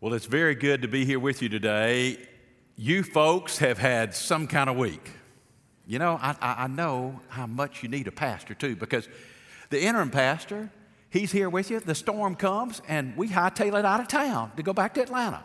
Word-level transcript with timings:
Well, 0.00 0.14
it's 0.14 0.26
very 0.26 0.54
good 0.54 0.82
to 0.82 0.88
be 0.88 1.04
here 1.04 1.18
with 1.18 1.42
you 1.42 1.48
today. 1.48 2.18
You 2.76 3.02
folks 3.02 3.58
have 3.58 3.78
had 3.78 4.14
some 4.14 4.46
kind 4.46 4.70
of 4.70 4.76
week. 4.76 5.10
You 5.88 5.98
know, 5.98 6.20
I, 6.22 6.36
I 6.40 6.68
know 6.68 7.18
how 7.26 7.48
much 7.48 7.82
you 7.82 7.88
need 7.88 8.06
a 8.06 8.12
pastor 8.12 8.54
too, 8.54 8.76
because 8.76 9.08
the 9.70 9.82
interim 9.82 10.10
pastor, 10.10 10.70
he's 11.10 11.32
here 11.32 11.50
with 11.50 11.68
you. 11.68 11.80
The 11.80 11.96
storm 11.96 12.36
comes, 12.36 12.80
and 12.86 13.16
we 13.16 13.26
hightail 13.26 13.76
it 13.76 13.84
out 13.84 13.98
of 13.98 14.06
town 14.06 14.52
to 14.56 14.62
go 14.62 14.72
back 14.72 14.94
to 14.94 15.02
Atlanta 15.02 15.42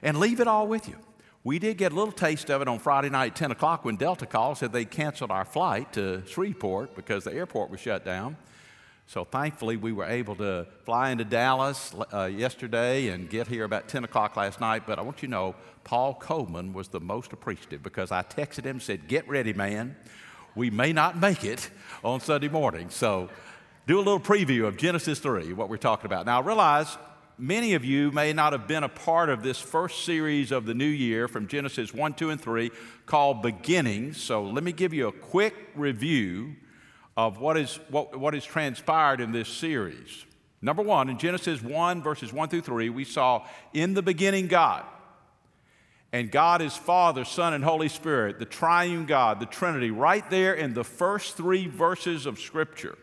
and 0.00 0.18
leave 0.18 0.40
it 0.40 0.48
all 0.48 0.66
with 0.66 0.88
you. 0.88 0.96
We 1.44 1.58
did 1.58 1.76
get 1.76 1.92
a 1.92 1.94
little 1.94 2.10
taste 2.10 2.50
of 2.50 2.62
it 2.62 2.68
on 2.68 2.78
Friday 2.78 3.10
night 3.10 3.32
at 3.32 3.36
10 3.36 3.50
o'clock 3.50 3.84
when 3.84 3.96
Delta 3.96 4.24
called, 4.24 4.56
said 4.56 4.72
they 4.72 4.86
canceled 4.86 5.30
our 5.30 5.44
flight 5.44 5.92
to 5.92 6.22
Shreveport 6.26 6.96
because 6.96 7.24
the 7.24 7.34
airport 7.34 7.68
was 7.68 7.80
shut 7.80 8.02
down. 8.02 8.38
So 9.08 9.24
thankfully, 9.24 9.78
we 9.78 9.90
were 9.90 10.04
able 10.04 10.36
to 10.36 10.66
fly 10.84 11.08
into 11.08 11.24
Dallas 11.24 11.94
uh, 12.12 12.24
yesterday 12.26 13.08
and 13.08 13.30
get 13.30 13.48
here 13.48 13.64
about 13.64 13.88
10 13.88 14.04
o'clock 14.04 14.36
last 14.36 14.60
night. 14.60 14.82
But 14.86 14.98
I 14.98 15.02
want 15.02 15.22
you 15.22 15.28
to 15.28 15.32
know, 15.32 15.54
Paul 15.82 16.12
Coleman 16.12 16.74
was 16.74 16.88
the 16.88 17.00
most 17.00 17.32
appreciative 17.32 17.82
because 17.82 18.12
I 18.12 18.22
texted 18.22 18.64
him 18.64 18.72
and 18.72 18.82
said, 18.82 19.08
Get 19.08 19.26
ready, 19.26 19.54
man. 19.54 19.96
We 20.54 20.68
may 20.68 20.92
not 20.92 21.16
make 21.16 21.42
it 21.42 21.70
on 22.04 22.20
Sunday 22.20 22.48
morning. 22.50 22.90
So 22.90 23.30
do 23.86 23.96
a 23.96 24.04
little 24.04 24.20
preview 24.20 24.66
of 24.66 24.76
Genesis 24.76 25.20
3, 25.20 25.54
what 25.54 25.70
we're 25.70 25.78
talking 25.78 26.04
about. 26.04 26.26
Now, 26.26 26.42
I 26.42 26.44
realize 26.44 26.98
many 27.38 27.72
of 27.72 27.86
you 27.86 28.10
may 28.12 28.34
not 28.34 28.52
have 28.52 28.68
been 28.68 28.84
a 28.84 28.90
part 28.90 29.30
of 29.30 29.42
this 29.42 29.58
first 29.58 30.04
series 30.04 30.52
of 30.52 30.66
the 30.66 30.74
new 30.74 30.84
year 30.84 31.28
from 31.28 31.48
Genesis 31.48 31.94
1, 31.94 32.12
2, 32.12 32.28
and 32.28 32.38
3 32.38 32.70
called 33.06 33.40
Beginnings. 33.40 34.20
So 34.20 34.42
let 34.42 34.62
me 34.62 34.72
give 34.72 34.92
you 34.92 35.08
a 35.08 35.12
quick 35.12 35.54
review 35.74 36.56
of 37.18 37.40
what 37.40 37.56
is, 37.56 37.80
what, 37.90 38.16
what 38.16 38.32
is 38.32 38.44
transpired 38.44 39.20
in 39.20 39.32
this 39.32 39.48
series. 39.48 40.24
Number 40.62 40.84
one, 40.84 41.08
in 41.10 41.18
Genesis 41.18 41.60
1, 41.60 42.00
verses 42.00 42.32
1 42.32 42.48
through 42.48 42.60
3, 42.60 42.90
we 42.90 43.02
saw 43.02 43.44
in 43.74 43.94
the 43.94 44.02
beginning 44.02 44.46
God. 44.46 44.84
And 46.12 46.30
God 46.30 46.62
is 46.62 46.76
Father, 46.76 47.24
Son, 47.24 47.54
and 47.54 47.64
Holy 47.64 47.88
Spirit, 47.88 48.38
the 48.38 48.44
triune 48.44 49.04
God, 49.04 49.40
the 49.40 49.46
Trinity, 49.46 49.90
right 49.90 50.28
there 50.30 50.54
in 50.54 50.74
the 50.74 50.84
first 50.84 51.36
three 51.36 51.66
verses 51.66 52.24
of 52.24 52.38
Scripture. 52.38 52.96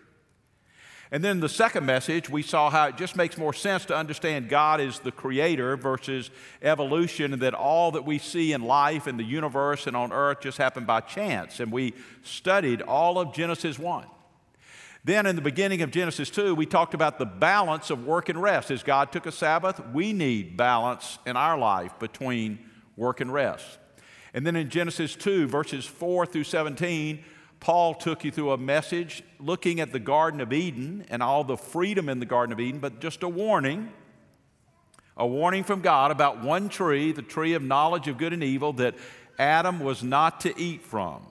And 1.11 1.23
then 1.23 1.39
the 1.39 1.49
second 1.49 1.85
message, 1.85 2.29
we 2.29 2.41
saw 2.41 2.69
how 2.69 2.87
it 2.87 2.97
just 2.97 3.15
makes 3.15 3.37
more 3.37 3.53
sense 3.53 3.85
to 3.85 3.95
understand 3.95 4.49
God 4.49 4.81
is 4.81 4.99
the 4.99 5.11
creator 5.11 5.77
versus 5.77 6.31
evolution, 6.61 7.33
and 7.33 7.41
that 7.41 7.53
all 7.53 7.91
that 7.91 8.05
we 8.05 8.17
see 8.17 8.53
in 8.53 8.63
life, 8.63 9.07
in 9.07 9.17
the 9.17 9.23
universe, 9.23 9.87
and 9.87 9.95
on 9.95 10.11
earth 10.11 10.41
just 10.41 10.57
happened 10.57 10.87
by 10.87 11.01
chance. 11.01 11.59
And 11.59 11.71
we 11.71 11.93
studied 12.23 12.81
all 12.81 13.19
of 13.19 13.33
Genesis 13.33 13.77
1. 13.77 14.07
Then 15.05 15.27
in 15.27 15.35
the 15.35 15.41
beginning 15.41 15.83
of 15.83 15.91
Genesis 15.91 16.31
2, 16.31 16.55
we 16.55 16.65
talked 16.65 16.95
about 16.95 17.19
the 17.19 17.27
balance 17.27 17.91
of 17.91 18.07
work 18.07 18.27
and 18.27 18.41
rest. 18.41 18.71
As 18.71 18.81
God 18.81 19.11
took 19.11 19.27
a 19.27 19.31
Sabbath, 19.31 19.79
we 19.93 20.13
need 20.13 20.57
balance 20.57 21.19
in 21.27 21.37
our 21.37 21.55
life 21.57 21.97
between 21.99 22.57
work 22.97 23.21
and 23.21 23.31
rest. 23.31 23.77
And 24.33 24.47
then 24.47 24.55
in 24.55 24.67
Genesis 24.67 25.15
2, 25.15 25.47
verses 25.47 25.85
4 25.85 26.25
through 26.25 26.45
17, 26.45 27.23
Paul 27.59 27.93
took 27.93 28.23
you 28.23 28.31
through 28.31 28.51
a 28.51 28.57
message 28.57 29.21
looking 29.39 29.79
at 29.79 29.91
the 29.91 29.99
Garden 29.99 30.41
of 30.41 30.51
Eden 30.51 31.05
and 31.09 31.21
all 31.21 31.43
the 31.43 31.55
freedom 31.55 32.09
in 32.09 32.19
the 32.19 32.25
Garden 32.25 32.51
of 32.51 32.59
Eden, 32.59 32.79
but 32.79 32.99
just 32.99 33.21
a 33.21 33.29
warning 33.29 33.91
a 35.17 35.25
warning 35.25 35.63
from 35.63 35.81
God 35.81 36.11
about 36.11 36.43
one 36.43 36.67
tree, 36.67 37.13
the 37.13 37.21
tree 37.21 37.53
of 37.53 37.63
knowledge 37.63 38.09
of 38.09 38.17
good 38.17 38.33
and 38.33 38.43
evil, 38.43 38.73
that 38.73 38.95
Adam 39.39 39.79
was 39.79 40.03
not 40.03 40.41
to 40.41 40.59
eat 40.59 40.81
from. 40.81 41.21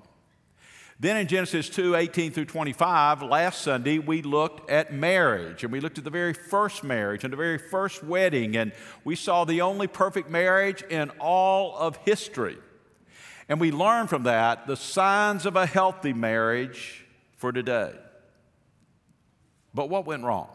Then 1.05 1.19
in 1.19 1.27
Genesis 1.27 1.69
2 1.69 1.97
18 1.97 2.33
through 2.33 2.47
25, 2.47 3.21
last 3.21 3.61
Sunday, 3.61 3.99
we 3.99 4.23
looked 4.23 4.71
at 4.71 4.91
marriage 4.91 5.63
and 5.63 5.71
we 5.71 5.79
looked 5.79 5.99
at 5.99 6.05
the 6.05 6.09
very 6.09 6.33
first 6.33 6.83
marriage 6.83 7.25
and 7.25 7.33
the 7.33 7.37
very 7.37 7.59
first 7.59 8.03
wedding, 8.03 8.57
and 8.57 8.73
we 9.05 9.15
saw 9.15 9.45
the 9.45 9.61
only 9.61 9.87
perfect 9.87 10.31
marriage 10.31 10.83
in 10.89 11.11
all 11.21 11.77
of 11.77 11.97
history. 12.07 12.57
And 13.51 13.61
we 13.61 13.71
learned 13.71 14.09
from 14.09 14.23
that 14.23 14.67
the 14.67 14.79
signs 14.79 15.45
of 15.45 15.57
a 15.57 15.67
healthy 15.67 16.15
marriage 16.15 17.05
for 17.37 17.53
today. 17.53 17.93
But 19.75 19.91
what 19.91 20.07
went 20.07 20.25
wrong? 20.25 20.49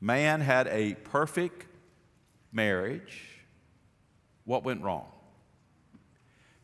Man 0.00 0.40
had 0.40 0.66
a 0.68 0.94
perfect 0.94 1.66
marriage. 2.52 3.44
What 4.46 4.64
went 4.64 4.80
wrong? 4.80 5.08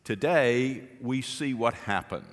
Today, 0.03 0.81
we 0.99 1.21
see 1.21 1.53
what 1.53 1.73
happened. 1.73 2.25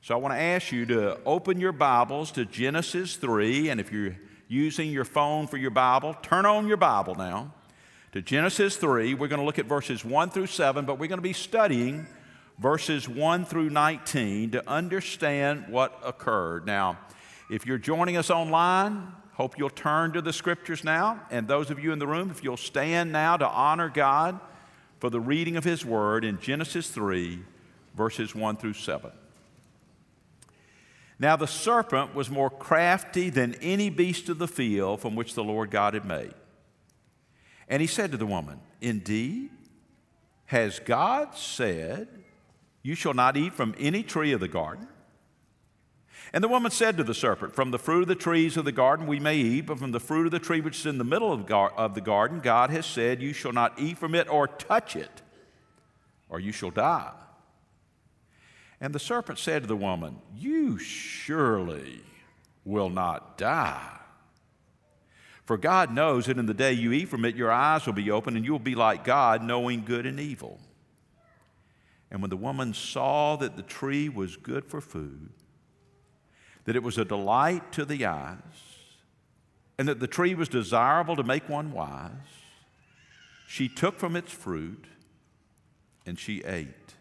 So 0.00 0.14
I 0.14 0.16
want 0.16 0.32
to 0.32 0.40
ask 0.40 0.72
you 0.72 0.86
to 0.86 1.18
open 1.26 1.60
your 1.60 1.72
Bibles 1.72 2.32
to 2.32 2.46
Genesis 2.46 3.16
3, 3.16 3.68
and 3.68 3.78
if 3.78 3.92
you're 3.92 4.16
using 4.48 4.90
your 4.90 5.04
phone 5.04 5.46
for 5.46 5.58
your 5.58 5.70
Bible, 5.70 6.14
turn 6.22 6.46
on 6.46 6.66
your 6.66 6.78
Bible 6.78 7.14
now 7.14 7.52
to 8.12 8.22
Genesis 8.22 8.78
3. 8.78 9.12
We're 9.12 9.28
going 9.28 9.40
to 9.40 9.44
look 9.44 9.58
at 9.58 9.66
verses 9.66 10.02
1 10.02 10.30
through 10.30 10.46
7, 10.46 10.86
but 10.86 10.98
we're 10.98 11.08
going 11.08 11.18
to 11.18 11.22
be 11.22 11.34
studying 11.34 12.06
verses 12.58 13.06
1 13.06 13.44
through 13.44 13.68
19 13.68 14.52
to 14.52 14.66
understand 14.66 15.66
what 15.68 16.00
occurred. 16.02 16.64
Now, 16.66 16.98
if 17.50 17.66
you're 17.66 17.76
joining 17.76 18.16
us 18.16 18.30
online, 18.30 19.12
hope 19.34 19.58
you'll 19.58 19.68
turn 19.68 20.12
to 20.12 20.22
the 20.22 20.32
scriptures 20.32 20.84
now. 20.84 21.20
And 21.30 21.46
those 21.46 21.70
of 21.70 21.78
you 21.78 21.92
in 21.92 21.98
the 21.98 22.06
room, 22.06 22.30
if 22.30 22.42
you'll 22.42 22.56
stand 22.56 23.12
now 23.12 23.36
to 23.36 23.46
honor 23.46 23.90
God 23.90 24.40
for 25.02 25.10
the 25.10 25.18
reading 25.18 25.56
of 25.56 25.64
His 25.64 25.84
Word 25.84 26.24
in 26.24 26.38
Genesis 26.38 26.88
3, 26.88 27.40
verses 27.96 28.36
1 28.36 28.56
through 28.56 28.74
7. 28.74 29.10
Now 31.18 31.34
the 31.34 31.48
serpent 31.48 32.14
was 32.14 32.30
more 32.30 32.48
crafty 32.48 33.28
than 33.28 33.56
any 33.56 33.90
beast 33.90 34.28
of 34.28 34.38
the 34.38 34.46
field 34.46 35.00
from 35.00 35.16
which 35.16 35.34
the 35.34 35.42
Lord 35.42 35.72
God 35.72 35.94
had 35.94 36.04
made. 36.04 36.34
And 37.66 37.80
he 37.80 37.88
said 37.88 38.12
to 38.12 38.16
the 38.16 38.26
woman, 38.26 38.60
Indeed, 38.80 39.50
has 40.44 40.78
God 40.78 41.34
said, 41.34 42.06
You 42.84 42.94
shall 42.94 43.12
not 43.12 43.36
eat 43.36 43.54
from 43.54 43.74
any 43.80 44.04
tree 44.04 44.30
of 44.30 44.38
the 44.38 44.46
garden? 44.46 44.86
And 46.34 46.42
the 46.42 46.48
woman 46.48 46.70
said 46.70 46.96
to 46.96 47.04
the 47.04 47.14
serpent, 47.14 47.54
From 47.54 47.70
the 47.70 47.78
fruit 47.78 48.02
of 48.02 48.08
the 48.08 48.14
trees 48.14 48.56
of 48.56 48.64
the 48.64 48.72
garden 48.72 49.06
we 49.06 49.20
may 49.20 49.36
eat, 49.36 49.66
but 49.66 49.78
from 49.78 49.92
the 49.92 50.00
fruit 50.00 50.24
of 50.26 50.32
the 50.32 50.38
tree 50.38 50.62
which 50.62 50.80
is 50.80 50.86
in 50.86 50.96
the 50.96 51.04
middle 51.04 51.30
of, 51.30 51.50
of 51.50 51.94
the 51.94 52.00
garden, 52.00 52.40
God 52.40 52.70
has 52.70 52.86
said, 52.86 53.20
You 53.20 53.34
shall 53.34 53.52
not 53.52 53.78
eat 53.78 53.98
from 53.98 54.14
it 54.14 54.28
or 54.30 54.48
touch 54.48 54.96
it, 54.96 55.22
or 56.30 56.40
you 56.40 56.52
shall 56.52 56.70
die. 56.70 57.12
And 58.80 58.94
the 58.94 58.98
serpent 58.98 59.38
said 59.38 59.62
to 59.62 59.68
the 59.68 59.76
woman, 59.76 60.22
You 60.34 60.78
surely 60.78 62.00
will 62.64 62.88
not 62.88 63.36
die. 63.36 63.98
For 65.44 65.58
God 65.58 65.92
knows 65.92 66.26
that 66.26 66.38
in 66.38 66.46
the 66.46 66.54
day 66.54 66.72
you 66.72 66.92
eat 66.92 67.08
from 67.08 67.26
it, 67.26 67.36
your 67.36 67.50
eyes 67.50 67.84
will 67.84 67.92
be 67.92 68.10
open, 68.10 68.36
and 68.36 68.44
you 68.44 68.52
will 68.52 68.58
be 68.58 68.74
like 68.74 69.04
God, 69.04 69.42
knowing 69.42 69.84
good 69.84 70.06
and 70.06 70.18
evil. 70.18 70.60
And 72.10 72.22
when 72.22 72.30
the 72.30 72.36
woman 72.36 72.72
saw 72.72 73.36
that 73.36 73.56
the 73.56 73.62
tree 73.62 74.08
was 74.08 74.36
good 74.36 74.64
for 74.64 74.80
food, 74.80 75.30
that 76.64 76.76
it 76.76 76.82
was 76.82 76.98
a 76.98 77.04
delight 77.04 77.72
to 77.72 77.84
the 77.84 78.06
eyes, 78.06 78.38
and 79.78 79.88
that 79.88 80.00
the 80.00 80.06
tree 80.06 80.34
was 80.34 80.48
desirable 80.48 81.16
to 81.16 81.22
make 81.22 81.48
one 81.48 81.72
wise, 81.72 82.12
she 83.48 83.68
took 83.68 83.98
from 83.98 84.16
its 84.16 84.32
fruit 84.32 84.86
and 86.06 86.18
she 86.18 86.42
ate. 86.44 86.94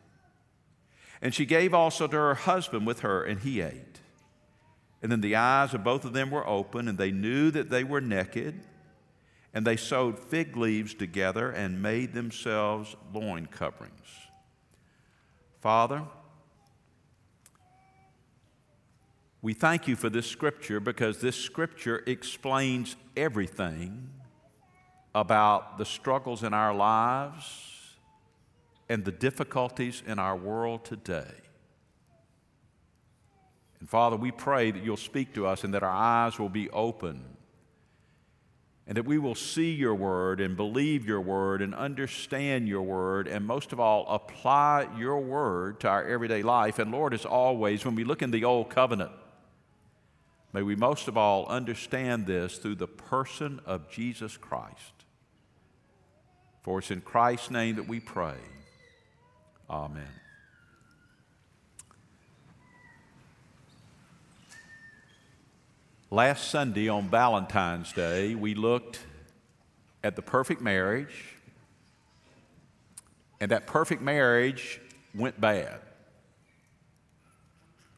And 1.22 1.34
she 1.34 1.46
gave 1.46 1.74
also 1.74 2.08
to 2.08 2.18
her 2.18 2.34
husband 2.34 2.88
with 2.88 3.02
her, 3.02 3.24
and 3.24 3.40
he 3.40 3.62
ate. 3.62 4.00
And 5.02 5.12
then 5.12 5.22
the 5.22 5.36
eyes 5.36 5.74
of 5.74 5.84
both 5.84 6.04
of 6.04 6.14
them 6.14 6.32
were 6.32 6.48
open, 6.48 6.88
and 6.88 6.98
they 6.98 7.12
knew 7.12 7.52
that 7.52 7.70
they 7.70 7.84
were 7.84 8.02
naked. 8.02 8.62
And 9.54 9.66
they 9.66 9.76
sewed 9.76 10.18
fig 10.18 10.56
leaves 10.56 10.94
together 10.94 11.52
and 11.52 11.82
made 11.82 12.14
themselves 12.14 12.96
loin 13.14 13.48
coverings. 13.48 14.08
Father, 15.60 16.04
we 19.41 19.53
thank 19.53 19.88
you 19.88 19.96
for 19.96 20.09
this 20.09 20.28
scripture 20.28 20.79
because 20.79 21.19
this 21.19 21.35
scripture 21.35 22.03
explains 22.06 22.96
everything 23.18 24.09
about 25.16 25.77
the 25.77 25.86
struggles 25.86 26.44
in 26.44 26.54
our 26.54 26.74
lives 26.74 27.95
and 28.88 29.04
the 29.04 29.12
difficulties 29.12 30.04
in 30.06 30.19
our 30.19 30.36
world 30.36 30.86
today. 30.86 31.33
And 33.80 33.89
Father, 33.89 34.16
we 34.16 34.31
pray 34.31 34.69
that 34.69 34.83
you'll 34.83 34.95
speak 34.95 35.33
to 35.33 35.48
us 35.48 35.63
and 35.63 35.74
that 35.74 35.81
our 35.81 35.89
eyes 35.89 36.38
will 36.38 36.50
be 36.50 36.69
open 36.69 37.24
and 38.86 38.95
that 38.98 39.06
we 39.06 39.18
will 39.18 39.36
see 39.36 39.71
your 39.71 39.95
word 39.95 40.39
and 40.39 40.56
believe 40.56 41.07
your 41.07 41.21
word 41.21 41.62
and 41.62 41.74
understand 41.74 42.68
your 42.68 42.81
word 42.81 43.27
and 43.27 43.45
most 43.45 43.74
of 43.74 43.80
all 43.80 44.06
apply 44.07 44.88
your 44.98 45.19
word 45.19 45.80
to 45.80 45.88
our 45.88 46.06
everyday 46.06 46.44
life. 46.44 46.77
And 46.77 46.92
Lord, 46.92 47.13
as 47.13 47.25
always, 47.25 47.86
when 47.86 47.95
we 47.95 48.04
look 48.04 48.21
in 48.21 48.31
the 48.31 48.44
old 48.44 48.69
covenant, 48.69 49.12
may 50.53 50.62
we 50.62 50.75
most 50.75 51.07
of 51.07 51.18
all 51.18 51.45
understand 51.48 52.25
this 52.25 52.57
through 52.57 52.75
the 52.75 52.88
person 52.88 53.59
of 53.65 53.89
Jesus 53.89 54.38
Christ. 54.38 54.94
For 56.62 56.80
it's 56.80 56.92
in 56.92 57.01
Christ's 57.01 57.50
name 57.51 57.75
that 57.77 57.88
we 57.88 58.00
pray. 58.00 58.38
Amen. 59.69 60.07
Last 66.13 66.50
Sunday 66.50 66.89
on 66.89 67.07
Valentine's 67.07 67.94
Day, 67.94 68.36
we 68.36 68.54
looked 68.54 69.00
at 70.04 70.18
the 70.18 70.21
perfect 70.21 70.62
marriage, 70.62 71.36
and 73.39 73.50
that 73.51 73.65
perfect 73.65 74.01
marriage 74.01 74.81
went 75.15 75.39
bad. 75.39 75.80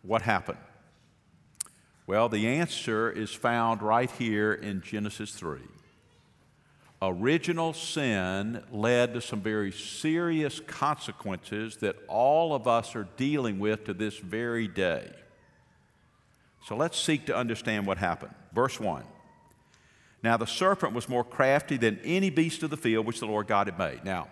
What 0.03 0.21
happened? 0.21 0.59
Well, 2.05 2.27
the 2.27 2.47
answer 2.47 3.09
is 3.09 3.33
found 3.33 3.81
right 3.81 4.11
here 4.11 4.53
in 4.53 4.81
Genesis 4.81 5.33
3. 5.33 5.59
Original 7.01 7.73
sin 7.73 8.63
led 8.71 9.13
to 9.13 9.21
some 9.21 9.41
very 9.41 9.71
serious 9.71 10.59
consequences 10.61 11.77
that 11.77 11.97
all 12.07 12.53
of 12.53 12.67
us 12.67 12.95
are 12.95 13.07
dealing 13.17 13.59
with 13.59 13.85
to 13.85 13.93
this 13.93 14.17
very 14.17 14.67
day. 14.67 15.11
So 16.65 16.75
let's 16.75 16.97
seek 16.97 17.25
to 17.25 17.35
understand 17.35 17.85
what 17.85 17.97
happened. 17.97 18.33
Verse 18.53 18.79
1 18.79 19.03
Now 20.23 20.37
the 20.37 20.47
serpent 20.47 20.93
was 20.93 21.09
more 21.09 21.25
crafty 21.25 21.77
than 21.77 21.99
any 22.03 22.29
beast 22.29 22.63
of 22.63 22.69
the 22.69 22.77
field 22.77 23.05
which 23.05 23.19
the 23.19 23.27
Lord 23.27 23.47
God 23.47 23.67
had 23.67 23.77
made. 23.77 24.05
Now, 24.05 24.27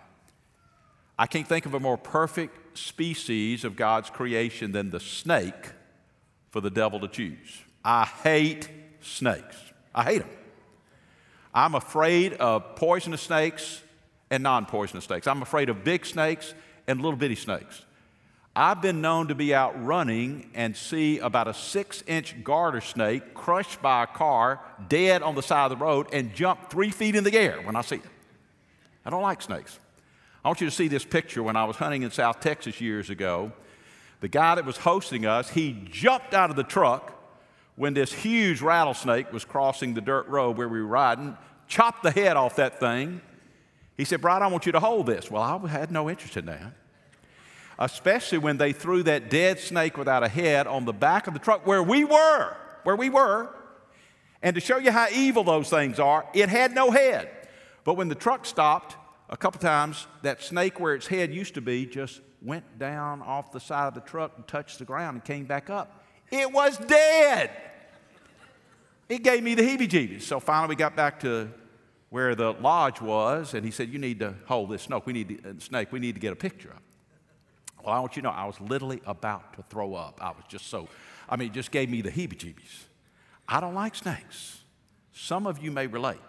I 1.18 1.26
can't 1.26 1.46
think 1.46 1.66
of 1.66 1.74
a 1.74 1.80
more 1.80 1.98
perfect 1.98 2.78
species 2.78 3.64
of 3.64 3.76
God's 3.76 4.08
creation 4.08 4.72
than 4.72 4.90
the 4.90 5.00
snake 5.00 5.72
for 6.52 6.60
the 6.60 6.70
devil 6.70 7.00
to 7.00 7.08
choose. 7.08 7.62
I 7.84 8.04
hate 8.04 8.68
snakes. 9.00 9.56
I 9.92 10.04
hate 10.04 10.18
them. 10.18 10.30
I'm 11.52 11.74
afraid 11.74 12.34
of 12.34 12.76
poisonous 12.76 13.22
snakes 13.22 13.82
and 14.30 14.42
non 14.42 14.66
poisonous 14.66 15.04
snakes. 15.04 15.26
I'm 15.26 15.42
afraid 15.42 15.68
of 15.68 15.82
big 15.82 16.06
snakes 16.06 16.54
and 16.86 17.00
little 17.00 17.18
bitty 17.18 17.34
snakes. 17.34 17.84
I've 18.54 18.82
been 18.82 19.00
known 19.00 19.28
to 19.28 19.34
be 19.34 19.54
out 19.54 19.82
running 19.82 20.50
and 20.54 20.76
see 20.76 21.18
about 21.18 21.48
a 21.48 21.54
six 21.54 22.04
inch 22.06 22.44
garter 22.44 22.82
snake 22.82 23.32
crushed 23.32 23.80
by 23.80 24.04
a 24.04 24.06
car, 24.06 24.60
dead 24.88 25.22
on 25.22 25.34
the 25.34 25.42
side 25.42 25.72
of 25.72 25.78
the 25.78 25.82
road, 25.82 26.08
and 26.12 26.34
jump 26.34 26.68
three 26.68 26.90
feet 26.90 27.16
in 27.16 27.24
the 27.24 27.34
air 27.34 27.60
when 27.62 27.76
I 27.76 27.80
see 27.80 27.96
it. 27.96 28.02
I 29.06 29.10
don't 29.10 29.22
like 29.22 29.40
snakes. 29.40 29.78
I 30.44 30.48
want 30.48 30.60
you 30.60 30.68
to 30.68 30.74
see 30.74 30.88
this 30.88 31.04
picture 31.04 31.42
when 31.42 31.56
I 31.56 31.64
was 31.64 31.76
hunting 31.76 32.02
in 32.02 32.10
South 32.10 32.40
Texas 32.40 32.80
years 32.80 33.08
ago. 33.08 33.52
The 34.22 34.28
guy 34.28 34.54
that 34.54 34.64
was 34.64 34.78
hosting 34.78 35.26
us, 35.26 35.50
he 35.50 35.86
jumped 35.90 36.32
out 36.32 36.48
of 36.48 36.56
the 36.56 36.64
truck 36.64 37.12
when 37.76 37.92
this 37.92 38.12
huge 38.12 38.62
rattlesnake 38.62 39.30
was 39.32 39.44
crossing 39.44 39.92
the 39.92 40.00
dirt 40.00 40.26
road 40.28 40.56
where 40.56 40.68
we 40.68 40.80
were 40.80 40.86
riding, 40.86 41.36
chopped 41.68 42.02
the 42.02 42.10
head 42.10 42.38
off 42.38 42.56
that 42.56 42.80
thing. 42.80 43.20
He 43.98 44.06
said, 44.06 44.22
Brian, 44.22 44.42
I 44.42 44.46
want 44.46 44.64
you 44.64 44.72
to 44.72 44.80
hold 44.80 45.04
this. 45.04 45.30
Well, 45.30 45.42
I 45.42 45.68
had 45.68 45.90
no 45.90 46.08
interest 46.08 46.38
in 46.38 46.46
that 46.46 46.72
especially 47.78 48.38
when 48.38 48.58
they 48.58 48.72
threw 48.72 49.02
that 49.02 49.28
dead 49.30 49.58
snake 49.58 49.96
without 49.96 50.22
a 50.22 50.28
head 50.28 50.66
on 50.66 50.84
the 50.84 50.92
back 50.92 51.26
of 51.26 51.34
the 51.34 51.40
truck 51.40 51.66
where 51.66 51.82
we 51.82 52.04
were, 52.04 52.56
where 52.84 52.96
we 52.96 53.10
were. 53.10 53.48
And 54.42 54.54
to 54.54 54.60
show 54.60 54.78
you 54.78 54.92
how 54.92 55.08
evil 55.12 55.44
those 55.44 55.68
things 55.68 55.98
are, 55.98 56.26
it 56.34 56.48
had 56.48 56.74
no 56.74 56.90
head. 56.90 57.28
But 57.84 57.94
when 57.94 58.08
the 58.08 58.14
truck 58.14 58.46
stopped, 58.46 58.96
a 59.28 59.36
couple 59.36 59.60
times, 59.60 60.06
that 60.22 60.42
snake 60.42 60.78
where 60.78 60.94
its 60.94 61.06
head 61.06 61.32
used 61.32 61.54
to 61.54 61.60
be 61.60 61.86
just 61.86 62.20
went 62.44 62.78
down 62.78 63.22
off 63.22 63.52
the 63.52 63.60
side 63.60 63.88
of 63.88 63.94
the 63.94 64.00
truck 64.00 64.32
and 64.36 64.46
touched 64.46 64.78
the 64.78 64.84
ground 64.84 65.14
and 65.14 65.24
came 65.24 65.44
back 65.44 65.70
up. 65.70 66.04
It 66.30 66.50
was 66.50 66.78
dead. 66.78 67.50
It 69.08 69.22
gave 69.22 69.42
me 69.42 69.54
the 69.54 69.62
heebie 69.62 69.88
jeebies. 69.88 70.22
So 70.22 70.40
finally, 70.40 70.70
we 70.70 70.76
got 70.76 70.96
back 70.96 71.20
to 71.20 71.50
where 72.08 72.34
the 72.34 72.52
lodge 72.52 73.00
was, 73.00 73.54
and 73.54 73.64
he 73.64 73.70
said, 73.70 73.88
You 73.88 73.98
need 73.98 74.18
to 74.20 74.34
hold 74.46 74.70
this 74.70 74.82
snake. 74.82 75.06
We 75.06 75.12
need 75.12 75.42
to, 75.42 75.50
uh, 75.50 75.52
snake. 75.58 75.92
We 75.92 75.98
need 75.98 76.14
to 76.14 76.20
get 76.20 76.32
a 76.32 76.36
picture 76.36 76.70
of 76.70 76.76
it. 76.76 76.82
Well, 77.84 77.94
I 77.94 78.00
want 78.00 78.16
you 78.16 78.22
to 78.22 78.28
know, 78.28 78.34
I 78.34 78.44
was 78.44 78.60
literally 78.60 79.02
about 79.06 79.54
to 79.54 79.62
throw 79.62 79.94
up. 79.94 80.18
I 80.22 80.30
was 80.30 80.44
just 80.48 80.68
so, 80.68 80.88
I 81.28 81.36
mean, 81.36 81.48
it 81.48 81.54
just 81.54 81.70
gave 81.70 81.90
me 81.90 82.00
the 82.00 82.10
heebie 82.10 82.36
jeebies. 82.36 82.84
I 83.48 83.60
don't 83.60 83.74
like 83.74 83.94
snakes. 83.94 84.60
Some 85.12 85.46
of 85.46 85.58
you 85.58 85.70
may 85.70 85.86
relate. 85.86 86.20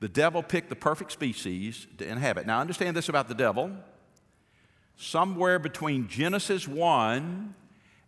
The 0.00 0.08
devil 0.08 0.42
picked 0.42 0.68
the 0.68 0.76
perfect 0.76 1.10
species 1.10 1.86
to 1.98 2.06
inhabit. 2.06 2.46
Now, 2.46 2.60
understand 2.60 2.96
this 2.96 3.08
about 3.08 3.28
the 3.28 3.34
devil. 3.34 3.72
Somewhere 4.96 5.58
between 5.58 6.08
Genesis 6.08 6.66
1 6.66 7.54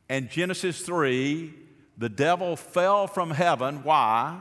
and 0.09 0.31
Genesis 0.31 0.81
3, 0.81 1.53
the 1.99 2.09
devil 2.09 2.57
fell 2.57 3.07
from 3.07 3.31
heaven. 3.31 3.83
Why? 3.83 4.39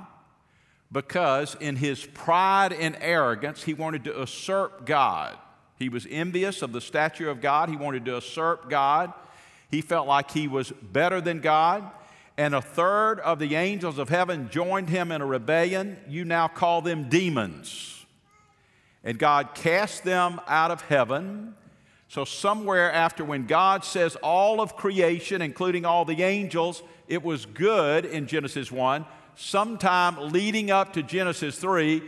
Because 0.92 1.56
in 1.60 1.76
his 1.76 2.06
pride 2.06 2.72
and 2.72 2.96
arrogance, 3.02 3.64
he 3.64 3.74
wanted 3.74 4.06
to 4.06 4.12
usurp 4.12 4.86
God. 4.86 5.38
He 5.78 5.90
was 5.90 6.08
envious 6.10 6.62
of 6.62 6.72
the 6.72 6.82
stature 6.82 7.30
of 7.30 7.42
God. 7.42 7.70
He 7.70 7.76
wanted 7.76 8.06
to 8.06 8.12
usurp 8.12 8.70
God. 8.70 9.12
He 9.70 9.82
felt 9.82 10.08
like 10.08 10.32
he 10.32 10.48
was 10.48 10.72
better 10.72 11.20
than 11.20 11.42
God. 11.42 11.84
And 12.38 12.56
a 12.56 12.62
third 12.62 13.20
of 13.20 13.40
the 13.40 13.56
angels 13.56 13.98
of 13.98 14.10
heaven 14.10 14.50
joined 14.50 14.90
him 14.90 15.12
in 15.12 15.22
a 15.22 15.26
rebellion. 15.26 15.98
You 16.08 16.24
now 16.24 16.48
call 16.48 16.82
them 16.82 17.10
demons. 17.10 18.06
And 19.04 19.20
God 19.20 19.56
cast 19.56 20.04
them 20.04 20.40
out 20.48 20.72
of 20.72 20.82
heaven. 20.82 21.56
So, 22.10 22.24
somewhere 22.24 22.92
after 22.92 23.26
when 23.26 23.46
God 23.46 23.84
says 23.84 24.16
all 24.18 24.62
of 24.62 24.78
creation, 24.78 25.42
including 25.42 25.86
all 25.86 26.06
the 26.06 26.24
angels, 26.24 26.82
it 27.08 27.22
was 27.22 27.46
good 27.46 28.06
in 28.06 28.28
Genesis 28.28 28.72
1, 28.72 29.06
sometime 29.36 30.32
leading 30.32 30.72
up 30.72 30.94
to 30.94 31.04
Genesis 31.04 31.58
3, 31.58 32.02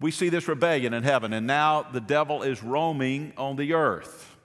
we 0.00 0.12
see 0.12 0.28
this 0.28 0.46
rebellion 0.46 0.94
in 0.94 1.02
heaven, 1.02 1.32
and 1.32 1.46
now 1.46 1.82
the 1.82 2.00
devil 2.00 2.42
is 2.42 2.62
roaming 2.62 3.32
on 3.36 3.56
the 3.56 3.74
earth. 3.74 4.36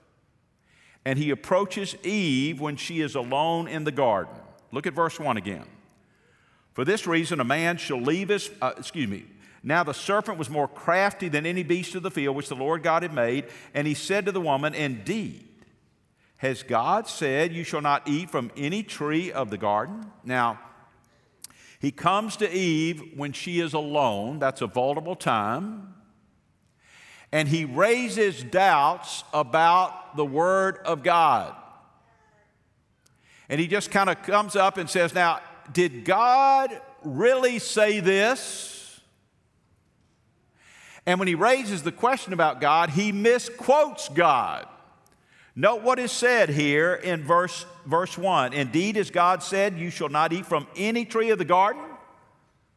And 1.04 1.18
he 1.18 1.30
approaches 1.30 1.94
Eve 2.02 2.60
when 2.60 2.76
she 2.76 3.00
is 3.00 3.14
alone 3.14 3.68
in 3.68 3.84
the 3.84 3.92
garden. 3.92 4.34
Look 4.72 4.86
at 4.86 4.94
verse 4.94 5.20
1 5.20 5.36
again. 5.36 5.66
For 6.72 6.84
this 6.84 7.06
reason, 7.06 7.38
a 7.38 7.44
man 7.44 7.76
shall 7.76 8.00
leave 8.00 8.30
his, 8.30 8.50
uh, 8.60 8.72
excuse 8.76 9.08
me, 9.08 9.26
now 9.66 9.82
the 9.82 9.94
serpent 9.94 10.36
was 10.36 10.50
more 10.50 10.68
crafty 10.68 11.28
than 11.28 11.46
any 11.46 11.62
beast 11.62 11.94
of 11.94 12.02
the 12.02 12.10
field 12.10 12.36
which 12.36 12.50
the 12.50 12.54
Lord 12.54 12.82
God 12.82 13.02
had 13.02 13.14
made. 13.14 13.46
And 13.72 13.86
he 13.86 13.94
said 13.94 14.26
to 14.26 14.32
the 14.32 14.40
woman, 14.40 14.74
Indeed, 14.74 15.48
has 16.36 16.62
God 16.62 17.08
said, 17.08 17.54
You 17.54 17.64
shall 17.64 17.80
not 17.80 18.06
eat 18.06 18.28
from 18.28 18.52
any 18.58 18.82
tree 18.82 19.32
of 19.32 19.48
the 19.48 19.56
garden? 19.56 20.04
Now, 20.22 20.60
he 21.80 21.90
comes 21.90 22.36
to 22.36 22.50
Eve 22.50 23.12
when 23.16 23.32
she 23.32 23.58
is 23.60 23.72
alone, 23.72 24.38
that's 24.38 24.60
a 24.60 24.66
vulnerable 24.66 25.16
time. 25.16 25.94
And 27.32 27.48
he 27.48 27.64
raises 27.64 28.42
doubts 28.42 29.24
about 29.32 30.16
the 30.16 30.26
Word 30.26 30.78
of 30.84 31.02
God. 31.02 31.54
And 33.48 33.58
he 33.58 33.66
just 33.66 33.90
kind 33.90 34.10
of 34.10 34.22
comes 34.22 34.56
up 34.56 34.76
and 34.76 34.90
says, 34.90 35.14
Now, 35.14 35.40
did 35.72 36.04
God 36.04 36.78
really 37.02 37.58
say 37.58 38.00
this? 38.00 38.73
And 41.06 41.18
when 41.18 41.28
he 41.28 41.34
raises 41.34 41.82
the 41.82 41.92
question 41.92 42.32
about 42.32 42.60
God, 42.60 42.90
he 42.90 43.12
misquotes 43.12 44.08
God. 44.08 44.66
Note 45.56 45.82
what 45.82 45.98
is 45.98 46.10
said 46.10 46.48
here 46.48 46.94
in 46.94 47.22
verse, 47.22 47.64
verse 47.86 48.18
1. 48.18 48.52
Indeed, 48.52 48.96
as 48.96 49.10
God 49.10 49.42
said, 49.42 49.78
you 49.78 49.90
shall 49.90 50.08
not 50.08 50.32
eat 50.32 50.46
from 50.46 50.66
any 50.76 51.04
tree 51.04 51.30
of 51.30 51.38
the 51.38 51.44
garden. 51.44 51.82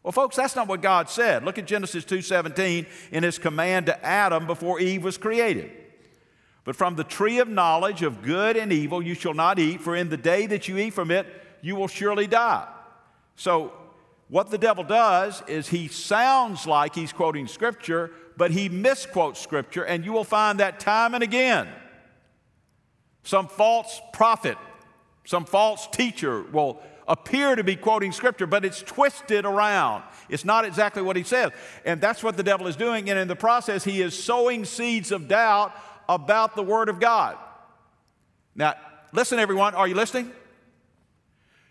Well, 0.03 0.11
folks, 0.11 0.35
that's 0.35 0.55
not 0.55 0.67
what 0.67 0.81
God 0.81 1.09
said. 1.09 1.43
Look 1.43 1.57
at 1.57 1.65
Genesis 1.65 2.05
2:17 2.05 2.85
in 3.11 3.23
his 3.23 3.37
command 3.37 3.87
to 3.87 4.05
Adam 4.05 4.45
before 4.45 4.79
Eve 4.79 5.03
was 5.03 5.17
created. 5.17 5.71
But 6.63 6.75
from 6.75 6.95
the 6.95 7.03
tree 7.03 7.39
of 7.39 7.47
knowledge 7.47 8.03
of 8.03 8.21
good 8.21 8.57
and 8.57 8.71
evil 8.71 9.01
you 9.01 9.15
shall 9.15 9.33
not 9.33 9.57
eat, 9.57 9.81
for 9.81 9.95
in 9.95 10.09
the 10.09 10.17
day 10.17 10.45
that 10.47 10.67
you 10.67 10.77
eat 10.77 10.91
from 10.91 11.11
it, 11.11 11.25
you 11.61 11.75
will 11.75 11.87
surely 11.87 12.27
die. 12.27 12.67
So, 13.35 13.73
what 14.29 14.49
the 14.49 14.57
devil 14.57 14.83
does 14.83 15.41
is 15.47 15.69
he 15.69 15.87
sounds 15.87 16.67
like 16.67 16.93
he's 16.93 17.13
quoting 17.13 17.47
scripture, 17.47 18.11
but 18.37 18.51
he 18.51 18.69
misquotes 18.69 19.39
scripture, 19.39 19.83
and 19.83 20.05
you 20.05 20.13
will 20.13 20.23
find 20.23 20.59
that 20.59 20.79
time 20.79 21.13
and 21.13 21.23
again. 21.23 21.67
Some 23.23 23.47
false 23.47 23.99
prophet, 24.13 24.57
some 25.25 25.43
false 25.43 25.87
teacher 25.87 26.43
will 26.43 26.79
appear 27.07 27.55
to 27.55 27.63
be 27.63 27.75
quoting 27.75 28.11
scripture, 28.11 28.45
but 28.45 28.63
it's 28.63 28.81
twisted 28.81 29.45
around. 29.45 30.03
It's 30.29 30.45
not 30.45 30.65
exactly 30.65 31.01
what 31.01 31.15
he 31.15 31.23
says. 31.23 31.51
And 31.85 31.99
that's 31.99 32.21
what 32.21 32.37
the 32.37 32.43
devil 32.43 32.67
is 32.67 32.75
doing. 32.75 33.09
And 33.09 33.17
in 33.17 33.27
the 33.27 33.35
process, 33.35 33.83
he 33.83 34.01
is 34.01 34.21
sowing 34.21 34.65
seeds 34.65 35.11
of 35.11 35.27
doubt 35.27 35.73
about 36.07 36.55
the 36.55 36.63
Word 36.63 36.89
of 36.89 36.99
God. 36.99 37.37
Now, 38.55 38.75
listen, 39.13 39.39
everyone, 39.39 39.73
are 39.75 39.87
you 39.87 39.95
listening? 39.95 40.31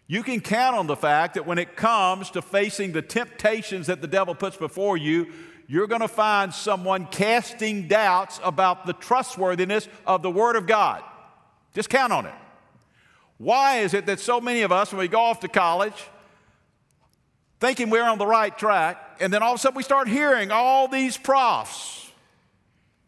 You 0.08 0.22
can 0.22 0.40
count 0.40 0.76
on 0.76 0.86
the 0.86 0.96
fact 0.96 1.34
that 1.34 1.46
when 1.46 1.58
it 1.58 1.76
comes 1.76 2.30
to 2.30 2.42
facing 2.42 2.92
the 2.92 3.02
temptations 3.02 3.88
that 3.88 4.00
the 4.00 4.06
devil 4.06 4.34
puts 4.34 4.56
before 4.56 4.96
you, 4.96 5.32
you're 5.66 5.86
going 5.86 6.00
to 6.00 6.08
find 6.08 6.52
someone 6.54 7.06
casting 7.06 7.88
doubts 7.88 8.40
about 8.44 8.86
the 8.86 8.92
trustworthiness 8.92 9.88
of 10.06 10.22
the 10.22 10.30
Word 10.30 10.56
of 10.56 10.66
God. 10.66 11.02
Just 11.74 11.90
count 11.90 12.12
on 12.12 12.26
it. 12.26 12.34
Why 13.38 13.78
is 13.80 13.92
it 13.92 14.06
that 14.06 14.20
so 14.20 14.40
many 14.40 14.62
of 14.62 14.72
us, 14.72 14.92
when 14.92 15.00
we 15.00 15.08
go 15.08 15.20
off 15.20 15.40
to 15.40 15.48
college, 15.48 16.08
thinking 17.60 17.90
we're 17.90 18.04
on 18.04 18.18
the 18.18 18.26
right 18.26 18.56
track, 18.56 19.18
and 19.20 19.32
then 19.32 19.42
all 19.42 19.54
of 19.54 19.56
a 19.56 19.58
sudden 19.60 19.76
we 19.76 19.82
start 19.82 20.08
hearing 20.08 20.50
all 20.50 20.88
these 20.88 21.16
profs 21.16 22.10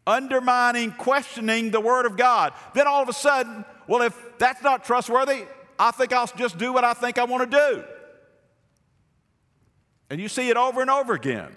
undermining, 0.05 0.91
questioning 0.91 1.71
the 1.71 1.79
Word 1.79 2.05
of 2.05 2.17
God. 2.17 2.53
Then 2.73 2.87
all 2.87 3.01
of 3.01 3.09
a 3.09 3.13
sudden, 3.13 3.63
well, 3.87 4.01
if 4.01 4.17
that's 4.37 4.61
not 4.61 4.83
trustworthy, 4.83 5.45
I 5.77 5.91
think 5.91 6.11
I'll 6.11 6.27
just 6.27 6.57
do 6.57 6.73
what 6.73 6.83
I 6.83 6.93
think 6.93 7.17
I 7.17 7.23
want 7.23 7.49
to 7.49 7.57
do. 7.57 7.83
And 10.09 10.19
you 10.19 10.27
see 10.27 10.49
it 10.49 10.57
over 10.57 10.81
and 10.81 10.89
over 10.89 11.13
again. 11.13 11.51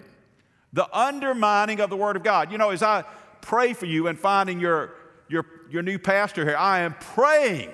The 0.73 0.87
undermining 0.95 1.79
of 1.79 1.89
the 1.89 1.97
Word 1.97 2.15
of 2.15 2.23
God. 2.23 2.51
You 2.51 2.57
know, 2.57 2.71
as 2.71 2.83
I 2.83 3.03
pray 3.41 3.73
for 3.73 3.85
you 3.85 4.07
and 4.07 4.19
finding 4.19 4.59
your, 4.59 4.93
your, 5.29 5.45
your 5.69 5.83
new 5.83 5.99
pastor 5.99 6.43
here, 6.43 6.57
I 6.57 6.79
am 6.81 6.95
praying 6.95 7.71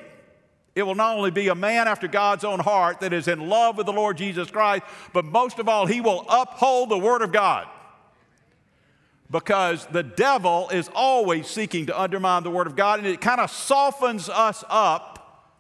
it 0.79 0.84
will 0.84 0.96
not 0.96 1.18
only 1.18 1.32
be 1.32 1.50
a 1.50 1.56
man 1.56 1.89
after 1.89 2.08
God's 2.08 2.46
own 2.46 2.60
heart 2.60 3.01
that 3.01 3.12
is 3.12 3.27
in 3.27 3.50
love 3.50 3.75
with 3.75 3.86
the 3.86 3.91
Lord 3.91 4.18
Jesus 4.18 4.50
Christ, 4.50 4.84
but 5.12 5.25
most 5.25 5.60
of 5.60 5.68
all, 5.68 5.86
he 5.86 6.00
will 6.00 6.25
uphold 6.29 6.89
the 6.89 6.98
Word 6.98 7.22
of 7.22 7.34
God. 7.34 7.68
Because 9.29 9.86
the 9.88 10.03
devil 10.03 10.70
is 10.70 10.89
always 10.96 11.48
seeking 11.48 11.88
to 11.88 12.00
undermine 12.00 12.44
the 12.44 12.50
Word 12.50 12.65
of 12.65 12.77
God, 12.77 13.00
and 13.00 13.08
it 13.08 13.20
kind 13.20 13.41
of 13.41 13.51
softens 13.51 14.29
us 14.29 14.63
up 14.70 15.51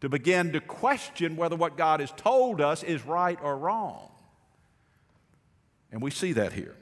to 0.00 0.08
begin 0.08 0.52
to 0.52 0.60
question 0.60 1.36
whether 1.36 1.56
what 1.56 1.76
God 1.76 2.00
has 2.00 2.10
told 2.12 2.62
us 2.62 2.82
is 2.82 3.04
right 3.04 3.38
or 3.42 3.58
wrong. 3.58 4.10
And 5.94 6.02
we 6.02 6.10
see 6.10 6.32
that 6.32 6.52
here. 6.52 6.74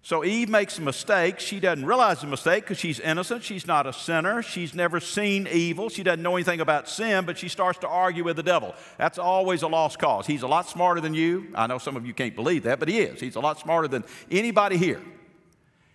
So 0.00 0.24
Eve 0.24 0.48
makes 0.48 0.78
a 0.78 0.80
mistake. 0.80 1.38
She 1.38 1.60
doesn't 1.60 1.84
realize 1.84 2.22
the 2.22 2.26
mistake 2.28 2.64
because 2.64 2.78
she's 2.78 2.98
innocent. 2.98 3.42
She's 3.42 3.66
not 3.66 3.86
a 3.86 3.92
sinner. 3.92 4.40
She's 4.40 4.74
never 4.74 5.00
seen 5.00 5.46
evil. 5.46 5.90
She 5.90 6.02
doesn't 6.02 6.22
know 6.22 6.36
anything 6.36 6.60
about 6.62 6.88
sin, 6.88 7.26
but 7.26 7.36
she 7.36 7.48
starts 7.48 7.78
to 7.80 7.88
argue 7.88 8.24
with 8.24 8.36
the 8.36 8.42
devil. 8.42 8.74
That's 8.96 9.18
always 9.18 9.60
a 9.60 9.68
lost 9.68 9.98
cause. 9.98 10.26
He's 10.26 10.40
a 10.42 10.46
lot 10.46 10.66
smarter 10.66 11.02
than 11.02 11.12
you. 11.12 11.48
I 11.54 11.66
know 11.66 11.76
some 11.76 11.94
of 11.94 12.06
you 12.06 12.14
can't 12.14 12.34
believe 12.34 12.62
that, 12.62 12.78
but 12.78 12.88
he 12.88 13.00
is. 13.00 13.20
He's 13.20 13.36
a 13.36 13.40
lot 13.40 13.58
smarter 13.58 13.86
than 13.86 14.04
anybody 14.30 14.78
here. 14.78 15.02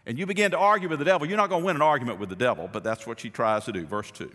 And 0.05 0.19
you 0.19 0.27
begin 0.27 0.51
to 0.51 0.59
argue 0.59 0.89
with 0.89 0.99
the 0.99 1.05
devil. 1.05 1.27
You're 1.27 1.37
not 1.37 1.49
going 1.49 1.63
to 1.63 1.65
win 1.65 1.75
an 1.75 1.81
argument 1.81 2.19
with 2.19 2.29
the 2.29 2.35
devil, 2.35 2.69
but 2.71 2.83
that's 2.83 3.07
what 3.07 3.19
she 3.19 3.31
tries 3.31 3.65
to 3.65 3.71
do. 3.71 3.87
Verse 3.87 4.11
2. 4.11 4.31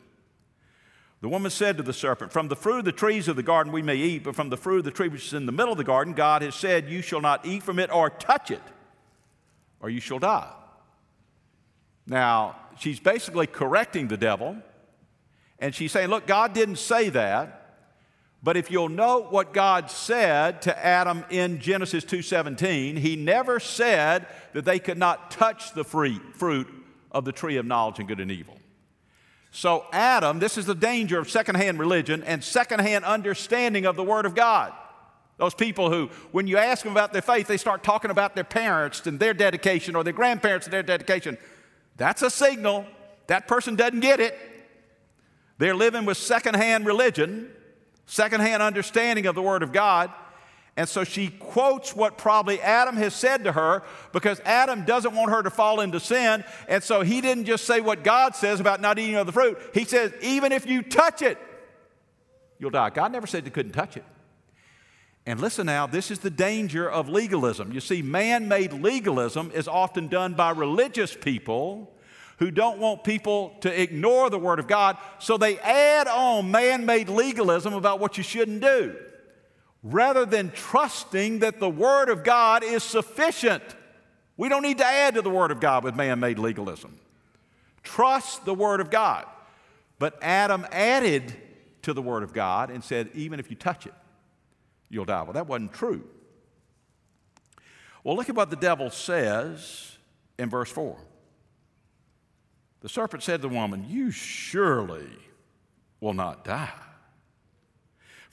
The 1.20 1.28
woman 1.28 1.50
said 1.50 1.76
to 1.78 1.82
the 1.82 1.92
serpent, 1.92 2.32
From 2.32 2.48
the 2.48 2.56
fruit 2.56 2.80
of 2.80 2.84
the 2.84 2.92
trees 2.92 3.26
of 3.28 3.36
the 3.36 3.42
garden 3.42 3.72
we 3.72 3.82
may 3.82 3.96
eat, 3.96 4.24
but 4.24 4.36
from 4.36 4.50
the 4.50 4.56
fruit 4.56 4.78
of 4.78 4.84
the 4.84 4.90
tree 4.90 5.08
which 5.08 5.26
is 5.26 5.34
in 5.34 5.46
the 5.46 5.52
middle 5.52 5.72
of 5.72 5.78
the 5.78 5.84
garden, 5.84 6.12
God 6.12 6.42
has 6.42 6.54
said, 6.54 6.88
You 6.88 7.02
shall 7.02 7.20
not 7.20 7.46
eat 7.46 7.62
from 7.62 7.78
it 7.78 7.90
or 7.90 8.10
touch 8.10 8.50
it 8.50 8.62
or 9.80 9.90
you 9.90 10.00
shall 10.00 10.18
die. 10.18 10.52
Now, 12.06 12.56
she's 12.78 13.00
basically 13.00 13.46
correcting 13.46 14.08
the 14.08 14.16
devil, 14.16 14.56
and 15.58 15.74
she's 15.74 15.92
saying, 15.92 16.08
Look, 16.08 16.26
God 16.26 16.52
didn't 16.52 16.76
say 16.76 17.08
that. 17.10 17.62
But 18.42 18.56
if 18.56 18.70
you'll 18.70 18.90
note 18.90 19.32
what 19.32 19.52
God 19.52 19.90
said 19.90 20.62
to 20.62 20.84
Adam 20.84 21.24
in 21.30 21.58
Genesis 21.58 22.04
2:17, 22.04 22.98
he 22.98 23.16
never 23.16 23.58
said 23.58 24.26
that 24.52 24.64
they 24.64 24.78
could 24.78 24.98
not 24.98 25.30
touch 25.30 25.72
the 25.72 25.84
fruit 25.84 26.68
of 27.10 27.24
the 27.24 27.32
tree 27.32 27.56
of 27.56 27.66
knowledge 27.66 27.98
and 27.98 28.06
good 28.06 28.20
and 28.20 28.30
evil. 28.30 28.58
So 29.56 29.86
Adam, 29.90 30.38
this 30.38 30.58
is 30.58 30.66
the 30.66 30.74
danger 30.74 31.18
of 31.18 31.30
secondhand 31.30 31.78
religion 31.78 32.22
and 32.24 32.44
secondhand 32.44 33.06
understanding 33.06 33.86
of 33.86 33.96
the 33.96 34.04
word 34.04 34.26
of 34.26 34.34
God. 34.34 34.74
Those 35.38 35.54
people 35.54 35.90
who, 35.90 36.10
when 36.30 36.46
you 36.46 36.58
ask 36.58 36.82
them 36.82 36.92
about 36.92 37.14
their 37.14 37.22
faith, 37.22 37.46
they 37.46 37.56
start 37.56 37.82
talking 37.82 38.10
about 38.10 38.34
their 38.34 38.44
parents 38.44 39.06
and 39.06 39.18
their 39.18 39.32
dedication 39.32 39.96
or 39.96 40.04
their 40.04 40.12
grandparents 40.12 40.66
and 40.66 40.74
their 40.74 40.82
dedication. 40.82 41.38
That's 41.96 42.20
a 42.20 42.28
signal 42.28 42.84
that 43.28 43.48
person 43.48 43.76
doesn't 43.76 44.00
get 44.00 44.20
it. 44.20 44.38
They're 45.56 45.74
living 45.74 46.04
with 46.04 46.18
secondhand 46.18 46.84
religion, 46.84 47.50
secondhand 48.04 48.62
understanding 48.62 49.24
of 49.24 49.34
the 49.34 49.42
Word 49.42 49.62
of 49.62 49.72
God. 49.72 50.12
And 50.76 50.86
so 50.86 51.04
she 51.04 51.28
quotes 51.28 51.96
what 51.96 52.18
probably 52.18 52.60
Adam 52.60 52.96
has 52.96 53.14
said 53.14 53.44
to 53.44 53.52
her 53.52 53.82
because 54.12 54.40
Adam 54.44 54.84
doesn't 54.84 55.14
want 55.14 55.30
her 55.30 55.42
to 55.42 55.48
fall 55.48 55.80
into 55.80 55.98
sin. 55.98 56.44
And 56.68 56.84
so 56.84 57.00
he 57.00 57.22
didn't 57.22 57.46
just 57.46 57.64
say 57.64 57.80
what 57.80 58.04
God 58.04 58.36
says 58.36 58.60
about 58.60 58.82
not 58.82 58.98
eating 58.98 59.14
of 59.14 59.24
the 59.24 59.32
fruit. 59.32 59.58
He 59.72 59.84
says, 59.84 60.12
even 60.20 60.52
if 60.52 60.66
you 60.66 60.82
touch 60.82 61.22
it, 61.22 61.38
you'll 62.58 62.70
die. 62.70 62.90
God 62.90 63.10
never 63.10 63.26
said 63.26 63.46
you 63.46 63.50
couldn't 63.50 63.72
touch 63.72 63.96
it. 63.96 64.04
And 65.24 65.40
listen 65.40 65.66
now, 65.66 65.86
this 65.86 66.10
is 66.10 66.18
the 66.18 66.30
danger 66.30 66.88
of 66.88 67.08
legalism. 67.08 67.72
You 67.72 67.80
see, 67.80 68.02
man 68.02 68.46
made 68.46 68.74
legalism 68.74 69.50
is 69.54 69.66
often 69.66 70.08
done 70.08 70.34
by 70.34 70.50
religious 70.50 71.16
people 71.16 71.90
who 72.38 72.50
don't 72.50 72.78
want 72.78 73.02
people 73.02 73.56
to 73.62 73.82
ignore 73.82 74.28
the 74.28 74.38
Word 74.38 74.58
of 74.58 74.68
God, 74.68 74.98
so 75.18 75.38
they 75.38 75.58
add 75.60 76.06
on 76.06 76.50
man 76.50 76.84
made 76.84 77.08
legalism 77.08 77.72
about 77.72 77.98
what 77.98 78.18
you 78.18 78.22
shouldn't 78.22 78.60
do 78.60 78.94
rather 79.86 80.26
than 80.26 80.50
trusting 80.50 81.38
that 81.40 81.60
the 81.60 81.70
Word 81.70 82.08
of 82.08 82.24
God 82.24 82.64
is 82.64 82.82
sufficient. 82.82 83.62
We 84.36 84.48
don't 84.48 84.62
need 84.62 84.78
to 84.78 84.84
add 84.84 85.14
to 85.14 85.22
the 85.22 85.30
Word 85.30 85.52
of 85.52 85.60
God 85.60 85.84
with 85.84 85.94
man 85.94 86.18
made 86.18 86.38
legalism. 86.38 86.98
Trust 87.84 88.44
the 88.44 88.54
Word 88.54 88.80
of 88.80 88.90
God. 88.90 89.26
But 90.00 90.18
Adam 90.20 90.66
added 90.72 91.34
to 91.82 91.92
the 91.92 92.02
Word 92.02 92.24
of 92.24 92.32
God 92.32 92.70
and 92.70 92.82
said, 92.82 93.10
even 93.14 93.38
if 93.38 93.48
you 93.48 93.56
touch 93.56 93.86
it, 93.86 93.94
you'll 94.88 95.04
die. 95.04 95.22
Well, 95.22 95.34
that 95.34 95.46
wasn't 95.46 95.72
true. 95.72 96.04
Well, 98.02 98.16
look 98.16 98.28
at 98.28 98.34
what 98.34 98.50
the 98.50 98.56
devil 98.56 98.90
says 98.90 99.96
in 100.36 100.50
verse 100.50 100.70
4. 100.70 100.96
The 102.80 102.88
serpent 102.88 103.22
said 103.22 103.42
to 103.42 103.48
the 103.48 103.54
woman, 103.54 103.86
You 103.88 104.10
surely 104.10 105.08
will 106.00 106.14
not 106.14 106.44
die. 106.44 106.72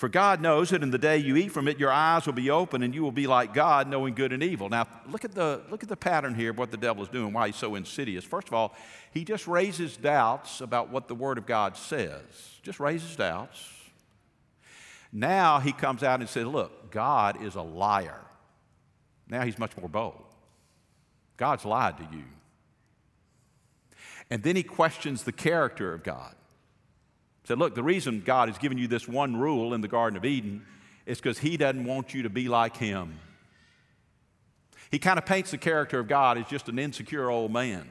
For 0.04 0.10
God 0.10 0.42
knows 0.42 0.72
that 0.72 0.84
in 0.84 0.92
the 0.92 0.98
day 0.98 1.18
you 1.18 1.38
eat 1.38 1.54
from 1.54 1.70
it, 1.70 1.80
your 1.80 1.90
eyes 1.90 2.26
will 2.26 2.34
be 2.34 2.50
open 2.50 2.84
and 2.84 2.94
you 2.94 3.02
will 3.04 3.14
be 3.14 3.26
like 3.26 3.54
God, 3.54 3.88
knowing 3.88 4.14
good 4.14 4.34
and 4.34 4.44
evil. 4.44 4.68
Now, 4.68 4.86
look 5.10 5.24
at 5.24 5.34
the, 5.34 5.62
look 5.70 5.82
at 5.82 5.88
the 5.88 5.96
pattern 5.96 6.36
here 6.36 6.52
of 6.52 6.58
what 6.58 6.72
the 6.72 6.76
devil 6.76 7.04
is 7.04 7.08
doing, 7.08 7.32
why 7.32 7.48
he's 7.48 7.56
so 7.56 7.76
insidious. 7.76 8.26
First 8.26 8.50
of 8.50 8.54
all, 8.54 8.76
he 9.14 9.24
just 9.24 9.48
raises 9.48 9.96
doubts 9.96 10.60
about 10.60 10.90
what 10.90 11.08
the 11.08 11.16
Word 11.16 11.38
of 11.38 11.46
God 11.46 11.78
says. 11.78 12.20
Just 12.64 12.82
raises 12.82 13.16
doubts. 13.16 13.66
Now 15.14 15.62
he 15.62 15.72
comes 15.72 16.04
out 16.04 16.20
and 16.20 16.28
says, 16.28 16.48
Look, 16.48 16.92
God 16.92 17.42
is 17.42 17.56
a 17.56 17.62
liar. 17.62 18.20
Now 19.30 19.44
he's 19.46 19.58
much 19.58 19.72
more 19.78 19.88
bold. 19.88 20.26
God's 21.38 21.64
lied 21.64 21.96
to 22.00 22.04
you. 22.12 22.26
And 24.30 24.44
then 24.44 24.58
he 24.58 24.64
questions 24.64 25.24
the 25.24 25.32
character 25.32 25.94
of 25.94 26.04
God. 26.04 26.36
Said, 27.46 27.60
Look, 27.60 27.76
the 27.76 27.84
reason 27.84 28.22
God 28.26 28.48
has 28.48 28.58
given 28.58 28.78
you 28.78 28.88
this 28.88 29.08
one 29.08 29.36
rule 29.36 29.74
in 29.74 29.82
the 29.82 29.88
Garden 29.88 30.18
of 30.18 30.26
Eden 30.26 30.66
is 31.06 31.18
because 31.18 31.40
he 31.40 31.58
doesn't 31.58 31.84
want 31.84 32.14
you 32.14 32.24
to 32.24 32.30
be 32.30 32.48
like 32.48 32.78
him. 32.78 33.20
He 34.92 35.00
kind 35.00 35.18
of 35.18 35.26
paints 35.26 35.52
the 35.52 35.58
character 35.58 36.00
of 36.00 36.08
God 36.08 36.38
as 36.38 36.48
just 36.48 36.70
an 36.70 36.80
insecure 36.80 37.30
old 37.30 37.52
man. 37.52 37.90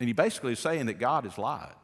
And 0.00 0.08
he 0.08 0.12
basically 0.12 0.52
is 0.52 0.58
saying 0.58 0.86
that 0.86 0.98
God 0.98 1.24
has 1.24 1.38
lied. 1.38 1.74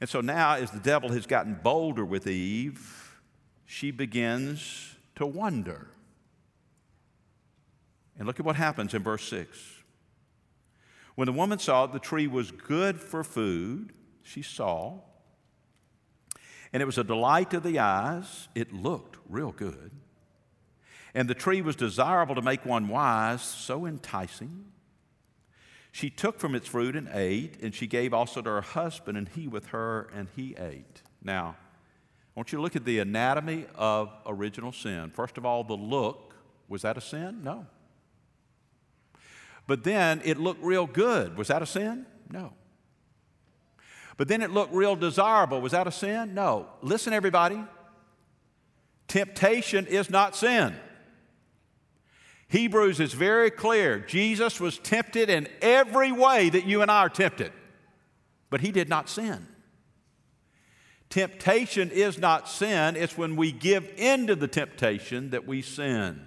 And 0.00 0.10
so 0.10 0.20
now, 0.20 0.56
as 0.56 0.70
the 0.70 0.80
devil 0.80 1.10
has 1.12 1.26
gotten 1.26 1.54
bolder 1.54 2.04
with 2.04 2.26
Eve, 2.26 3.18
she 3.64 3.90
begins 3.90 4.96
to 5.16 5.24
wonder. 5.24 5.88
And 8.18 8.26
look 8.26 8.38
at 8.38 8.44
what 8.44 8.56
happens 8.56 8.92
in 8.92 9.02
verse 9.02 9.26
6. 9.28 9.58
When 11.14 11.26
the 11.26 11.32
woman 11.32 11.58
saw 11.58 11.86
the 11.86 11.98
tree 11.98 12.26
was 12.26 12.50
good 12.50 13.00
for 13.00 13.24
food, 13.24 13.92
she 14.24 14.42
saw, 14.42 14.98
and 16.72 16.82
it 16.82 16.86
was 16.86 16.98
a 16.98 17.04
delight 17.04 17.50
to 17.52 17.60
the 17.60 17.78
eyes, 17.78 18.48
it 18.56 18.72
looked 18.72 19.16
real 19.28 19.52
good. 19.52 19.92
And 21.14 21.30
the 21.30 21.34
tree 21.34 21.62
was 21.62 21.76
desirable 21.76 22.34
to 22.34 22.42
make 22.42 22.66
one 22.66 22.88
wise, 22.88 23.42
so 23.42 23.86
enticing. 23.86 24.64
She 25.92 26.10
took 26.10 26.40
from 26.40 26.56
its 26.56 26.66
fruit 26.66 26.96
and 26.96 27.08
ate, 27.12 27.62
and 27.62 27.72
she 27.72 27.86
gave 27.86 28.12
also 28.12 28.42
to 28.42 28.50
her 28.50 28.60
husband, 28.62 29.16
and 29.16 29.28
he 29.28 29.46
with 29.46 29.66
her, 29.66 30.08
and 30.12 30.26
he 30.34 30.56
ate. 30.58 31.02
Now, 31.22 31.54
I 32.34 32.40
want 32.40 32.50
you 32.50 32.58
to 32.58 32.62
look 32.62 32.74
at 32.74 32.84
the 32.84 32.98
anatomy 32.98 33.66
of 33.76 34.12
original 34.26 34.72
sin. 34.72 35.12
First 35.14 35.38
of 35.38 35.46
all, 35.46 35.62
the 35.62 35.76
look. 35.76 36.34
Was 36.66 36.82
that 36.82 36.96
a 36.96 37.00
sin? 37.00 37.44
No. 37.44 37.66
But 39.68 39.84
then 39.84 40.20
it 40.24 40.38
looked 40.38 40.64
real 40.64 40.86
good. 40.86 41.36
Was 41.36 41.46
that 41.48 41.62
a 41.62 41.66
sin? 41.66 42.06
No. 42.28 42.54
But 44.16 44.28
then 44.28 44.42
it 44.42 44.50
looked 44.50 44.72
real 44.72 44.96
desirable. 44.96 45.60
Was 45.60 45.72
that 45.72 45.86
a 45.86 45.92
sin? 45.92 46.34
No. 46.34 46.66
Listen, 46.82 47.12
everybody. 47.12 47.62
Temptation 49.08 49.86
is 49.86 50.08
not 50.08 50.36
sin. 50.36 50.74
Hebrews 52.48 53.00
is 53.00 53.12
very 53.12 53.50
clear. 53.50 53.98
Jesus 53.98 54.60
was 54.60 54.78
tempted 54.78 55.28
in 55.28 55.48
every 55.60 56.12
way 56.12 56.48
that 56.50 56.64
you 56.66 56.82
and 56.82 56.90
I 56.90 57.00
are 57.00 57.08
tempted, 57.08 57.52
but 58.50 58.60
he 58.60 58.70
did 58.70 58.88
not 58.88 59.08
sin. 59.08 59.48
Temptation 61.10 61.90
is 61.90 62.18
not 62.18 62.48
sin, 62.48 62.96
it's 62.96 63.18
when 63.18 63.36
we 63.36 63.52
give 63.52 63.90
in 63.96 64.26
to 64.28 64.36
the 64.36 64.48
temptation 64.48 65.30
that 65.30 65.46
we 65.46 65.62
sin. 65.62 66.26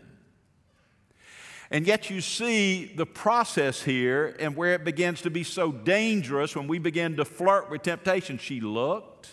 And 1.70 1.86
yet, 1.86 2.10
you 2.10 2.22
see 2.22 2.86
the 2.96 3.06
process 3.06 3.82
here 3.82 4.36
and 4.40 4.56
where 4.56 4.74
it 4.74 4.86
begins 4.86 5.22
to 5.24 5.30
be 5.30 5.44
so 5.44 5.72
dangerous 5.72 6.56
when 6.56 6.68
we 6.68 6.80
begin 6.80 7.18
to 7.18 7.26
flirt 7.26 7.70
with 7.70 7.84
temptation. 7.84 8.38
She 8.38 8.62
looked, 8.62 9.30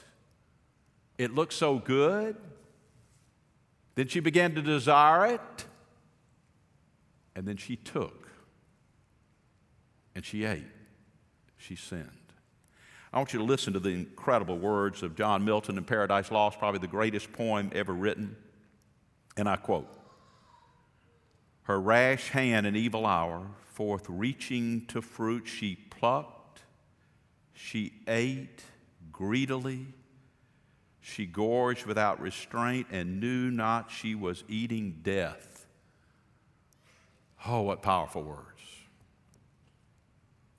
it 1.16 1.32
looked 1.32 1.52
so 1.52 1.78
good. 1.78 2.36
Then 3.94 4.08
she 4.08 4.18
began 4.18 4.54
to 4.56 4.62
desire 4.62 5.34
it. 5.34 5.64
And 7.36 7.46
then 7.46 7.56
she 7.56 7.76
took 7.76 8.28
and 10.14 10.24
she 10.24 10.44
ate. 10.44 10.64
She 11.56 11.76
sinned. 11.76 12.10
I 13.12 13.18
want 13.18 13.32
you 13.32 13.38
to 13.38 13.44
listen 13.44 13.72
to 13.74 13.80
the 13.80 13.90
incredible 13.90 14.58
words 14.58 15.02
of 15.02 15.16
John 15.16 15.44
Milton 15.44 15.78
in 15.78 15.84
Paradise 15.84 16.32
Lost, 16.32 16.58
probably 16.58 16.80
the 16.80 16.88
greatest 16.88 17.32
poem 17.32 17.70
ever 17.74 17.92
written. 17.92 18.36
And 19.36 19.48
I 19.48 19.56
quote 19.56 19.88
Her 21.64 21.80
rash 21.80 22.30
hand 22.30 22.66
in 22.66 22.76
evil 22.76 23.06
hour, 23.06 23.46
forth 23.72 24.06
reaching 24.08 24.86
to 24.86 25.00
fruit, 25.00 25.46
she 25.46 25.76
plucked, 25.76 26.60
she 27.54 27.94
ate 28.06 28.62
greedily, 29.10 29.86
she 31.00 31.26
gorged 31.26 31.86
without 31.86 32.20
restraint, 32.20 32.86
and 32.90 33.18
knew 33.20 33.50
not 33.50 33.90
she 33.90 34.14
was 34.14 34.44
eating 34.48 35.00
death. 35.02 35.66
Oh, 37.46 37.62
what 37.62 37.82
powerful 37.82 38.22
words. 38.22 38.44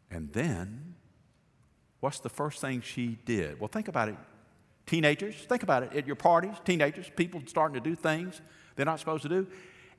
And 0.10 0.32
then, 0.34 0.96
what's 2.00 2.20
the 2.20 2.30
first 2.30 2.62
thing 2.62 2.82
she 2.82 3.18
did? 3.26 3.60
Well, 3.60 3.68
think 3.68 3.88
about 3.88 4.10
it. 4.10 4.18
Teenagers, 4.86 5.36
think 5.36 5.64
about 5.64 5.84
it 5.84 5.94
at 5.94 6.06
your 6.08 6.16
parties, 6.16 6.56
teenagers, 6.64 7.10
people 7.16 7.42
starting 7.46 7.74
to 7.76 7.90
do 7.90 7.96
things 7.96 8.42
they're 8.76 8.86
not 8.86 9.00
supposed 9.00 9.24
to 9.24 9.30
do. 9.30 9.48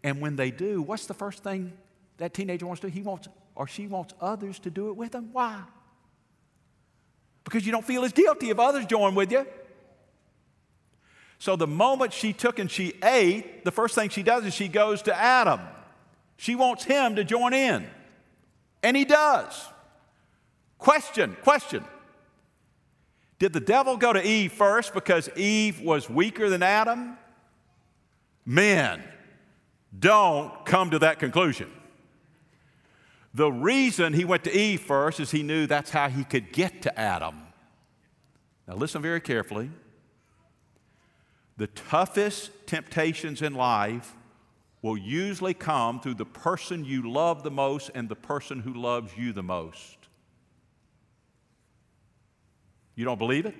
And 0.06 0.20
when 0.20 0.36
they 0.36 0.52
do, 0.52 0.82
what's 0.82 1.06
the 1.06 1.14
first 1.14 1.42
thing 1.42 1.72
that 2.18 2.32
teenager 2.32 2.64
wants 2.64 2.80
to 2.82 2.86
do? 2.86 2.92
He 2.92 3.02
wants 3.02 3.26
or 3.56 3.66
she 3.66 3.88
wants 3.88 4.14
others 4.20 4.60
to 4.60 4.70
do 4.70 4.88
it 4.88 4.96
with 4.96 5.10
them. 5.10 5.30
Why? 5.32 5.60
Because 7.42 7.66
you 7.66 7.72
don't 7.72 7.84
feel 7.84 8.04
as 8.04 8.12
guilty 8.12 8.50
if 8.50 8.58
others 8.60 8.86
join 8.86 9.16
with 9.16 9.32
you. 9.32 9.44
So 11.40 11.56
the 11.56 11.66
moment 11.66 12.12
she 12.12 12.32
took 12.32 12.60
and 12.60 12.70
she 12.70 12.94
ate, 13.02 13.64
the 13.64 13.72
first 13.72 13.96
thing 13.96 14.08
she 14.10 14.22
does 14.22 14.44
is 14.44 14.54
she 14.54 14.68
goes 14.68 15.02
to 15.02 15.16
Adam. 15.16 15.60
She 16.36 16.54
wants 16.54 16.84
him 16.84 17.16
to 17.16 17.24
join 17.24 17.52
in. 17.52 17.84
And 18.84 18.96
he 18.96 19.04
does. 19.04 19.60
Question, 20.78 21.36
question. 21.42 21.84
Did 23.40 23.52
the 23.52 23.60
devil 23.60 23.96
go 23.96 24.12
to 24.12 24.24
Eve 24.24 24.52
first 24.52 24.94
because 24.94 25.28
Eve 25.34 25.80
was 25.80 26.08
weaker 26.08 26.48
than 26.48 26.62
Adam? 26.62 27.18
Men, 28.44 29.02
don't 29.98 30.64
come 30.64 30.90
to 30.90 30.98
that 31.00 31.18
conclusion. 31.18 31.70
The 33.34 33.52
reason 33.52 34.14
he 34.14 34.24
went 34.24 34.44
to 34.44 34.56
Eve 34.56 34.80
first 34.80 35.20
is 35.20 35.30
he 35.30 35.42
knew 35.42 35.66
that's 35.66 35.90
how 35.90 36.08
he 36.08 36.24
could 36.24 36.52
get 36.52 36.82
to 36.82 36.98
Adam. 36.98 37.42
Now, 38.66 38.76
listen 38.76 39.02
very 39.02 39.20
carefully. 39.20 39.70
The 41.56 41.66
toughest 41.68 42.50
temptations 42.66 43.42
in 43.42 43.54
life 43.54 44.14
will 44.82 44.96
usually 44.96 45.54
come 45.54 46.00
through 46.00 46.14
the 46.14 46.26
person 46.26 46.84
you 46.84 47.10
love 47.10 47.42
the 47.42 47.50
most 47.50 47.90
and 47.94 48.08
the 48.08 48.16
person 48.16 48.60
who 48.60 48.72
loves 48.72 49.16
you 49.16 49.32
the 49.32 49.42
most. 49.42 49.96
You 52.94 53.04
don't 53.04 53.18
believe 53.18 53.46
it? 53.46 53.54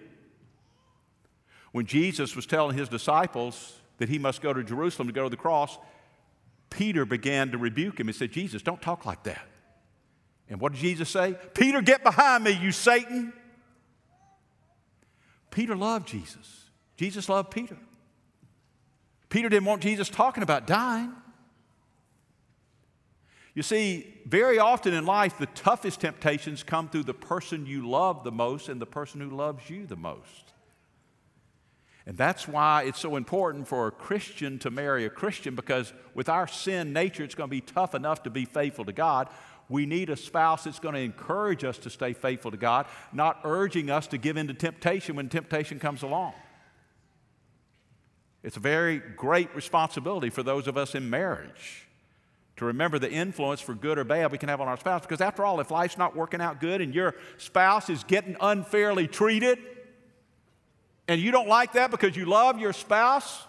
When 1.73 1.85
Jesus 1.85 2.35
was 2.35 2.47
telling 2.47 2.77
his 2.77 2.89
disciples 2.89 3.75
that 3.99 4.09
he 4.09 4.19
must 4.19 4.41
go 4.41 4.53
to 4.53 4.65
Jerusalem 4.65 5.09
to 5.09 5.13
go 5.13 5.25
to 5.25 5.31
the 5.31 5.37
cross, 5.37 5.79
Peter 6.71 7.05
began 7.05 7.51
to 7.53 7.59
rebuke 7.59 7.99
him 8.01 8.09
and 8.09 8.17
said, 8.17 8.33
Jesus, 8.33 8.63
don't 8.63 8.83
talk 8.83 9.07
like 9.07 9.23
that. 9.25 9.47
And 10.49 10.61
what 10.61 10.73
did 10.73 10.81
Jesus 10.81 11.09
say? 11.09 11.37
Peter, 11.55 11.83
get 11.83 12.03
behind 12.03 12.45
me, 12.45 12.53
you 12.53 12.73
Satan. 12.73 13.33
Peter 15.51 15.75
loved 15.75 16.07
Jesus. 16.07 16.65
Jesus 16.97 17.29
loved 17.29 17.51
Peter. 17.51 17.77
Peter 19.29 19.49
didn't 19.49 19.65
want 19.65 19.83
Jesus 19.83 20.09
talking 20.09 20.43
about 20.43 20.67
dying. 20.67 21.13
You 23.55 23.63
see, 23.63 24.15
very 24.27 24.59
often 24.59 24.93
in 24.93 25.07
life, 25.07 25.39
the 25.39 25.47
toughest 25.47 26.01
temptations 26.01 26.63
come 26.63 26.91
through 26.91 27.05
the 27.05 27.15
person 27.15 27.65
you 27.65 27.89
love 27.89 28.23
the 28.23 28.31
most 28.31 28.69
and 28.69 28.81
the 28.81 28.87
person 28.87 29.21
who 29.21 29.31
loves 29.31 29.71
you 29.71 29.87
the 29.87 29.97
most. 29.97 30.46
And 32.07 32.17
that's 32.17 32.47
why 32.47 32.85
it's 32.85 33.01
so 33.01 33.17
important 33.17 33.67
for 33.67 33.89
a 33.89 33.91
Christian 33.91 34.61
to 34.61 34.71
marry 34.71 35.05
a 35.05 35.11
Christian 35.11 35.57
because 35.57 35.93
with 36.15 36.29
our 36.29 36.47
sin 36.47 36.93
nature, 36.93 37.25
it's 37.25 37.35
going 37.35 37.51
to 37.51 37.55
be 37.55 37.61
tough 37.61 37.97
enough 37.97 38.23
to 38.23 38.31
be 38.31 38.45
faithful 38.45 38.85
to 38.85 38.93
God. 38.93 39.29
We 39.69 39.87
need 39.87 40.09
a 40.11 40.17
spouse 40.17 40.65
that's 40.65 40.79
going 40.79 40.95
to 40.95 41.01
encourage 41.01 41.65
us 41.65 41.79
to 41.79 41.91
stay 41.91 42.13
faithful 42.13 42.53
to 42.53 42.57
God, 42.57 42.87
not 43.13 43.41
urging 43.43 43.91
us 43.91 44.07
to 44.09 44.19
give 44.19 44.37
in 44.37 44.47
to 44.47 44.55
temptation 44.55 45.17
when 45.17 45.29
temptation 45.29 45.81
comes 45.81 46.05
along. 46.05 46.35
It's 48.45 48.57
a 48.57 48.61
very 48.61 48.99
great 48.99 49.53
responsibility 49.57 50.31
for 50.31 50.45
those 50.45 50.69
of 50.69 50.77
us 50.77 50.95
in 50.95 51.11
marriage 51.11 51.89
to 52.59 52.65
remember 52.65 53.01
the 53.01 53.11
influence 53.11 53.61
for 53.61 53.75
good 53.75 53.99
or 53.99 54.05
bad 54.05 54.31
we 54.31 54.39
can 54.39 54.49
have 54.49 54.61
on 54.61 54.69
our 54.69 54.79
spouse. 54.79 55.03
Because 55.03 55.21
after 55.21 55.45
all, 55.45 55.59
if 55.59 55.73
life's 55.73 55.99
not 55.99 56.15
working 56.15 56.41
out 56.41 56.61
good 56.61 56.81
and 56.81 56.95
your 56.95 57.17
spouse 57.39 57.91
is 57.91 58.05
getting 58.05 58.37
unfairly 58.41 59.09
treated, 59.09 59.59
and 61.09 61.21
you 61.21 61.31
don't 61.31 61.49
like 61.49 61.73
that 61.75 61.91
because 61.91 62.17
you 62.17 62.27
love 62.27 62.59
your 62.59 62.73
spouse, 62.73 63.45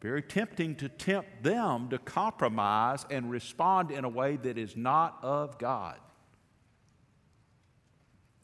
very 0.00 0.22
tempting 0.22 0.74
to 0.76 0.88
tempt 0.88 1.42
them 1.42 1.90
to 1.90 1.98
compromise 1.98 3.04
and 3.10 3.30
respond 3.30 3.90
in 3.90 4.04
a 4.04 4.08
way 4.08 4.36
that 4.36 4.56
is 4.56 4.76
not 4.76 5.18
of 5.22 5.58
God. 5.58 5.98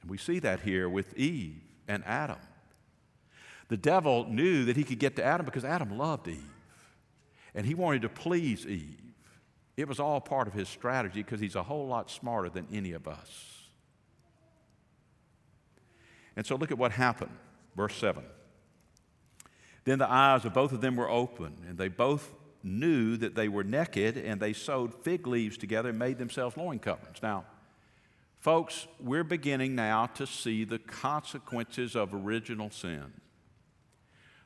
And 0.03 0.11
we 0.11 0.19
see 0.19 0.39
that 0.41 0.61
here 0.61 0.89
with 0.89 1.17
Eve 1.17 1.63
and 1.89 2.05
Adam. 2.05 2.39
The 3.69 3.77
devil 3.77 4.27
knew 4.29 4.65
that 4.67 4.77
he 4.77 4.85
could 4.85 4.99
get 4.99 5.17
to 5.17 5.25
Adam 5.25 5.47
because 5.47 5.65
Adam 5.65 5.97
loved 5.97 6.29
Eve, 6.29 6.43
and 7.55 7.67
he 7.67 7.75
wanted 7.75 8.03
to 8.03 8.09
please 8.09 8.67
Eve. 8.67 9.01
It 9.77 9.89
was 9.89 9.99
all 9.99 10.21
part 10.21 10.47
of 10.47 10.55
his 10.55 10.69
strategy 10.69 11.23
because 11.23 11.41
he's 11.41 11.57
a 11.57 11.63
whole 11.63 11.87
lot 11.87 12.11
smarter 12.11 12.49
than 12.49 12.67
any 12.73 12.93
of 12.93 13.09
us. 13.09 13.63
And 16.37 16.47
so 16.47 16.57
look 16.57 16.71
at 16.71 16.79
what 16.79 16.93
happened. 16.93 17.37
Verse 17.77 17.95
7. 17.97 18.25
Then 19.85 19.99
the 19.99 20.11
eyes 20.11 20.45
of 20.45 20.55
both 20.55 20.73
of 20.73 20.81
them 20.81 20.97
were 20.97 21.09
open, 21.09 21.59
and 21.69 21.79
they 21.79 21.89
both 21.89 22.35
knew 22.63 23.17
that 23.19 23.37
they 23.37 23.49
were 23.49 23.63
naked, 23.63 24.17
and 24.17 24.41
they 24.41 24.53
sewed 24.53 24.93
fig 24.95 25.27
leaves 25.27 25.57
together 25.57 25.91
and 25.91 25.99
made 25.99 26.19
themselves 26.19 26.57
loin 26.57 26.81
coverings. 26.81 27.19
Now, 27.23 27.45
folks, 28.41 28.89
we're 28.99 29.23
beginning 29.23 29.77
now 29.77 30.07
to 30.07 30.27
see 30.27 30.65
the 30.65 30.81
consequences 30.81 31.95
of 31.95 32.13
original 32.13 32.71
sin. 32.71 33.13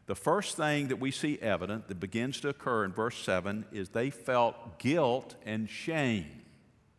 The 0.07 0.14
first 0.16 0.57
thing 0.57 0.88
that 0.88 0.99
we 0.99 1.12
see 1.12 1.38
evident 1.40 1.87
that 1.88 2.01
begins 2.01 2.40
to 2.40 2.49
occur 2.49 2.85
in 2.85 2.93
verse 2.93 3.16
7 3.16 3.64
is 3.73 3.90
they 3.90 4.11
felt 4.11 4.79
guilt 4.81 5.37
and 5.47 5.71
shame. 5.71 6.39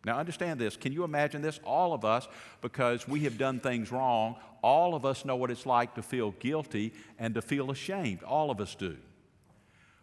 Now, 0.03 0.17
understand 0.17 0.59
this. 0.59 0.75
Can 0.75 0.93
you 0.93 1.03
imagine 1.03 1.41
this? 1.41 1.59
All 1.63 1.93
of 1.93 2.03
us, 2.03 2.27
because 2.61 3.07
we 3.07 3.21
have 3.21 3.37
done 3.37 3.59
things 3.59 3.91
wrong, 3.91 4.35
all 4.63 4.95
of 4.95 5.05
us 5.05 5.25
know 5.25 5.35
what 5.35 5.51
it's 5.51 5.65
like 5.65 5.95
to 5.95 6.01
feel 6.01 6.31
guilty 6.31 6.93
and 7.19 7.35
to 7.35 7.41
feel 7.41 7.69
ashamed. 7.69 8.23
All 8.23 8.49
of 8.49 8.59
us 8.59 8.73
do. 8.73 8.97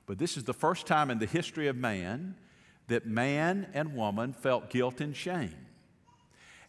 But 0.06 0.18
this 0.18 0.36
is 0.36 0.44
the 0.44 0.54
first 0.54 0.86
time 0.86 1.10
in 1.10 1.18
the 1.18 1.26
history 1.26 1.66
of 1.66 1.76
man 1.76 2.36
that 2.86 3.06
man 3.06 3.68
and 3.74 3.94
woman 3.94 4.32
felt 4.32 4.70
guilt 4.70 5.00
and 5.00 5.14
shame. 5.14 5.54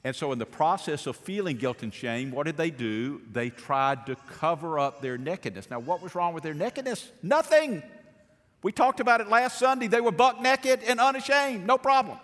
And 0.03 0.15
so, 0.15 0.31
in 0.31 0.39
the 0.39 0.45
process 0.45 1.07
of 1.07 1.17
feeling 1.17 1.57
guilt 1.57 1.83
and 1.83 1.93
shame, 1.93 2.31
what 2.31 2.45
did 2.45 2.55
they 2.57 2.69
do? 2.69 3.21
They 3.31 3.49
tried 3.49 4.05
to 4.05 4.15
cover 4.15 4.79
up 4.79 5.01
their 5.01 5.17
nakedness. 5.17 5.69
Now, 5.69 5.79
what 5.79 6.01
was 6.01 6.15
wrong 6.15 6.33
with 6.33 6.43
their 6.43 6.53
nakedness? 6.53 7.11
Nothing. 7.21 7.83
We 8.61 8.71
talked 8.71 9.01
about 9.01 9.21
it 9.21 9.27
last 9.27 9.59
Sunday. 9.59 9.87
They 9.87 10.01
were 10.01 10.11
buck 10.11 10.41
naked 10.41 10.81
and 10.83 10.99
unashamed, 10.99 11.65
no 11.65 11.77
problem. 11.77 12.17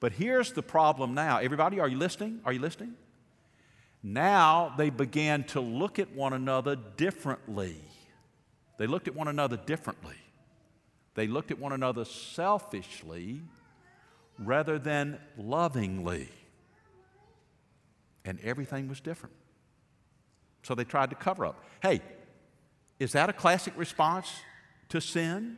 But 0.00 0.12
here's 0.12 0.52
the 0.52 0.62
problem 0.62 1.14
now. 1.14 1.38
Everybody, 1.38 1.80
are 1.80 1.88
you 1.88 1.98
listening? 1.98 2.40
Are 2.44 2.52
you 2.52 2.60
listening? 2.60 2.94
Now 4.02 4.72
they 4.76 4.90
began 4.90 5.44
to 5.44 5.60
look 5.60 5.98
at 5.98 6.14
one 6.14 6.32
another 6.32 6.76
differently. 6.76 7.76
They 8.78 8.86
looked 8.86 9.08
at 9.08 9.14
one 9.14 9.28
another 9.28 9.56
differently. 9.56 10.14
They 11.14 11.26
looked 11.26 11.50
at 11.50 11.58
one 11.58 11.72
another 11.72 12.04
selfishly 12.04 13.40
rather 14.38 14.78
than 14.78 15.18
lovingly. 15.36 16.28
And 18.24 18.38
everything 18.40 18.88
was 18.88 19.00
different. 19.00 19.34
So 20.62 20.76
they 20.76 20.84
tried 20.84 21.10
to 21.10 21.16
cover 21.16 21.44
up. 21.44 21.64
Hey, 21.82 22.02
is 23.00 23.12
that 23.12 23.28
a 23.28 23.32
classic 23.32 23.72
response 23.76 24.30
to 24.90 25.00
sin? 25.00 25.56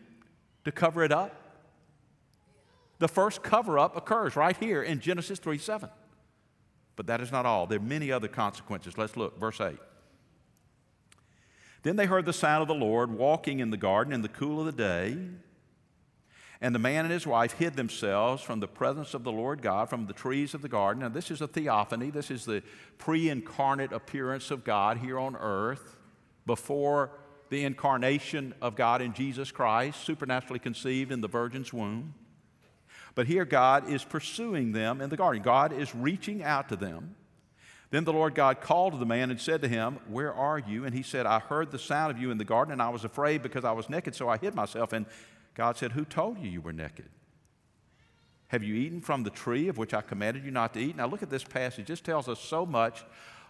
To 0.65 0.73
cover 0.73 1.03
it 1.05 1.13
up? 1.13 1.40
The 3.01 3.09
first 3.09 3.43
cover 3.43 3.79
up 3.79 3.97
occurs 3.97 4.37
right 4.37 4.57
here 4.57 4.83
in 4.83 5.01
Genesis 5.01 5.39
3 5.39 5.59
7. 5.59 5.89
But 6.97 7.07
that 7.07 7.23
is 7.23 7.33
not 7.33 7.47
all. 7.47 7.67
There 7.67 7.79
are 7.79 7.83
many 7.83 8.13
other 8.13 8.29
consequences. 8.29 8.99
Let's 8.99 9.17
look, 9.17 9.41
verse 9.41 9.61
8. 9.61 9.79
Then 11.83 11.97
they 11.97 12.05
heard 12.05 12.27
the 12.27 12.35
sound 12.35 12.61
of 12.61 12.69
the 12.69 12.75
Lord 12.75 13.11
walking 13.11 13.61
in 13.61 13.71
the 13.71 13.79
garden 13.79 14.13
in 14.13 14.21
the 14.21 14.29
cool 14.29 14.61
of 14.61 14.67
the 14.67 14.73
day. 14.73 15.17
And 16.61 16.75
the 16.75 16.79
man 16.79 17.07
and 17.07 17.13
his 17.13 17.27
wife 17.27 17.55
hid 17.55 17.75
themselves 17.75 18.43
from 18.43 18.61
the 18.61 18.69
presence 18.69 19.15
of 19.15 19.25
the 19.25 19.33
Lord 19.33 19.63
God, 19.63 19.89
from 19.89 20.05
the 20.05 20.13
trees 20.13 20.53
of 20.53 20.61
the 20.61 20.69
garden. 20.69 21.01
Now, 21.01 21.09
this 21.09 21.31
is 21.31 21.41
a 21.41 21.49
theophany. 21.49 22.11
This 22.11 22.31
is 22.31 22.45
the 22.45 22.63
pre 22.99 23.31
incarnate 23.31 23.95
appearance 23.95 24.51
of 24.51 24.63
God 24.63 24.99
here 24.99 25.19
on 25.19 25.37
earth 25.37 25.97
before 26.45 27.13
the 27.49 27.65
incarnation 27.65 28.53
of 28.61 28.77
God 28.77 29.01
in 29.01 29.15
Jesus 29.15 29.51
Christ, 29.51 30.05
supernaturally 30.05 30.59
conceived 30.59 31.11
in 31.11 31.23
the 31.23 31.29
virgin's 31.29 31.73
womb. 31.73 32.13
But 33.15 33.27
here, 33.27 33.45
God 33.45 33.91
is 33.91 34.05
pursuing 34.05 34.73
them 34.73 35.01
in 35.01 35.11
the 35.11 35.17
garden. 35.17 35.43
God 35.43 35.73
is 35.73 35.95
reaching 35.95 36.43
out 36.43 36.69
to 36.69 36.77
them. 36.77 37.17
Then 37.91 38.05
the 38.05 38.13
Lord 38.13 38.35
God 38.35 38.61
called 38.61 38.93
to 38.93 38.99
the 38.99 39.07
man 39.07 39.31
and 39.31 39.41
said 39.41 39.63
to 39.63 39.69
him, 39.69 39.99
Where 40.09 40.33
are 40.33 40.59
you? 40.59 40.85
And 40.85 40.95
he 40.95 41.03
said, 41.03 41.27
I 41.27 41.41
heard 41.41 41.73
the 41.73 41.79
sound 41.79 42.13
of 42.13 42.19
you 42.19 42.31
in 42.31 42.39
the 42.39 42.45
garden, 42.45 42.73
and 42.73 42.81
I 42.81 42.89
was 42.89 43.05
afraid 43.05 43.43
because 43.43 43.65
I 43.65 43.73
was 43.73 43.91
naked, 43.91 44.15
so 44.15 44.29
I 44.29 44.39
hid 44.39 44.55
myself. 44.55 44.93
And 44.93 45.07
God 45.55 45.77
said, 45.77 45.93
Who 45.93 46.05
told 46.05 46.39
you 46.39 46.49
you 46.49 46.61
were 46.61 46.73
naked? 46.73 47.09
Have 48.49 48.63
you 48.63 48.75
eaten 48.75 49.01
from 49.01 49.23
the 49.23 49.31
tree 49.31 49.69
of 49.69 49.79
which 49.79 49.95
I 49.95 50.03
commanded 50.03 50.45
you 50.45 50.51
not 50.51 50.75
to 50.75 50.81
eat? 50.81 50.97
Now, 50.97 51.07
look 51.07 51.23
at 51.23 51.31
this 51.31 51.45
passage. 51.45 51.87
This 51.87 52.01
tells 52.01 52.29
us 52.29 52.41
so 52.41 52.65
much 52.65 53.05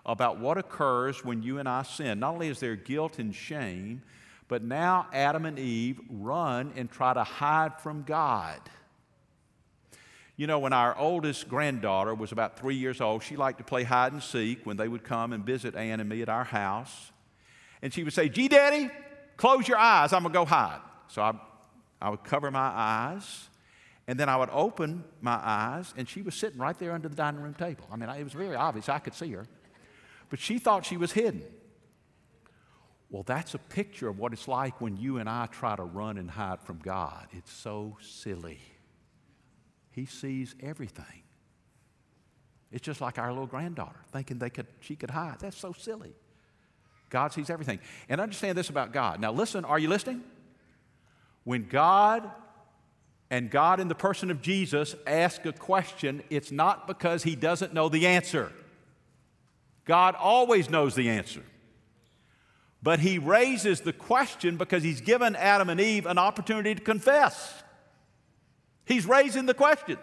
about 0.07 0.39
what 0.39 0.59
occurs 0.59 1.25
when 1.25 1.43
you 1.43 1.59
and 1.59 1.69
I 1.69 1.83
sin. 1.83 2.21
Not 2.21 2.35
only 2.35 2.49
is 2.49 2.61
there 2.61 2.77
guilt 2.77 3.19
and 3.19 3.35
shame, 3.35 4.03
but 4.49 4.63
now 4.63 5.07
Adam 5.13 5.47
and 5.47 5.59
Eve 5.59 6.01
run 6.11 6.73
and 6.77 6.91
try 6.91 7.15
to 7.15 7.25
hide 7.25 7.81
from 7.81 8.03
God. 8.03 8.61
You 10.41 10.47
know, 10.47 10.59
when 10.59 10.73
our 10.73 10.97
oldest 10.97 11.51
granddaughter 11.51 12.15
was 12.15 12.33
about 12.33 12.59
three 12.59 12.75
years 12.75 13.03
old, 13.03 13.23
she 13.23 13.37
liked 13.37 13.59
to 13.59 13.65
play 13.65 13.83
hide 13.83 14.15
and 14.15 14.23
seek 14.23 14.65
when 14.65 14.79
they 14.79 14.89
would 14.89 15.05
come 15.05 15.35
and 15.35 15.45
visit 15.45 15.75
Ann 15.75 16.01
and 16.01 16.09
me 16.09 16.23
at 16.23 16.31
our 16.31 16.45
house. 16.45 17.13
And 17.83 17.93
she 17.93 18.05
would 18.05 18.15
say, 18.15 18.31
Gee, 18.31 18.49
Daddy, 18.49 18.89
close 19.37 19.69
your 19.69 19.77
eyes, 19.77 20.15
I'm 20.15 20.23
gonna 20.23 20.33
go 20.33 20.47
hide. 20.47 20.81
So 21.09 21.21
I, 21.21 21.35
I 22.01 22.09
would 22.09 22.25
cover 22.25 22.51
my 22.51 22.73
eyes, 22.75 23.51
and 24.09 24.19
then 24.19 24.31
I 24.31 24.39
would 24.39 24.49
open 24.51 25.05
my 25.21 25.39
eyes, 25.43 25.93
and 25.99 26.09
she 26.09 26.23
was 26.23 26.35
sitting 26.35 26.59
right 26.59 26.79
there 26.79 26.93
under 26.93 27.11
the 27.11 27.17
dining 27.17 27.43
room 27.43 27.53
table. 27.53 27.85
I 27.93 27.97
mean, 27.97 28.09
it 28.09 28.25
was 28.25 28.33
very 28.33 28.57
obvious, 28.57 28.89
I 28.89 28.99
could 28.99 29.13
see 29.13 29.31
her. 29.33 29.47
But 30.31 30.39
she 30.39 30.59
thought 30.59 30.87
she 30.87 30.97
was 30.97 31.13
hidden. 31.13 31.43
Well, 33.11 33.25
that's 33.25 33.53
a 33.53 33.59
picture 33.59 34.09
of 34.09 34.19
what 34.19 34.33
it's 34.33 34.49
like 34.49 34.81
when 34.81 34.97
you 34.97 35.19
and 35.19 35.29
I 35.29 35.49
try 35.53 35.77
to 35.77 35.85
run 35.85 36.17
and 36.17 36.31
hide 36.31 36.63
from 36.63 36.79
God. 36.79 37.27
It's 37.33 37.53
so 37.53 37.99
silly. 38.01 38.61
He 39.91 40.07
sees 40.07 40.55
everything. 40.61 41.23
It's 42.73 42.85
just 42.85 43.01
like 43.01 43.19
our 43.19 43.31
little 43.31 43.47
granddaughter 43.47 43.99
thinking 44.13 44.39
they 44.39 44.51
could, 44.51 44.67
she 44.81 44.95
could 44.95 45.11
hide. 45.11 45.41
That's 45.41 45.57
so 45.57 45.73
silly. 45.73 46.15
God 47.09 47.33
sees 47.33 47.51
everything. 47.51 47.81
And 48.09 48.21
understand 48.21 48.57
this 48.57 48.71
about 48.71 48.93
God. 48.93 49.21
Now, 49.21 49.33
listen, 49.33 49.65
are 49.65 49.79
you 49.79 49.89
listening? 49.89 50.23
When 51.43 51.67
God 51.67 52.31
and 53.31 53.51
God 53.51 53.81
in 53.81 53.89
the 53.89 53.95
person 53.95 54.31
of 54.31 54.41
Jesus 54.41 54.95
ask 55.07 55.45
a 55.47 55.53
question, 55.53 56.23
it's 56.31 56.53
not 56.53 56.87
because 56.87 57.25
he 57.25 57.35
doesn't 57.35 57.75
know 57.75 57.89
the 57.89 58.07
answer. 58.07 58.53
God 59.85 60.15
always 60.15 60.71
knows 60.71 60.95
the 60.95 61.09
answer. 61.11 61.43
But 62.83 63.01
he 63.01 63.19
raises 63.19 63.81
the 63.81 63.93
question 63.93 64.57
because 64.57 64.83
he's 64.83 65.01
given 65.01 65.37
Adam 65.37 65.69
and 65.69 65.81
Eve 65.81 66.07
an 66.07 66.19
opportunity 66.19 66.75
to 66.75 66.81
confess. 66.81 67.63
He's 68.85 69.07
raising 69.07 69.47
the 69.47 69.55
questions. 69.55 69.99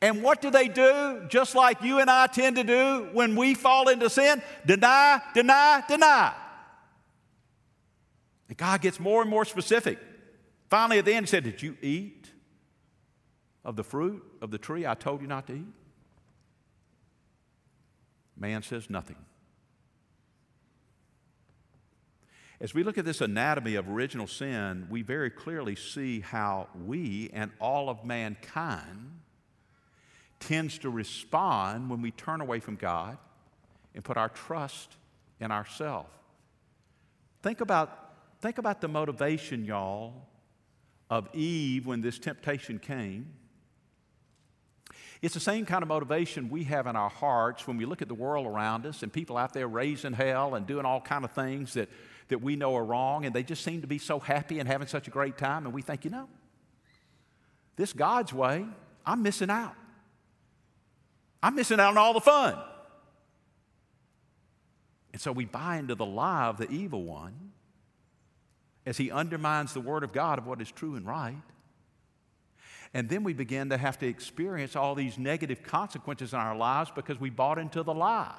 And 0.00 0.22
what 0.22 0.40
do 0.40 0.50
they 0.50 0.68
do? 0.68 1.26
Just 1.28 1.54
like 1.54 1.82
you 1.82 1.98
and 1.98 2.08
I 2.08 2.28
tend 2.28 2.56
to 2.56 2.64
do 2.64 3.08
when 3.12 3.34
we 3.34 3.54
fall 3.54 3.88
into 3.88 4.08
sin 4.08 4.42
deny, 4.64 5.20
deny, 5.34 5.82
deny. 5.88 6.34
And 8.48 8.56
God 8.56 8.80
gets 8.80 9.00
more 9.00 9.22
and 9.22 9.30
more 9.30 9.44
specific. 9.44 9.98
Finally, 10.68 10.98
at 10.98 11.04
the 11.04 11.12
end, 11.14 11.26
He 11.26 11.30
said, 11.30 11.44
Did 11.44 11.62
you 11.62 11.76
eat 11.82 12.30
of 13.64 13.76
the 13.76 13.84
fruit 13.84 14.22
of 14.40 14.50
the 14.50 14.58
tree 14.58 14.86
I 14.86 14.94
told 14.94 15.20
you 15.20 15.26
not 15.26 15.46
to 15.48 15.54
eat? 15.54 15.74
Man 18.36 18.62
says 18.62 18.88
nothing. 18.88 19.16
As 22.60 22.74
we 22.74 22.82
look 22.82 22.98
at 22.98 23.04
this 23.04 23.20
anatomy 23.20 23.76
of 23.76 23.88
original 23.88 24.26
sin, 24.26 24.88
we 24.90 25.02
very 25.02 25.30
clearly 25.30 25.76
see 25.76 26.20
how 26.20 26.66
we 26.84 27.30
and 27.32 27.52
all 27.60 27.88
of 27.88 28.04
mankind 28.04 29.20
tends 30.40 30.78
to 30.78 30.90
respond 30.90 31.88
when 31.88 32.02
we 32.02 32.10
turn 32.10 32.40
away 32.40 32.58
from 32.58 32.74
God 32.74 33.16
and 33.94 34.02
put 34.02 34.16
our 34.16 34.28
trust 34.28 34.96
in 35.40 35.52
ourselves. 35.52 36.08
Think 37.42 37.60
about, 37.60 38.12
think 38.40 38.58
about 38.58 38.80
the 38.80 38.88
motivation, 38.88 39.64
y'all, 39.64 40.26
of 41.08 41.28
Eve 41.34 41.86
when 41.86 42.00
this 42.00 42.18
temptation 42.18 42.80
came. 42.80 43.34
It's 45.22 45.34
the 45.34 45.40
same 45.40 45.64
kind 45.64 45.82
of 45.82 45.88
motivation 45.88 46.50
we 46.50 46.64
have 46.64 46.86
in 46.86 46.96
our 46.96 47.08
hearts 47.08 47.66
when 47.66 47.76
we 47.76 47.84
look 47.84 48.02
at 48.02 48.08
the 48.08 48.14
world 48.14 48.46
around 48.46 48.84
us 48.84 49.02
and 49.02 49.12
people 49.12 49.36
out 49.36 49.52
there 49.52 49.66
raising 49.66 50.12
hell 50.12 50.54
and 50.54 50.66
doing 50.66 50.84
all 50.84 51.00
kind 51.00 51.24
of 51.24 51.32
things 51.32 51.74
that, 51.74 51.88
that 52.28 52.42
we 52.42 52.56
know 52.56 52.76
are 52.76 52.84
wrong, 52.84 53.24
and 53.24 53.34
they 53.34 53.42
just 53.42 53.62
seem 53.62 53.80
to 53.80 53.86
be 53.86 53.98
so 53.98 54.18
happy 54.18 54.58
and 54.58 54.68
having 54.68 54.86
such 54.86 55.08
a 55.08 55.10
great 55.10 55.38
time, 55.38 55.64
and 55.64 55.74
we 55.74 55.82
think, 55.82 56.04
you 56.04 56.10
know, 56.10 56.28
this 57.76 57.92
God's 57.92 58.32
way, 58.32 58.66
I'm 59.06 59.22
missing 59.22 59.50
out. 59.50 59.74
I'm 61.42 61.54
missing 61.54 61.80
out 61.80 61.90
on 61.90 61.98
all 61.98 62.12
the 62.12 62.20
fun. 62.20 62.58
And 65.12 65.22
so 65.22 65.32
we 65.32 65.46
buy 65.46 65.78
into 65.78 65.94
the 65.94 66.04
lie 66.04 66.46
of 66.46 66.58
the 66.58 66.68
evil 66.70 67.04
one 67.04 67.52
as 68.84 68.96
he 68.96 69.10
undermines 69.10 69.74
the 69.74 69.80
word 69.80 70.02
of 70.02 70.12
God 70.12 70.38
of 70.38 70.46
what 70.46 70.60
is 70.60 70.70
true 70.70 70.96
and 70.96 71.06
right. 71.06 71.36
And 72.94 73.08
then 73.08 73.22
we 73.22 73.34
begin 73.34 73.70
to 73.70 73.76
have 73.76 73.98
to 73.98 74.06
experience 74.06 74.74
all 74.74 74.94
these 74.94 75.18
negative 75.18 75.62
consequences 75.62 76.32
in 76.32 76.38
our 76.38 76.56
lives 76.56 76.90
because 76.94 77.20
we 77.20 77.30
bought 77.30 77.58
into 77.58 77.82
the 77.82 77.94
lie. 77.94 78.34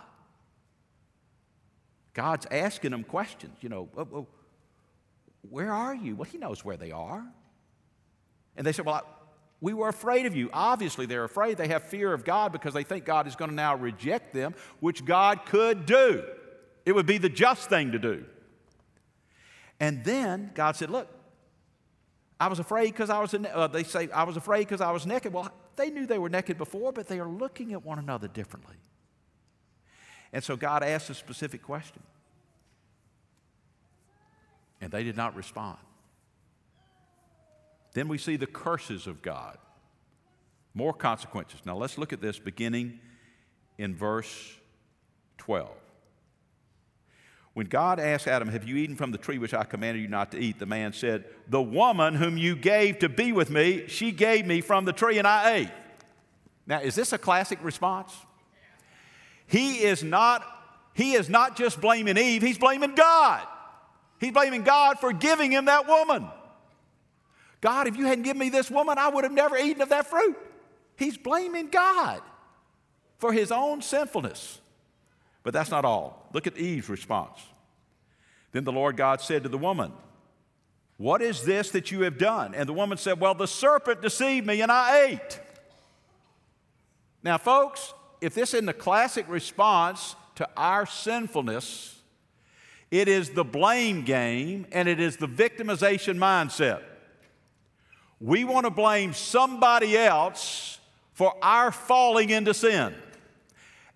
God's 2.14 2.46
asking 2.52 2.92
them 2.92 3.04
questions, 3.04 3.58
you 3.62 3.70
know, 3.70 3.90
oh, 3.98 4.08
oh, 4.14 4.28
where 5.50 5.72
are 5.72 5.96
you? 5.96 6.16
Well, 6.16 6.30
He 6.30 6.38
knows 6.38 6.66
where 6.66 6.78
they 6.78 6.92
are. 6.92 7.26
And 8.58 8.66
they 8.66 8.72
said, 8.72 8.86
Well, 8.86 8.96
I, 8.96 9.02
we 9.62 9.74
were 9.74 9.90
afraid 9.90 10.26
of 10.26 10.36
you. 10.36 10.50
Obviously, 10.54 11.06
they're 11.06 11.24
afraid. 11.24 11.58
They 11.58 11.68
have 11.68 11.84
fear 11.84 12.14
of 12.14 12.24
God 12.24 12.52
because 12.52 12.74
they 12.74 12.84
think 12.84 13.06
God 13.06 13.28
is 13.28 13.36
going 13.36 13.50
to 13.50 13.56
now 13.56 13.76
reject 13.76 14.34
them, 14.34 14.56
which 14.80 15.04
God 15.06 15.46
could 15.46 15.86
do. 15.86 16.24
It 16.86 16.94
would 16.94 17.06
be 17.06 17.18
the 17.18 17.30
just 17.30 17.70
thing 17.70 17.92
to 17.92 18.00
do. 18.00 18.26
And 19.80 20.04
then 20.04 20.52
God 20.54 20.76
said, 20.76 20.90
Look, 20.90 21.08
I 22.40 22.48
was 22.48 22.60
afraid 22.60 22.88
because 22.88 23.10
I 23.10 23.20
was, 23.20 23.34
uh, 23.34 23.68
they 23.68 23.84
say, 23.84 24.10
I 24.12 24.24
was 24.24 24.38
afraid 24.38 24.62
because 24.62 24.82
I 24.82 24.92
was 24.92 25.06
naked. 25.06 25.34
Well, 25.34 25.52
they 25.76 25.90
knew 25.90 26.06
they 26.06 26.18
were 26.18 26.30
naked 26.30 26.58
before, 26.58 26.94
but 26.94 27.08
they 27.08 27.20
are 27.20 27.28
looking 27.28 27.74
at 27.74 27.84
one 27.84 28.00
another 28.00 28.28
differently. 28.28 28.76
And 30.32 30.44
so 30.44 30.56
God 30.56 30.84
asked 30.84 31.10
a 31.10 31.14
specific 31.14 31.64
question. 31.64 32.04
And 34.82 34.92
they 34.92 35.04
did 35.04 35.18
not 35.18 35.36
respond. 35.36 35.78
Then 37.94 38.08
we 38.08 38.18
see 38.18 38.36
the 38.36 38.48
curses 38.48 39.08
of 39.08 39.22
God. 39.22 39.58
More 40.74 40.94
consequences. 40.94 41.62
Now 41.66 41.76
let's 41.76 41.98
look 41.98 42.14
at 42.14 42.22
this 42.22 42.40
beginning 42.40 43.00
in 43.78 43.96
verse 43.96 44.56
12. 45.40 45.70
When 47.54 47.66
God 47.66 48.00
asked 48.00 48.28
Adam, 48.28 48.48
Have 48.50 48.64
you 48.64 48.78
eaten 48.78 48.96
from 48.96 49.12
the 49.12 49.18
tree 49.18 49.38
which 49.38 49.54
I 49.54 49.64
commanded 49.64 50.02
you 50.02 50.08
not 50.08 50.32
to 50.32 50.40
eat? 50.40 50.60
The 50.60 50.66
man 50.66 50.94
said, 50.94 51.26
The 51.48 51.62
woman 51.62 52.16
whom 52.16 52.38
you 52.38 52.56
gave 52.56 53.00
to 53.00 53.10
be 53.10 53.32
with 53.32 53.50
me, 53.50 53.88
she 53.88 54.12
gave 54.12 54.46
me 54.46 54.62
from 54.62 54.86
the 54.86 54.94
tree 54.94 55.18
and 55.18 55.28
I 55.28 55.54
ate. 55.54 55.72
Now, 56.68 56.82
is 56.82 56.94
this 56.94 57.12
a 57.12 57.18
classic 57.18 57.62
response? 57.64 58.16
He 59.50 59.80
is 59.80 60.04
not, 60.04 60.46
he 60.94 61.14
is 61.14 61.28
not 61.28 61.58
just 61.58 61.82
blaming 61.82 62.18
Eve, 62.18 62.42
he's 62.42 62.58
blaming 62.58 62.96
God. 62.96 63.46
He's 64.20 64.32
blaming 64.32 64.64
God 64.64 65.00
for 65.00 65.12
giving 65.12 65.52
him 65.52 65.66
that 65.66 65.88
woman. 65.88 66.28
God, 67.62 67.88
if 67.88 67.98
you 67.98 68.06
hadn't 68.06 68.24
given 68.24 68.40
me 68.40 68.50
this 68.50 68.70
woman, 68.70 68.98
I 68.98 69.10
would 69.10 69.24
have 69.24 69.34
never 69.34 69.58
eaten 69.58 69.82
of 69.82 69.90
that 69.90 70.08
fruit. 70.08 70.38
He's 70.96 71.18
blaming 71.18 71.70
God 71.70 72.22
for 73.18 73.34
his 73.34 73.52
own 73.52 73.82
sinfulness. 73.82 74.60
But 75.44 75.54
that's 75.54 75.72
not 75.72 75.84
all. 75.84 76.30
Look 76.34 76.48
at 76.48 76.58
Eve's 76.58 76.90
response. 76.90 77.40
Then 78.52 78.66
the 78.66 78.72
Lord 78.72 78.98
God 78.98 79.22
said 79.22 79.44
to 79.44 79.50
the 79.50 79.58
woman, 79.58 79.92
What 80.98 81.22
is 81.22 81.44
this 81.44 81.72
that 81.72 81.92
you 81.92 82.02
have 82.02 82.18
done? 82.18 82.54
And 82.54 82.68
the 82.68 82.74
woman 82.74 82.98
said, 82.98 83.20
Well, 83.20 83.34
the 83.34 83.48
serpent 83.48 84.02
deceived 84.02 84.46
me 84.46 84.62
and 84.62 84.72
I 84.72 85.06
ate. 85.06 85.40
Now, 87.24 87.38
folks, 87.38 87.94
if 88.22 88.34
this 88.34 88.54
isn't 88.54 88.70
a 88.70 88.74
classic 88.74 89.26
response 89.30 90.16
to 90.36 90.48
our 90.58 90.86
sinfulness, 90.86 92.00
it 92.92 93.08
is 93.08 93.32
the 93.32 93.44
blame 93.44 94.04
game 94.04 94.66
and 94.72 94.88
it 94.88 95.00
is 95.00 95.18
the 95.18 95.28
victimization 95.28 96.18
mindset. 96.18 96.82
We 98.20 98.44
want 98.44 98.66
to 98.66 98.72
blame 98.72 99.14
somebody 99.14 99.98
else 99.98 100.80
for 101.14 101.34
our 101.42 101.72
falling 101.72 102.30
into 102.30 102.54
sin. 102.54 102.94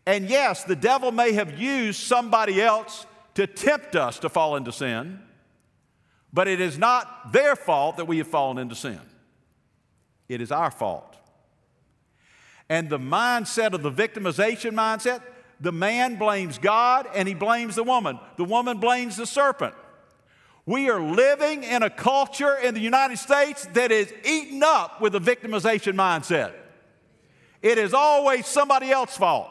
And 0.06 0.30
yes, 0.30 0.64
the 0.64 0.76
devil 0.76 1.12
may 1.12 1.34
have 1.34 1.60
used 1.60 2.02
somebody 2.02 2.62
else 2.62 3.06
to 3.36 3.48
tempt 3.48 3.96
us 3.96 4.20
to 4.20 4.30
fall 4.30 4.56
into 4.56 4.72
sin, 4.72 5.20
but 6.32 6.48
it 6.48 6.60
is 6.60 6.78
not 6.78 7.32
their 7.32 7.56
fault 7.56 7.98
that 7.98 8.06
we 8.06 8.18
have 8.20 8.28
fallen 8.28 8.58
into 8.58 8.76
sin. 8.76 9.00
It 10.30 10.42
is 10.42 10.52
our 10.52 10.72
fault. 10.72 11.18
And 12.70 12.90
the 12.90 13.00
mindset 13.00 13.74
of 13.74 13.84
the 13.84 13.92
victimization 13.92 14.72
mindset, 14.72 15.22
the 15.60 15.72
man 15.72 16.16
blames 16.16 16.58
God 16.58 17.08
and 17.14 17.28
he 17.28 17.34
blames 17.34 17.76
the 17.76 17.84
woman. 17.84 18.20
The 18.38 18.46
woman 18.46 18.80
blames 18.80 19.18
the 19.18 19.26
serpent. 19.26 19.76
We 20.66 20.90
are 20.90 21.02
living 21.02 21.64
in 21.64 21.84
a 21.84 21.90
culture 21.90 22.56
in 22.56 22.74
the 22.74 22.80
United 22.80 23.18
States 23.18 23.68
that 23.74 23.92
is 23.92 24.14
eaten 24.26 24.64
up 24.64 25.02
with 25.02 25.14
a 25.16 25.20
victimization 25.20 25.94
mindset. 25.96 26.54
It 27.62 27.78
is 27.78 27.94
always 27.94 28.48
somebody 28.48 28.92
else's 28.92 29.18
fault. 29.18 29.50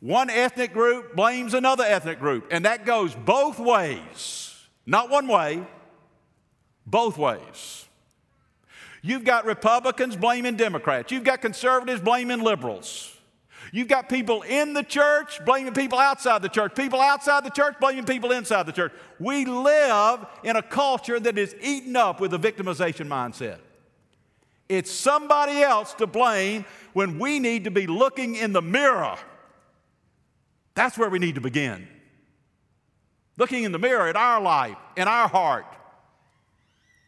One 0.00 0.30
ethnic 0.30 0.72
group 0.72 1.16
blames 1.16 1.54
another 1.54 1.84
ethnic 1.84 2.20
group, 2.20 2.48
and 2.50 2.64
that 2.64 2.84
goes 2.84 3.14
both 3.14 3.58
ways. 3.58 4.54
Not 4.84 5.10
one 5.10 5.26
way, 5.26 5.66
both 6.86 7.18
ways. 7.18 7.85
You've 9.06 9.24
got 9.24 9.44
Republicans 9.44 10.16
blaming 10.16 10.56
Democrats. 10.56 11.12
You've 11.12 11.22
got 11.22 11.40
conservatives 11.40 12.00
blaming 12.00 12.40
liberals. 12.40 13.16
You've 13.70 13.86
got 13.86 14.08
people 14.08 14.42
in 14.42 14.72
the 14.72 14.82
church 14.82 15.44
blaming 15.44 15.74
people 15.74 16.00
outside 16.00 16.42
the 16.42 16.48
church, 16.48 16.74
people 16.74 17.00
outside 17.00 17.44
the 17.44 17.50
church 17.50 17.76
blaming 17.78 18.04
people 18.04 18.32
inside 18.32 18.66
the 18.66 18.72
church. 18.72 18.92
We 19.20 19.44
live 19.44 20.26
in 20.42 20.56
a 20.56 20.62
culture 20.62 21.20
that 21.20 21.38
is 21.38 21.54
eaten 21.62 21.94
up 21.94 22.20
with 22.20 22.34
a 22.34 22.38
victimization 22.38 23.06
mindset. 23.06 23.58
It's 24.68 24.90
somebody 24.90 25.62
else 25.62 25.94
to 25.94 26.08
blame 26.08 26.64
when 26.92 27.20
we 27.20 27.38
need 27.38 27.62
to 27.62 27.70
be 27.70 27.86
looking 27.86 28.34
in 28.34 28.52
the 28.52 28.62
mirror. 28.62 29.16
That's 30.74 30.98
where 30.98 31.10
we 31.10 31.20
need 31.20 31.36
to 31.36 31.40
begin. 31.40 31.86
Looking 33.36 33.62
in 33.62 33.70
the 33.70 33.78
mirror 33.78 34.08
at 34.08 34.16
our 34.16 34.40
life, 34.40 34.78
in 34.96 35.06
our 35.06 35.28
heart, 35.28 35.66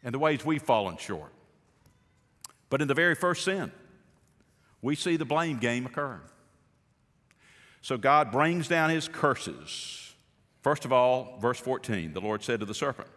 and 0.05 0.15
the 0.15 0.21
ways 0.21 0.45
we've 0.45 0.63
fallen 0.63 0.97
short. 0.97 1.33
But 2.71 2.83
in 2.83 2.89
the 2.89 2.95
very 2.95 3.15
first 3.15 3.45
sin, 3.45 3.73
we 4.83 4.95
see 4.95 5.17
the 5.17 5.25
blame 5.25 5.59
game 5.59 5.87
occurring. 5.87 6.21
So 7.81 7.97
God 7.97 8.31
brings 8.31 8.69
down 8.69 8.91
his 8.91 9.09
curses. 9.09 10.15
First 10.63 10.85
of 10.85 10.93
all, 10.93 11.39
verse 11.41 11.59
14, 11.59 12.13
the 12.13 12.21
Lord 12.21 12.43
said 12.43 12.61
to 12.61 12.67
the 12.67 12.75
serpent, 12.75 13.09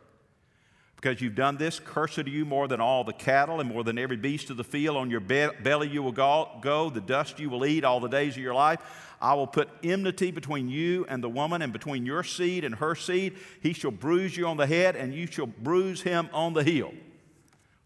because 1.02 1.20
you've 1.20 1.36
done 1.36 1.58
this, 1.58 1.80
cursed 1.80 2.20
are 2.20 2.30
you 2.30 2.46
more 2.46 2.68
than 2.68 2.80
all 2.80 3.04
the 3.04 3.12
cattle 3.12 3.60
and 3.60 3.68
more 3.68 3.84
than 3.84 3.98
every 3.98 4.18
beast 4.18 4.52
of 4.52 4.58
the 4.58 4.64
field. 4.64 4.98
On 4.98 5.10
your 5.10 5.20
be- 5.20 5.50
belly 5.64 5.88
you 5.88 6.04
will 6.04 6.12
go, 6.12 6.92
the 6.94 7.02
dust 7.02 7.40
you 7.40 7.50
will 7.50 7.66
eat 7.66 7.84
all 7.84 8.00
the 8.00 8.08
days 8.08 8.36
of 8.36 8.44
your 8.44 8.54
life. 8.54 8.80
I 9.20 9.34
will 9.34 9.48
put 9.48 9.68
enmity 9.84 10.30
between 10.30 10.70
you 10.70 11.08
and 11.10 11.24
the 11.24 11.30
woman, 11.30 11.64
and 11.64 11.74
between 11.74 12.06
your 12.06 12.24
seed 12.24 12.64
and 12.64 12.76
her 12.76 12.94
seed. 12.94 13.36
He 13.62 13.74
shall 13.74 13.90
bruise 13.90 14.38
you 14.38 14.46
on 14.46 14.58
the 14.58 14.68
head, 14.68 14.96
and 14.96 15.12
you 15.12 15.26
shall 15.26 15.48
bruise 15.48 16.04
him 16.04 16.30
on 16.34 16.54
the 16.54 16.64
heel. 16.64 16.94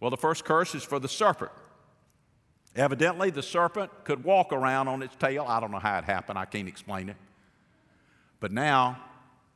Well, 0.05 0.11
the 0.11 0.17
first 0.17 0.45
curse 0.45 0.75
is 0.75 0.83
for 0.83 0.99
the 0.99 1.07
serpent. 1.07 1.51
Evidently, 2.75 3.31
the 3.31 3.41
serpent 3.41 3.89
could 4.03 4.23
walk 4.23 4.53
around 4.53 4.87
on 4.87 5.01
its 5.01 5.15
tail. 5.15 5.45
I 5.47 5.59
don't 5.59 5.71
know 5.71 5.79
how 5.79 5.97
it 5.97 6.03
happened, 6.03 6.37
I 6.37 6.45
can't 6.45 6.67
explain 6.67 7.09
it. 7.09 7.15
But 8.39 8.51
now 8.51 8.99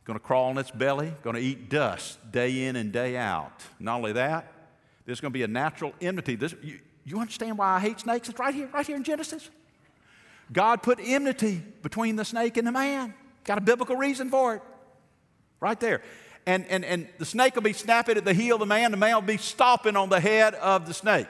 going 0.06 0.18
to 0.18 0.26
crawl 0.26 0.50
on 0.50 0.58
its 0.58 0.72
belly, 0.72 1.14
going 1.22 1.36
to 1.36 1.40
eat 1.40 1.70
dust 1.70 2.32
day 2.32 2.66
in 2.66 2.78
and 2.78 2.92
day 2.92 3.16
out. 3.16 3.64
Not 3.80 3.98
only 3.98 4.14
that, 4.14 4.52
there's 5.06 5.22
going 5.22 5.32
to 5.32 5.38
be 5.38 5.44
a 5.44 5.48
natural 5.48 5.94
enmity. 6.02 6.34
This, 6.34 6.56
you, 6.64 6.80
you 7.06 7.20
understand 7.20 7.60
why 7.60 7.76
I 7.76 7.80
hate 7.80 8.00
snakes? 8.00 8.28
It's 8.28 8.40
right 8.40 8.56
here, 8.56 8.70
right 8.74 8.88
here 8.88 8.96
in 8.96 9.04
Genesis. 9.04 9.52
God 10.52 10.82
put 10.82 10.98
enmity 11.00 11.62
between 11.84 12.16
the 12.16 12.26
snake 12.26 12.58
and 12.58 12.66
the 12.66 12.72
man. 12.72 13.14
Got 13.44 13.60
a 13.60 13.62
biblical 13.62 13.98
reason 13.98 14.32
for 14.32 14.56
it. 14.56 14.64
Right 15.60 15.80
there. 15.80 16.02
And, 16.46 16.66
and, 16.68 16.84
and 16.84 17.08
the 17.18 17.26
snake 17.26 17.56
will 17.56 17.62
be 17.62 17.74
snapping 17.74 18.18
at 18.18 18.26
the 18.26 18.34
heel 18.34 18.56
of 18.56 18.60
the 18.60 18.66
man, 18.66 18.92
the 18.92 18.98
man 18.98 19.16
will 19.16 19.22
be 19.22 19.38
stomping 19.38 19.96
on 19.96 20.10
the 20.10 20.20
head 20.20 20.56
of 20.56 20.88
the 20.88 20.94
snake. 20.94 21.28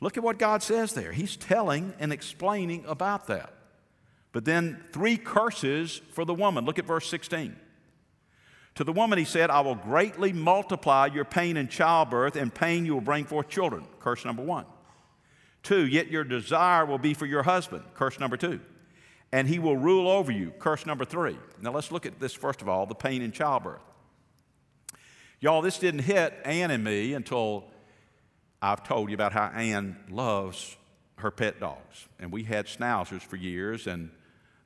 Look 0.00 0.16
at 0.16 0.22
what 0.22 0.38
God 0.38 0.62
says 0.62 0.92
there. 0.92 1.12
He's 1.12 1.36
telling 1.36 1.92
and 1.98 2.12
explaining 2.12 2.84
about 2.86 3.26
that. 3.26 3.52
But 4.32 4.44
then 4.44 4.84
three 4.92 5.16
curses 5.16 6.00
for 6.12 6.24
the 6.24 6.34
woman. 6.34 6.64
Look 6.64 6.78
at 6.78 6.84
verse 6.84 7.08
16. 7.08 7.56
To 8.76 8.84
the 8.84 8.92
woman, 8.92 9.18
he 9.18 9.24
said, 9.24 9.50
I 9.50 9.60
will 9.60 9.74
greatly 9.74 10.32
multiply 10.32 11.06
your 11.06 11.24
pain 11.24 11.56
in 11.56 11.66
childbirth, 11.66 12.36
and 12.36 12.54
pain 12.54 12.86
you 12.86 12.94
will 12.94 13.00
bring 13.00 13.24
forth 13.24 13.48
children. 13.48 13.84
Curse 13.98 14.24
number 14.24 14.42
one. 14.44 14.66
Two, 15.64 15.84
yet 15.84 16.08
your 16.08 16.22
desire 16.22 16.86
will 16.86 16.98
be 16.98 17.14
for 17.14 17.26
your 17.26 17.42
husband. 17.42 17.82
Curse 17.94 18.20
number 18.20 18.36
two. 18.36 18.60
And 19.30 19.46
he 19.46 19.58
will 19.58 19.76
rule 19.76 20.08
over 20.08 20.32
you. 20.32 20.52
Curse 20.58 20.86
number 20.86 21.04
three. 21.04 21.36
Now 21.60 21.72
let's 21.72 21.92
look 21.92 22.06
at 22.06 22.18
this 22.18 22.32
first 22.32 22.62
of 22.62 22.68
all 22.68 22.86
the 22.86 22.94
pain 22.94 23.22
in 23.22 23.32
childbirth. 23.32 23.80
Y'all, 25.40 25.62
this 25.62 25.78
didn't 25.78 26.00
hit 26.00 26.34
Ann 26.44 26.70
and 26.70 26.82
me 26.82 27.14
until 27.14 27.64
I've 28.60 28.82
told 28.82 29.08
you 29.10 29.14
about 29.14 29.32
how 29.32 29.46
Ann 29.46 29.96
loves 30.10 30.76
her 31.16 31.30
pet 31.30 31.60
dogs. 31.60 32.08
And 32.18 32.32
we 32.32 32.42
had 32.42 32.66
schnauzers 32.66 33.22
for 33.22 33.36
years, 33.36 33.86
and 33.86 34.10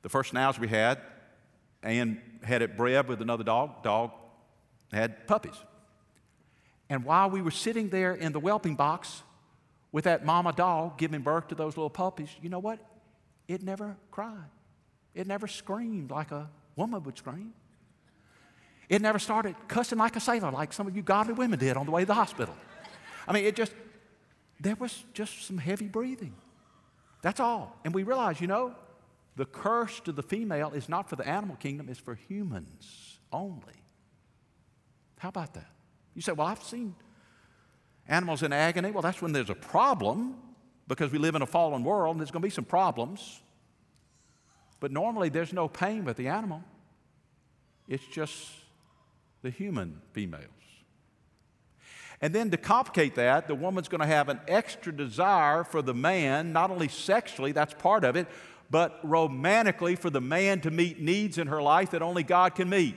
the 0.01 0.09
first 0.09 0.33
schnauzer 0.33 0.59
we 0.59 0.67
had, 0.67 0.99
Ann 1.83 2.21
had 2.41 2.61
it 2.61 2.75
bred 2.75 3.07
with 3.07 3.21
another 3.21 3.43
dog. 3.43 3.83
Dog 3.83 4.11
had 4.91 5.27
puppies. 5.27 5.55
And 6.89 7.05
while 7.05 7.29
we 7.29 7.41
were 7.41 7.51
sitting 7.51 7.89
there 7.89 8.13
in 8.13 8.31
the 8.31 8.39
whelping 8.39 8.75
box 8.75 9.23
with 9.91 10.05
that 10.05 10.25
mama 10.25 10.53
dog 10.53 10.97
giving 10.97 11.21
birth 11.21 11.49
to 11.49 11.55
those 11.55 11.77
little 11.77 11.89
puppies, 11.89 12.29
you 12.41 12.49
know 12.49 12.59
what? 12.59 12.79
It 13.47 13.61
never 13.61 13.97
cried. 14.11 14.49
It 15.13 15.27
never 15.27 15.47
screamed 15.47 16.11
like 16.11 16.31
a 16.31 16.49
woman 16.75 17.03
would 17.03 17.17
scream. 17.17 17.53
It 18.89 19.01
never 19.01 19.19
started 19.19 19.55
cussing 19.67 19.97
like 19.97 20.15
a 20.15 20.19
sailor, 20.19 20.51
like 20.51 20.73
some 20.73 20.87
of 20.87 20.95
you 20.95 21.01
godly 21.01 21.33
women 21.33 21.59
did 21.59 21.77
on 21.77 21.85
the 21.85 21.91
way 21.91 22.01
to 22.01 22.07
the 22.07 22.13
hospital. 22.13 22.55
I 23.27 23.33
mean, 23.33 23.45
it 23.45 23.55
just, 23.55 23.73
there 24.59 24.75
was 24.75 25.03
just 25.13 25.47
some 25.47 25.57
heavy 25.57 25.87
breathing. 25.87 26.35
That's 27.21 27.39
all. 27.39 27.79
And 27.85 27.93
we 27.93 28.03
realize, 28.03 28.41
you 28.41 28.47
know, 28.47 28.75
the 29.35 29.45
curse 29.45 29.99
to 30.01 30.11
the 30.11 30.21
female 30.21 30.71
is 30.73 30.89
not 30.89 31.09
for 31.09 31.15
the 31.15 31.27
animal 31.27 31.55
kingdom, 31.55 31.89
it's 31.89 31.99
for 31.99 32.15
humans 32.15 33.19
only. 33.31 33.81
How 35.17 35.29
about 35.29 35.53
that? 35.53 35.69
You 36.13 36.21
say, 36.21 36.33
well, 36.33 36.47
I've 36.47 36.61
seen 36.61 36.95
animals 38.07 38.43
in 38.43 38.51
agony. 38.53 38.91
Well, 38.91 39.01
that's 39.01 39.21
when 39.21 39.31
there's 39.31 39.49
a 39.49 39.55
problem 39.55 40.35
because 40.87 41.11
we 41.11 41.17
live 41.17 41.35
in 41.35 41.41
a 41.41 41.47
fallen 41.47 41.83
world 41.83 42.15
and 42.15 42.19
there's 42.19 42.31
going 42.31 42.41
to 42.41 42.47
be 42.47 42.49
some 42.49 42.65
problems. 42.65 43.41
But 44.79 44.91
normally 44.91 45.29
there's 45.29 45.53
no 45.53 45.67
pain 45.67 46.05
with 46.05 46.17
the 46.17 46.27
animal, 46.27 46.63
it's 47.87 48.05
just 48.07 48.51
the 49.41 49.49
human 49.49 50.01
females. 50.11 50.49
And 52.21 52.33
then 52.33 52.51
to 52.51 52.57
complicate 52.57 53.15
that, 53.15 53.49
the 53.49 53.55
woman's 53.55 53.89
going 53.89 53.99
to 53.99 54.07
have 54.07 54.29
an 54.29 54.39
extra 54.47 54.95
desire 54.95 55.65
for 55.65 55.81
the 55.81 55.93
man, 55.93 56.53
not 56.53 56.71
only 56.71 56.87
sexually, 56.87 57.51
that's 57.51 57.73
part 57.73 58.05
of 58.05 58.15
it, 58.15 58.27
but 58.69 58.97
romantically 59.03 59.95
for 59.95 60.09
the 60.09 60.21
man 60.21 60.61
to 60.61 60.71
meet 60.71 61.01
needs 61.01 61.37
in 61.37 61.47
her 61.47 61.61
life 61.61 61.91
that 61.91 62.01
only 62.01 62.23
God 62.23 62.55
can 62.55 62.69
meet. 62.69 62.95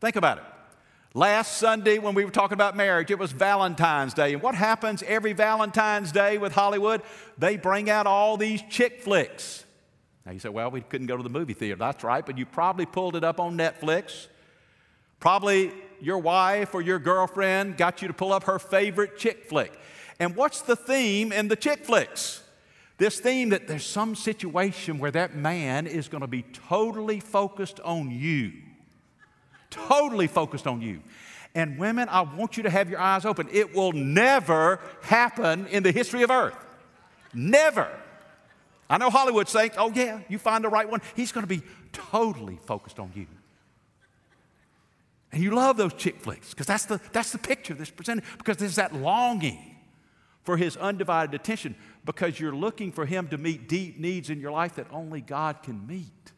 Think 0.00 0.16
about 0.16 0.38
it. 0.38 0.44
Last 1.16 1.56
Sunday, 1.56 1.96
when 1.96 2.12
we 2.12 2.26
were 2.26 2.30
talking 2.30 2.56
about 2.56 2.76
marriage, 2.76 3.10
it 3.10 3.18
was 3.18 3.32
Valentine's 3.32 4.12
Day. 4.12 4.34
And 4.34 4.42
what 4.42 4.54
happens 4.54 5.02
every 5.04 5.32
Valentine's 5.32 6.12
Day 6.12 6.36
with 6.36 6.52
Hollywood? 6.52 7.00
They 7.38 7.56
bring 7.56 7.88
out 7.88 8.06
all 8.06 8.36
these 8.36 8.60
chick 8.68 9.00
flicks. 9.00 9.64
Now 10.26 10.32
you 10.32 10.38
say, 10.38 10.50
well, 10.50 10.70
we 10.70 10.82
couldn't 10.82 11.06
go 11.06 11.16
to 11.16 11.22
the 11.22 11.30
movie 11.30 11.54
theater. 11.54 11.76
That's 11.76 12.04
right, 12.04 12.24
but 12.24 12.36
you 12.36 12.44
probably 12.44 12.84
pulled 12.84 13.16
it 13.16 13.24
up 13.24 13.40
on 13.40 13.56
Netflix. 13.56 14.26
Probably 15.18 15.72
your 16.02 16.18
wife 16.18 16.74
or 16.74 16.82
your 16.82 16.98
girlfriend 16.98 17.78
got 17.78 18.02
you 18.02 18.08
to 18.08 18.14
pull 18.14 18.34
up 18.34 18.44
her 18.44 18.58
favorite 18.58 19.16
chick 19.16 19.48
flick. 19.48 19.72
And 20.20 20.36
what's 20.36 20.60
the 20.60 20.76
theme 20.76 21.32
in 21.32 21.48
the 21.48 21.56
chick 21.56 21.86
flicks? 21.86 22.42
This 22.98 23.20
theme 23.20 23.48
that 23.48 23.68
there's 23.68 23.86
some 23.86 24.16
situation 24.16 24.98
where 24.98 25.12
that 25.12 25.34
man 25.34 25.86
is 25.86 26.08
going 26.08 26.20
to 26.20 26.26
be 26.26 26.42
totally 26.42 27.20
focused 27.20 27.80
on 27.80 28.10
you. 28.10 28.52
Totally 29.88 30.26
focused 30.26 30.66
on 30.66 30.80
you. 30.80 31.00
And 31.54 31.78
women, 31.78 32.08
I 32.10 32.20
want 32.22 32.56
you 32.56 32.62
to 32.64 32.70
have 32.70 32.90
your 32.90 33.00
eyes 33.00 33.24
open. 33.24 33.48
It 33.50 33.74
will 33.74 33.92
never 33.92 34.80
happen 35.02 35.66
in 35.68 35.82
the 35.82 35.92
history 35.92 36.22
of 36.22 36.30
earth. 36.30 36.56
Never. 37.32 37.88
I 38.88 38.98
know 38.98 39.10
Hollywood 39.10 39.48
saying, 39.48 39.72
oh, 39.78 39.90
yeah, 39.94 40.20
you 40.28 40.38
find 40.38 40.62
the 40.62 40.68
right 40.68 40.88
one. 40.88 41.00
He's 41.14 41.32
going 41.32 41.44
to 41.44 41.48
be 41.48 41.62
totally 41.92 42.58
focused 42.66 42.98
on 42.98 43.10
you. 43.14 43.26
And 45.32 45.42
you 45.42 45.50
love 45.50 45.76
those 45.76 45.94
chick 45.94 46.20
flicks 46.20 46.50
because 46.50 46.66
that's 46.66 46.84
the, 46.84 47.00
that's 47.12 47.32
the 47.32 47.38
picture 47.38 47.74
that's 47.74 47.90
presented 47.90 48.24
because 48.38 48.56
there's 48.58 48.76
that 48.76 48.94
longing 48.94 49.76
for 50.44 50.56
his 50.56 50.76
undivided 50.76 51.34
attention 51.34 51.74
because 52.04 52.38
you're 52.38 52.54
looking 52.54 52.92
for 52.92 53.04
him 53.04 53.28
to 53.28 53.36
meet 53.36 53.68
deep 53.68 53.98
needs 53.98 54.30
in 54.30 54.40
your 54.40 54.52
life 54.52 54.76
that 54.76 54.86
only 54.92 55.20
God 55.20 55.62
can 55.62 55.86
meet. 55.86 56.32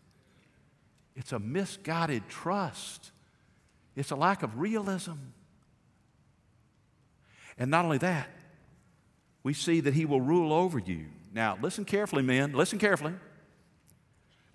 It's 1.14 1.32
a 1.32 1.38
misguided 1.38 2.28
trust, 2.28 3.10
it's 3.98 4.10
a 4.10 4.16
lack 4.16 4.42
of 4.42 4.58
realism. 4.58 5.12
And 7.58 7.70
not 7.70 7.84
only 7.84 7.98
that, 7.98 8.28
we 9.42 9.54
see 9.54 9.80
that 9.80 9.94
he 9.94 10.04
will 10.04 10.20
rule 10.20 10.52
over 10.52 10.78
you. 10.78 11.06
Now, 11.32 11.58
listen 11.60 11.84
carefully, 11.84 12.22
men. 12.22 12.52
Listen 12.52 12.78
carefully. 12.78 13.14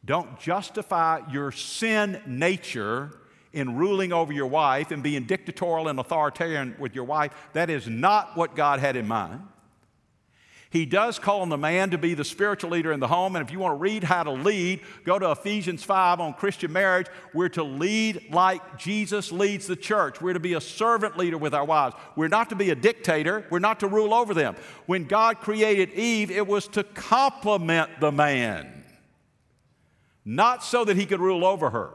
Don't 0.06 0.40
justify 0.40 1.22
your 1.32 1.52
sin 1.52 2.22
nature 2.26 3.12
in 3.54 3.76
ruling 3.76 4.12
over 4.12 4.34
your 4.34 4.48
wife 4.48 4.92
and 4.92 5.04
being 5.04 5.24
dictatorial 5.24 5.88
and 5.88 6.00
authoritarian 6.00 6.76
with 6.80 6.96
your 6.96 7.06
wife. 7.06 7.32
That 7.54 7.70
is 7.70 7.88
not 7.88 8.36
what 8.36 8.56
God 8.56 8.80
had 8.80 8.96
in 8.96 9.08
mind. 9.08 9.42
He 10.74 10.88
does 10.88 11.20
call 11.20 11.42
on 11.42 11.50
the 11.50 11.58
man 11.58 11.92
to 11.92 12.00
be 12.00 12.16
the 12.16 12.26
spiritual 12.26 12.72
leader 12.72 12.92
in 12.92 13.00
the 13.00 13.08
home. 13.08 13.36
And 13.36 13.46
if 13.46 13.54
you 13.54 13.60
want 13.60 13.74
to 13.74 13.78
read 13.78 14.04
how 14.04 14.24
to 14.24 14.32
lead, 14.32 14.80
go 15.04 15.20
to 15.20 15.30
Ephesians 15.30 15.84
5 15.84 16.20
on 16.20 16.34
Christian 16.34 16.74
marriage. 16.74 17.06
We're 17.32 17.50
to 17.50 17.64
lead 17.64 18.34
like 18.34 18.80
Jesus 18.80 19.32
leads 19.32 19.68
the 19.68 19.76
church. 19.76 20.20
We're 20.20 20.34
to 20.34 20.40
be 20.40 20.56
a 20.56 20.62
servant 20.62 21.16
leader 21.16 21.38
with 21.38 21.54
our 21.54 21.64
wives. 21.64 21.96
We're 22.16 22.28
not 22.28 22.50
to 22.50 22.56
be 22.56 22.72
a 22.72 22.76
dictator. 22.76 23.46
We're 23.52 23.60
not 23.60 23.82
to 23.82 23.88
rule 23.88 24.16
over 24.16 24.34
them. 24.34 24.56
When 24.88 25.04
God 25.04 25.42
created 25.42 25.94
Eve, 25.94 26.32
it 26.32 26.48
was 26.48 26.68
to 26.70 26.84
complement 26.84 28.00
the 28.00 28.12
man, 28.12 28.84
not 30.26 30.64
so 30.64 30.84
that 30.86 30.98
he 30.98 31.06
could 31.06 31.20
rule 31.20 31.46
over 31.46 31.70
her. 31.70 31.92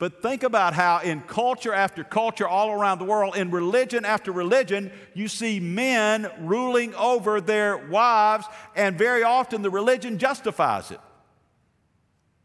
But 0.00 0.22
think 0.22 0.44
about 0.44 0.72
how, 0.72 1.00
in 1.00 1.20
culture 1.20 1.74
after 1.74 2.02
culture 2.02 2.48
all 2.48 2.70
around 2.70 3.00
the 3.00 3.04
world, 3.04 3.36
in 3.36 3.50
religion 3.50 4.06
after 4.06 4.32
religion, 4.32 4.90
you 5.12 5.28
see 5.28 5.60
men 5.60 6.26
ruling 6.40 6.94
over 6.94 7.38
their 7.38 7.76
wives, 7.76 8.46
and 8.74 8.96
very 8.96 9.22
often 9.22 9.60
the 9.60 9.68
religion 9.68 10.16
justifies 10.16 10.90
it. 10.90 11.00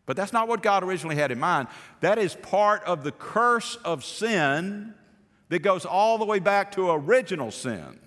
But 0.05 0.17
that's 0.17 0.33
not 0.33 0.49
what 0.49 0.63
God 0.63 0.83
originally 0.83 1.15
had 1.15 1.31
in 1.31 1.39
mind. 1.39 1.69
That 2.01 2.17
is 2.17 2.35
part 2.35 2.83
of 2.83 3.05
the 3.05 3.13
curse 3.13 3.77
of 3.85 4.03
sin 4.03 4.93
that 5.47 5.59
goes 5.59 5.85
all 5.85 6.17
the 6.17 6.25
way 6.25 6.39
back 6.39 6.73
to 6.73 6.91
original 6.91 7.51
sin, 7.51 8.01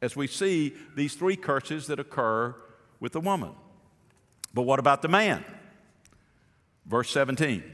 as 0.00 0.14
we 0.14 0.28
see 0.28 0.72
these 0.94 1.14
three 1.14 1.34
curses 1.34 1.88
that 1.88 1.98
occur 1.98 2.54
with 3.00 3.10
the 3.10 3.20
woman. 3.20 3.50
But 4.54 4.62
what 4.62 4.78
about 4.78 5.02
the 5.02 5.08
man? 5.08 5.44
Verse 6.86 7.10
17. 7.10 7.64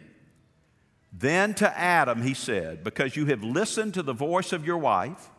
Then 1.12 1.54
to 1.54 1.78
Adam 1.78 2.22
he 2.22 2.34
said, 2.34 2.84
Because 2.84 3.16
you 3.16 3.26
have 3.26 3.42
listened 3.42 3.94
to 3.94 4.02
the 4.02 4.12
voice 4.12 4.52
of 4.52 4.66
your 4.66 4.78
wife, 4.78 5.30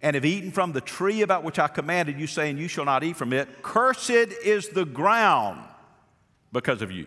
and 0.00 0.14
have 0.14 0.24
eaten 0.24 0.50
from 0.50 0.72
the 0.72 0.80
tree 0.80 1.22
about 1.22 1.44
which 1.44 1.58
I 1.58 1.68
commanded 1.68 2.18
you, 2.18 2.26
saying, 2.26 2.58
You 2.58 2.68
shall 2.68 2.84
not 2.84 3.04
eat 3.04 3.16
from 3.16 3.32
it, 3.32 3.62
cursed 3.62 4.10
is 4.10 4.68
the 4.68 4.84
ground 4.84 5.62
because 6.52 6.82
of 6.82 6.90
you. 6.90 7.06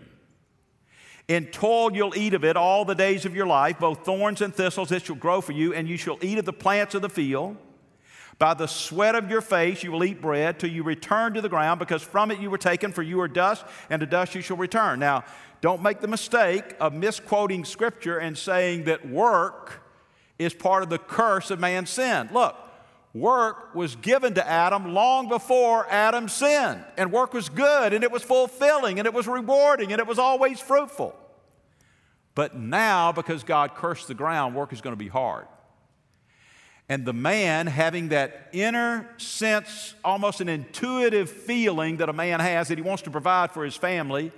In 1.27 1.45
toil 1.45 1.93
you'll 1.93 2.17
eat 2.17 2.33
of 2.33 2.43
it 2.43 2.57
all 2.57 2.83
the 2.83 2.95
days 2.95 3.25
of 3.25 3.35
your 3.35 3.47
life, 3.47 3.79
both 3.79 4.03
thorns 4.03 4.41
and 4.41 4.53
thistles 4.53 4.91
it 4.91 5.03
shall 5.03 5.15
grow 5.15 5.39
for 5.39 5.53
you, 5.53 5.73
and 5.73 5.87
you 5.87 5.97
shall 5.97 6.17
eat 6.21 6.37
of 6.37 6.45
the 6.45 6.53
plants 6.53 6.93
of 6.93 7.01
the 7.01 7.09
field. 7.09 7.57
By 8.37 8.55
the 8.55 8.67
sweat 8.67 9.15
of 9.15 9.29
your 9.29 9.41
face 9.41 9.83
you 9.83 9.91
will 9.91 10.03
eat 10.03 10.19
bread 10.19 10.59
till 10.59 10.71
you 10.71 10.83
return 10.83 11.33
to 11.35 11.41
the 11.41 11.47
ground, 11.47 11.79
because 11.79 12.01
from 12.01 12.31
it 12.31 12.39
you 12.39 12.49
were 12.49 12.57
taken, 12.57 12.91
for 12.91 13.03
you 13.03 13.21
are 13.21 13.27
dust, 13.27 13.63
and 13.89 13.99
to 13.99 14.05
dust 14.05 14.35
you 14.35 14.41
shall 14.41 14.57
return. 14.57 14.99
Now, 14.99 15.23
don't 15.61 15.83
make 15.83 16.01
the 16.01 16.07
mistake 16.07 16.75
of 16.79 16.93
misquoting 16.93 17.65
Scripture 17.65 18.17
and 18.17 18.37
saying 18.37 18.85
that 18.85 19.07
work 19.07 19.83
is 20.39 20.53
part 20.53 20.81
of 20.81 20.89
the 20.89 20.97
curse 20.97 21.51
of 21.51 21.59
man's 21.59 21.91
sin. 21.91 22.29
Look, 22.33 22.55
work 23.13 23.75
was 23.75 23.95
given 23.95 24.33
to 24.33 24.47
Adam 24.47 24.93
long 24.93 25.29
before 25.29 25.85
Adam 25.89 26.27
sinned, 26.27 26.83
and 26.97 27.11
work 27.11 27.33
was 27.33 27.47
good, 27.47 27.93
and 27.93 28.03
it 28.03 28.11
was 28.11 28.23
fulfilling, 28.23 28.97
and 28.97 29.05
it 29.05 29.13
was 29.13 29.27
rewarding, 29.27 29.91
and 29.91 29.99
it 29.99 30.07
was 30.07 30.17
always 30.17 30.59
fruitful. 30.59 31.15
But 32.33 32.55
now, 32.55 33.11
because 33.11 33.43
God 33.43 33.75
cursed 33.75 34.07
the 34.07 34.13
ground, 34.15 34.55
work 34.55 34.73
is 34.73 34.81
going 34.81 34.93
to 34.93 34.99
be 34.99 35.09
hard. 35.09 35.45
And 36.89 37.05
the 37.05 37.13
man 37.13 37.67
having 37.67 38.09
that 38.09 38.49
inner 38.51 39.07
sense, 39.17 39.93
almost 40.03 40.41
an 40.41 40.49
intuitive 40.49 41.29
feeling 41.29 41.97
that 41.97 42.09
a 42.09 42.13
man 42.13 42.39
has 42.39 42.69
that 42.69 42.77
he 42.77 42.81
wants 42.81 43.03
to 43.03 43.11
provide 43.11 43.51
for 43.51 43.63
his 43.63 43.75
family, 43.75 44.31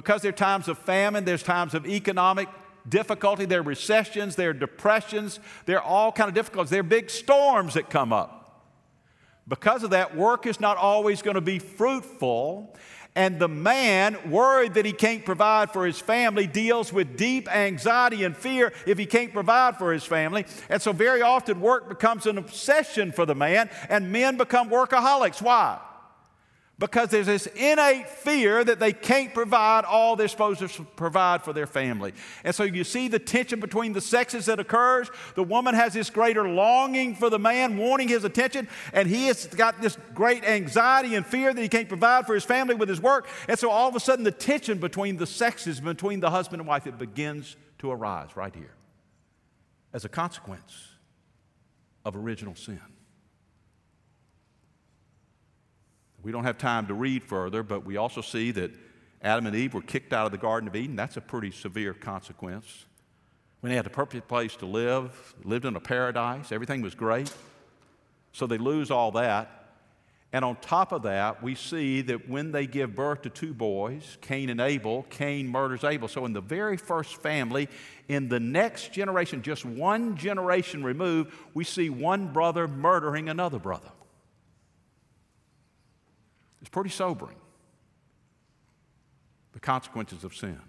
because 0.00 0.22
there 0.22 0.30
are 0.30 0.32
times 0.32 0.66
of 0.66 0.78
famine, 0.78 1.26
there's 1.26 1.42
times 1.42 1.74
of 1.74 1.86
economic 1.86 2.48
difficulty, 2.88 3.44
there 3.44 3.60
are 3.60 3.62
recessions, 3.62 4.34
there 4.34 4.48
are 4.48 4.54
depressions, 4.54 5.38
there 5.66 5.76
are 5.76 5.84
all 5.84 6.10
kind 6.10 6.26
of 6.26 6.34
difficulties, 6.34 6.70
there 6.70 6.80
are 6.80 6.82
big 6.82 7.10
storms 7.10 7.74
that 7.74 7.90
come 7.90 8.10
up. 8.10 8.64
Because 9.46 9.82
of 9.82 9.90
that, 9.90 10.16
work 10.16 10.46
is 10.46 10.58
not 10.58 10.78
always 10.78 11.20
going 11.20 11.34
to 11.34 11.42
be 11.42 11.58
fruitful. 11.58 12.74
And 13.14 13.38
the 13.38 13.48
man, 13.48 14.16
worried 14.30 14.72
that 14.72 14.86
he 14.86 14.92
can't 14.92 15.22
provide 15.22 15.70
for 15.70 15.84
his 15.84 15.98
family, 15.98 16.46
deals 16.46 16.94
with 16.94 17.18
deep 17.18 17.54
anxiety 17.54 18.24
and 18.24 18.34
fear 18.34 18.72
if 18.86 18.96
he 18.96 19.04
can't 19.04 19.34
provide 19.34 19.76
for 19.76 19.92
his 19.92 20.04
family. 20.04 20.46
And 20.70 20.80
so, 20.80 20.92
very 20.94 21.20
often, 21.20 21.60
work 21.60 21.90
becomes 21.90 22.24
an 22.24 22.38
obsession 22.38 23.12
for 23.12 23.26
the 23.26 23.34
man, 23.34 23.68
and 23.90 24.10
men 24.10 24.38
become 24.38 24.70
workaholics. 24.70 25.42
Why? 25.42 25.78
Because 26.80 27.10
there's 27.10 27.26
this 27.26 27.46
innate 27.46 28.08
fear 28.08 28.64
that 28.64 28.80
they 28.80 28.94
can't 28.94 29.34
provide 29.34 29.84
all 29.84 30.16
they're 30.16 30.28
supposed 30.28 30.60
to 30.60 30.82
provide 30.96 31.42
for 31.42 31.52
their 31.52 31.66
family. 31.66 32.14
And 32.42 32.54
so 32.54 32.64
you 32.64 32.84
see 32.84 33.06
the 33.06 33.18
tension 33.18 33.60
between 33.60 33.92
the 33.92 34.00
sexes 34.00 34.46
that 34.46 34.58
occurs. 34.58 35.10
The 35.34 35.42
woman 35.42 35.74
has 35.74 35.92
this 35.92 36.08
greater 36.08 36.48
longing 36.48 37.14
for 37.14 37.28
the 37.28 37.38
man, 37.38 37.76
wanting 37.76 38.08
his 38.08 38.24
attention, 38.24 38.66
and 38.94 39.06
he 39.06 39.26
has 39.26 39.46
got 39.46 39.82
this 39.82 39.98
great 40.14 40.42
anxiety 40.42 41.16
and 41.16 41.24
fear 41.24 41.52
that 41.52 41.60
he 41.60 41.68
can't 41.68 41.88
provide 41.88 42.26
for 42.26 42.34
his 42.34 42.44
family 42.44 42.74
with 42.74 42.88
his 42.88 43.00
work. 43.00 43.28
And 43.46 43.58
so 43.58 43.70
all 43.70 43.90
of 43.90 43.94
a 43.94 44.00
sudden, 44.00 44.24
the 44.24 44.32
tension 44.32 44.78
between 44.78 45.18
the 45.18 45.26
sexes, 45.26 45.80
between 45.80 46.20
the 46.20 46.30
husband 46.30 46.62
and 46.62 46.68
wife, 46.68 46.86
it 46.86 46.96
begins 46.96 47.56
to 47.80 47.90
arise 47.90 48.34
right 48.36 48.54
here 48.54 48.74
as 49.92 50.06
a 50.06 50.08
consequence 50.08 50.94
of 52.06 52.16
original 52.16 52.54
sin. 52.54 52.80
We 56.22 56.32
don't 56.32 56.44
have 56.44 56.58
time 56.58 56.86
to 56.88 56.94
read 56.94 57.22
further, 57.22 57.62
but 57.62 57.84
we 57.84 57.96
also 57.96 58.20
see 58.20 58.50
that 58.52 58.72
Adam 59.22 59.46
and 59.46 59.56
Eve 59.56 59.74
were 59.74 59.82
kicked 59.82 60.12
out 60.12 60.26
of 60.26 60.32
the 60.32 60.38
Garden 60.38 60.68
of 60.68 60.76
Eden. 60.76 60.96
That's 60.96 61.16
a 61.16 61.20
pretty 61.20 61.50
severe 61.50 61.94
consequence. 61.94 62.86
When 63.60 63.70
they 63.70 63.76
had 63.76 63.84
the 63.84 63.90
perfect 63.90 64.28
place 64.28 64.56
to 64.56 64.66
live, 64.66 65.34
lived 65.44 65.64
in 65.64 65.76
a 65.76 65.80
paradise, 65.80 66.52
everything 66.52 66.80
was 66.82 66.94
great. 66.94 67.32
So 68.32 68.46
they 68.46 68.58
lose 68.58 68.90
all 68.90 69.12
that. 69.12 69.56
And 70.32 70.44
on 70.44 70.56
top 70.56 70.92
of 70.92 71.02
that, 71.02 71.42
we 71.42 71.56
see 71.56 72.02
that 72.02 72.28
when 72.28 72.52
they 72.52 72.66
give 72.66 72.94
birth 72.94 73.22
to 73.22 73.30
two 73.30 73.52
boys, 73.52 74.16
Cain 74.20 74.48
and 74.48 74.60
Abel, 74.60 75.04
Cain 75.10 75.48
murders 75.48 75.82
Abel. 75.82 76.06
So 76.06 76.24
in 76.24 76.32
the 76.32 76.40
very 76.40 76.76
first 76.76 77.16
family, 77.16 77.68
in 78.08 78.28
the 78.28 78.38
next 78.38 78.92
generation, 78.92 79.42
just 79.42 79.64
one 79.64 80.16
generation 80.16 80.84
removed, 80.84 81.32
we 81.52 81.64
see 81.64 81.90
one 81.90 82.32
brother 82.32 82.68
murdering 82.68 83.28
another 83.28 83.58
brother. 83.58 83.90
It's 86.60 86.70
pretty 86.70 86.90
sobering. 86.90 87.36
The 89.52 89.60
consequences 89.60 90.24
of 90.24 90.34
sin. 90.34 90.60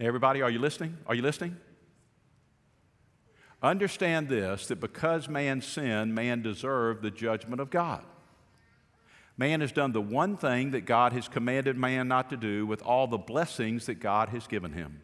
everybody, 0.00 0.42
are 0.42 0.50
you 0.50 0.58
listening? 0.58 0.96
Are 1.06 1.14
you 1.14 1.22
listening? 1.22 1.56
Understand 3.62 4.28
this 4.28 4.66
that 4.68 4.80
because 4.80 5.28
man 5.28 5.60
sinned, 5.60 6.14
man 6.14 6.42
deserved 6.42 7.02
the 7.02 7.10
judgment 7.10 7.60
of 7.60 7.70
God. 7.70 8.04
Man 9.36 9.60
has 9.60 9.72
done 9.72 9.92
the 9.92 10.00
one 10.00 10.36
thing 10.36 10.72
that 10.72 10.82
God 10.82 11.12
has 11.12 11.28
commanded 11.28 11.76
man 11.76 12.08
not 12.08 12.30
to 12.30 12.36
do 12.36 12.66
with 12.66 12.82
all 12.82 13.06
the 13.06 13.18
blessings 13.18 13.86
that 13.86 13.94
God 13.94 14.30
has 14.30 14.46
given 14.46 14.72
him. 14.72 15.00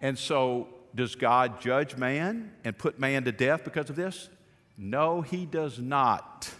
And 0.00 0.18
so, 0.18 0.68
does 0.94 1.14
God 1.14 1.60
judge 1.60 1.96
man 1.96 2.52
and 2.62 2.76
put 2.76 2.98
man 2.98 3.24
to 3.24 3.32
death 3.32 3.64
because 3.64 3.90
of 3.90 3.96
this? 3.96 4.28
No, 4.76 5.20
he 5.20 5.46
does 5.46 5.78
not. 5.78 6.52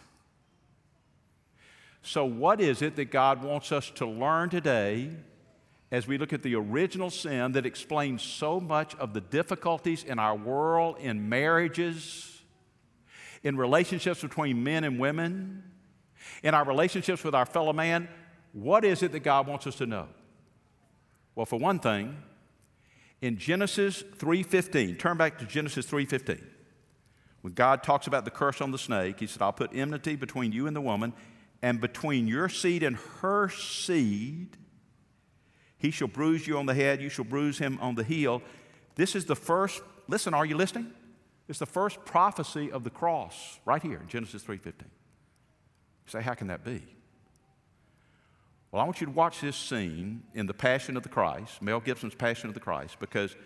So, 2.06 2.26
what 2.26 2.60
is 2.60 2.82
it 2.82 2.96
that 2.96 3.06
God 3.06 3.42
wants 3.42 3.72
us 3.72 3.90
to 3.92 4.04
learn 4.04 4.50
today 4.50 5.08
as 5.90 6.06
we 6.06 6.18
look 6.18 6.34
at 6.34 6.42
the 6.42 6.54
original 6.54 7.08
sin 7.08 7.52
that 7.52 7.64
explains 7.64 8.20
so 8.20 8.60
much 8.60 8.94
of 8.96 9.14
the 9.14 9.22
difficulties 9.22 10.04
in 10.04 10.18
our 10.18 10.36
world, 10.36 10.98
in 11.00 11.30
marriages, 11.30 12.42
in 13.42 13.56
relationships 13.56 14.20
between 14.20 14.62
men 14.62 14.84
and 14.84 15.00
women, 15.00 15.62
in 16.42 16.52
our 16.52 16.66
relationships 16.66 17.24
with 17.24 17.34
our 17.34 17.46
fellow 17.46 17.72
man? 17.72 18.06
What 18.52 18.84
is 18.84 19.02
it 19.02 19.12
that 19.12 19.20
God 19.20 19.46
wants 19.46 19.66
us 19.66 19.76
to 19.76 19.86
know? 19.86 20.08
Well, 21.34 21.46
for 21.46 21.58
one 21.58 21.78
thing, 21.78 22.22
in 23.22 23.38
Genesis 23.38 24.04
3:15, 24.18 24.96
turn 24.96 25.16
back 25.16 25.38
to 25.38 25.46
Genesis 25.46 25.86
3:15. 25.86 26.46
When 27.40 27.54
God 27.54 27.82
talks 27.82 28.06
about 28.06 28.26
the 28.26 28.30
curse 28.30 28.60
on 28.60 28.72
the 28.72 28.78
snake, 28.78 29.20
he 29.20 29.26
said, 29.26 29.40
"I'll 29.40 29.54
put 29.54 29.74
enmity 29.74 30.16
between 30.16 30.52
you 30.52 30.66
and 30.66 30.76
the 30.76 30.82
woman, 30.82 31.14
and 31.64 31.80
between 31.80 32.28
your 32.28 32.50
seed 32.50 32.82
and 32.82 32.98
her 33.22 33.48
seed, 33.48 34.58
he 35.78 35.90
shall 35.90 36.08
bruise 36.08 36.46
you 36.46 36.58
on 36.58 36.66
the 36.66 36.74
head, 36.74 37.00
you 37.00 37.08
shall 37.08 37.24
bruise 37.24 37.56
him 37.56 37.78
on 37.80 37.94
the 37.94 38.04
heel. 38.04 38.42
This 38.96 39.16
is 39.16 39.24
the 39.24 39.34
first, 39.34 39.82
listen, 40.06 40.34
are 40.34 40.44
you 40.44 40.58
listening? 40.58 40.92
It's 41.48 41.58
the 41.58 41.64
first 41.64 42.04
prophecy 42.04 42.70
of 42.70 42.84
the 42.84 42.90
cross 42.90 43.60
right 43.64 43.82
here 43.82 43.98
in 43.98 44.08
Genesis 44.08 44.42
3:15. 44.42 44.74
You 44.82 44.90
say, 46.08 46.20
how 46.20 46.34
can 46.34 46.48
that 46.48 46.64
be? 46.64 46.82
Well, 48.70 48.82
I 48.82 48.84
want 48.84 49.00
you 49.00 49.06
to 49.06 49.12
watch 49.14 49.40
this 49.40 49.56
scene 49.56 50.22
in 50.34 50.44
The 50.44 50.52
Passion 50.52 50.98
of 50.98 51.02
the 51.02 51.08
Christ, 51.08 51.62
Mel 51.62 51.80
Gibson's 51.80 52.14
Passion 52.14 52.48
of 52.48 52.54
the 52.54 52.60
Christ, 52.60 52.98
because 53.00 53.36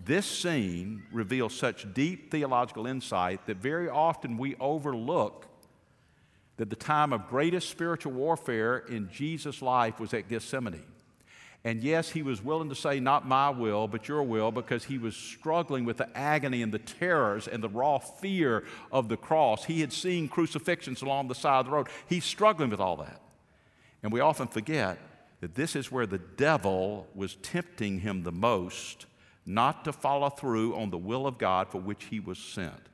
this 0.00 0.26
scene 0.26 1.04
reveals 1.12 1.54
such 1.54 1.94
deep 1.94 2.32
theological 2.32 2.88
insight 2.88 3.46
that 3.46 3.58
very 3.58 3.88
often 3.88 4.36
we 4.36 4.56
overlook 4.56 5.46
that 6.62 6.70
the 6.70 6.76
time 6.76 7.12
of 7.12 7.28
greatest 7.28 7.68
spiritual 7.70 8.12
warfare 8.12 8.84
in 8.88 9.10
Jesus' 9.10 9.62
life 9.62 9.98
was 9.98 10.14
at 10.14 10.28
Gethsemane. 10.28 10.84
And 11.64 11.82
yes, 11.82 12.10
he 12.10 12.22
was 12.22 12.40
willing 12.40 12.68
to 12.68 12.76
say, 12.76 13.00
Not 13.00 13.26
my 13.26 13.50
will, 13.50 13.88
but 13.88 14.06
your 14.06 14.22
will, 14.22 14.52
because 14.52 14.84
he 14.84 14.96
was 14.96 15.16
struggling 15.16 15.84
with 15.84 15.96
the 15.96 16.16
agony 16.16 16.62
and 16.62 16.70
the 16.72 16.78
terrors 16.78 17.48
and 17.48 17.64
the 17.64 17.68
raw 17.68 17.98
fear 17.98 18.62
of 18.92 19.08
the 19.08 19.16
cross. 19.16 19.64
He 19.64 19.80
had 19.80 19.92
seen 19.92 20.28
crucifixions 20.28 21.02
along 21.02 21.26
the 21.26 21.34
side 21.34 21.58
of 21.58 21.66
the 21.66 21.72
road. 21.72 21.88
He's 22.08 22.24
struggling 22.24 22.70
with 22.70 22.78
all 22.78 22.98
that. 22.98 23.20
And 24.04 24.12
we 24.12 24.20
often 24.20 24.46
forget 24.46 24.98
that 25.40 25.56
this 25.56 25.74
is 25.74 25.90
where 25.90 26.06
the 26.06 26.18
devil 26.18 27.08
was 27.12 27.34
tempting 27.42 27.98
him 27.98 28.22
the 28.22 28.30
most 28.30 29.06
not 29.44 29.84
to 29.86 29.92
follow 29.92 30.30
through 30.30 30.76
on 30.76 30.90
the 30.90 30.96
will 30.98 31.26
of 31.26 31.38
God 31.38 31.66
for 31.66 31.80
which 31.80 32.04
he 32.04 32.20
was 32.20 32.38
sent. 32.38 32.88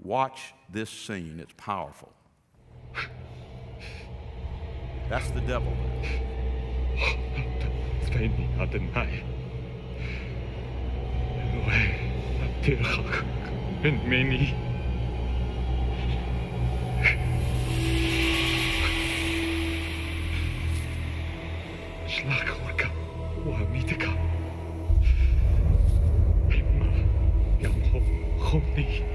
Watch 0.00 0.54
this 0.70 0.88
scene, 0.88 1.40
it's 1.40 1.52
powerful. 1.58 2.10
That's 5.08 5.30
the 5.30 5.40
devil. 5.42 5.76
Inoue 11.42 12.02
Abdelhak 12.44 13.24
Ben 13.82 14.08
Meni. 14.08 14.54
Schlagorka 22.08 22.88
Wamitka. 23.44 24.10
Emma 26.50 26.88
Yamho 27.60 28.00
Homni. 28.38 29.11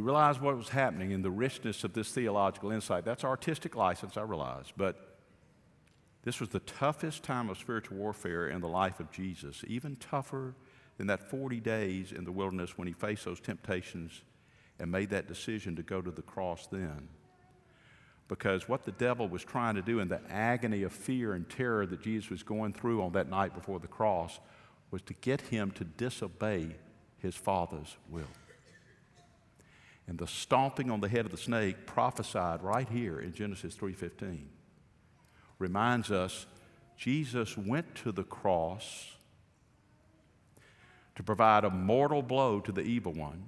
You 0.00 0.06
realize 0.06 0.40
what 0.40 0.56
was 0.56 0.70
happening 0.70 1.10
in 1.10 1.20
the 1.20 1.30
richness 1.30 1.84
of 1.84 1.92
this 1.92 2.10
theological 2.10 2.70
insight? 2.70 3.04
That's 3.04 3.22
artistic 3.22 3.76
license, 3.76 4.16
I 4.16 4.22
realize, 4.22 4.72
but 4.74 5.18
this 6.22 6.40
was 6.40 6.48
the 6.48 6.60
toughest 6.60 7.22
time 7.22 7.50
of 7.50 7.58
spiritual 7.58 7.98
warfare 7.98 8.48
in 8.48 8.62
the 8.62 8.68
life 8.68 8.98
of 8.98 9.12
Jesus, 9.12 9.62
even 9.66 9.96
tougher 9.96 10.54
than 10.96 11.06
that 11.08 11.28
40 11.28 11.60
days 11.60 12.12
in 12.12 12.24
the 12.24 12.32
wilderness 12.32 12.78
when 12.78 12.88
he 12.88 12.94
faced 12.94 13.26
those 13.26 13.40
temptations 13.40 14.22
and 14.78 14.90
made 14.90 15.10
that 15.10 15.28
decision 15.28 15.76
to 15.76 15.82
go 15.82 16.00
to 16.00 16.10
the 16.10 16.22
cross 16.22 16.66
then. 16.72 17.08
Because 18.26 18.66
what 18.70 18.84
the 18.84 18.92
devil 18.92 19.28
was 19.28 19.44
trying 19.44 19.74
to 19.74 19.82
do 19.82 20.00
in 20.00 20.08
the 20.08 20.22
agony 20.30 20.82
of 20.82 20.94
fear 20.94 21.34
and 21.34 21.46
terror 21.46 21.84
that 21.84 22.00
Jesus 22.00 22.30
was 22.30 22.42
going 22.42 22.72
through 22.72 23.02
on 23.02 23.12
that 23.12 23.28
night 23.28 23.54
before 23.54 23.80
the 23.80 23.86
cross 23.86 24.40
was 24.90 25.02
to 25.02 25.14
get 25.20 25.42
him 25.42 25.70
to 25.72 25.84
disobey 25.84 26.74
his 27.18 27.34
Father's 27.34 27.98
will. 28.08 28.24
And 30.10 30.18
the 30.18 30.26
stomping 30.26 30.90
on 30.90 31.00
the 31.00 31.08
head 31.08 31.24
of 31.24 31.30
the 31.30 31.38
snake 31.38 31.86
prophesied 31.86 32.64
right 32.64 32.88
here 32.88 33.20
in 33.20 33.32
Genesis 33.32 33.76
3:15 33.76 34.48
reminds 35.60 36.10
us 36.10 36.46
Jesus 36.96 37.56
went 37.56 37.94
to 37.94 38.10
the 38.10 38.24
cross 38.24 39.14
to 41.14 41.22
provide 41.22 41.64
a 41.64 41.70
mortal 41.70 42.22
blow 42.22 42.58
to 42.58 42.72
the 42.72 42.82
evil 42.82 43.12
one 43.12 43.44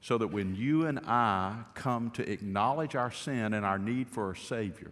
so 0.00 0.18
that 0.18 0.26
when 0.26 0.56
you 0.56 0.84
and 0.86 0.98
I 1.06 1.66
come 1.74 2.10
to 2.12 2.28
acknowledge 2.28 2.96
our 2.96 3.12
sin 3.12 3.54
and 3.54 3.64
our 3.64 3.78
need 3.78 4.10
for 4.10 4.32
a 4.32 4.36
Savior 4.36 4.90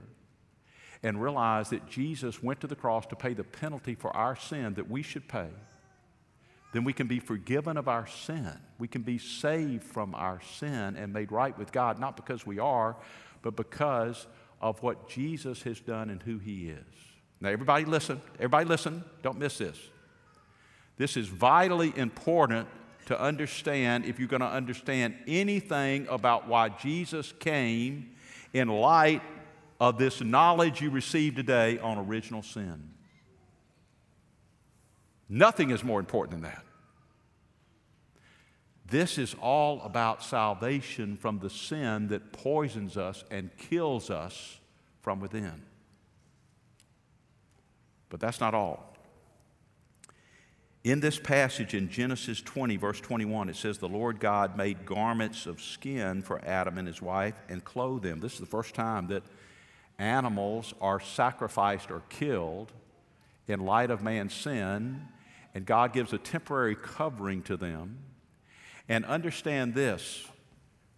and 1.03 1.21
realize 1.21 1.71
that 1.71 1.89
Jesus 1.89 2.41
went 2.41 2.61
to 2.61 2.69
the 2.69 2.77
cross 2.77 3.05
to 3.07 3.17
pay 3.17 3.35
the 3.35 3.43
penalty 3.43 3.97
for 3.97 4.17
our 4.17 4.37
sin 4.37 4.75
that 4.75 4.89
we 4.89 5.03
should 5.03 5.27
pay, 5.27 5.51
then 6.73 6.85
we 6.85 6.93
can 6.93 7.07
be 7.07 7.21
forgiven 7.21 7.77
of 7.77 7.89
our 7.89 8.07
sin. 8.07 8.53
We 8.79 8.89
can 8.89 9.03
be 9.03 9.19
saved 9.19 9.85
from 9.85 10.15
our 10.15 10.41
sin 10.59 10.97
and 10.97 11.13
made 11.13 11.33
right 11.33 11.57
with 11.57 11.73
God, 11.73 11.99
not 11.99 12.17
because 12.17 12.47
we 12.47 12.59
are, 12.59 12.97
but 13.43 13.57
because 13.57 14.27
of 14.61 14.83
what 14.83 15.09
Jesus 15.09 15.63
has 15.63 15.81
done 15.81 16.11
and 16.11 16.23
who 16.23 16.39
He 16.39 16.69
is. 16.69 16.85
Now, 17.41 17.51
everybody 17.51 17.85
listen. 17.85 18.21
Everybody 18.37 18.65
listen. 18.67 19.05
Don't 19.23 19.39
miss 19.39 19.59
this. 19.59 19.79
This 20.97 21.17
is 21.17 21.29
vitally 21.29 21.93
important 21.97 22.69
to 23.07 23.21
understand 23.21 24.05
if 24.05 24.19
you're 24.19 24.29
going 24.29 24.41
to 24.41 24.47
understand 24.47 25.15
anything 25.27 26.07
about 26.09 26.49
why 26.49 26.71
Jesus 26.71 27.33
came 27.39 28.11
in 28.53 28.69
light 28.69 29.23
of 29.81 29.99
this 29.99 30.21
knowledge 30.21 30.81
you 30.81 30.91
received 30.91 31.37
today 31.37 31.79
on 31.79 31.99
original 31.99 32.43
sin. 32.43 32.91
Nothing 35.29 35.71
is 35.71 35.83
more 35.83 36.01
important 36.01 36.43
than 36.43 36.51
that. 36.51 36.65
This 38.89 39.19
is 39.19 39.35
all 39.41 39.81
about 39.83 40.23
salvation 40.23 41.17
from 41.17 41.41
the 41.41 41.51
sin 41.51 42.09
that 42.09 42.33
poisons 42.33 42.97
us 42.97 43.25
and 43.31 43.51
kills 43.57 44.11
us 44.11 44.61
from 45.01 45.19
within. 45.19 45.63
But 48.09 48.21
that's 48.21 48.41
not 48.41 48.55
all. 48.55 48.97
In 50.85 51.01
this 51.01 51.19
passage 51.19 51.75
in 51.75 51.91
Genesis 51.91 52.41
20, 52.41 52.77
verse 52.77 53.01
21, 53.01 53.49
it 53.49 53.57
says, 53.57 53.79
The 53.79 53.89
Lord 53.89 54.21
God 54.21 54.57
made 54.57 54.87
garments 54.87 55.47
of 55.47 55.61
skin 55.61 56.23
for 56.23 56.41
Adam 56.45 56.79
and 56.79 56.87
his 56.87 57.03
wife 57.03 57.35
and 57.49 57.65
clothed 57.65 58.05
them. 58.05 58.21
This 58.21 58.35
is 58.35 58.39
the 58.39 58.47
first 58.47 58.77
time 58.77 59.09
that 59.09 59.25
animals 59.99 60.75
are 60.81 61.01
sacrificed 61.01 61.91
or 61.91 62.05
killed 62.09 62.73
in 63.49 63.65
light 63.67 63.91
of 63.91 64.05
man's 64.05 64.33
sin, 64.33 65.09
and 65.57 65.65
God 65.65 65.95
gives 65.95 66.13
a 66.13 66.19
temporary 66.19 66.77
covering 66.77 67.41
to 67.45 67.57
them. 67.57 68.01
And 68.91 69.07
understand 69.07 69.73
this 69.73 70.29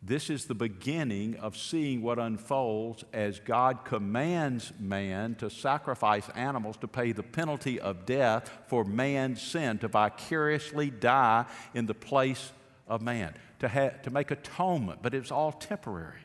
this 0.02 0.30
is 0.30 0.46
the 0.46 0.54
beginning 0.54 1.36
of 1.36 1.56
seeing 1.56 2.02
what 2.02 2.18
unfolds 2.18 3.04
as 3.12 3.38
God 3.38 3.84
commands 3.84 4.72
man 4.80 5.36
to 5.36 5.48
sacrifice 5.48 6.28
animals 6.30 6.76
to 6.78 6.88
pay 6.88 7.12
the 7.12 7.22
penalty 7.22 7.78
of 7.78 8.04
death 8.04 8.50
for 8.66 8.84
man's 8.84 9.40
sin, 9.40 9.78
to 9.78 9.86
vicariously 9.86 10.90
die 10.90 11.46
in 11.72 11.86
the 11.86 11.94
place 11.94 12.50
of 12.88 13.00
man, 13.00 13.34
to, 13.60 13.68
ha- 13.68 13.90
to 14.02 14.10
make 14.10 14.32
atonement, 14.32 15.02
but 15.02 15.14
it's 15.14 15.30
all 15.30 15.52
temporary. 15.52 16.20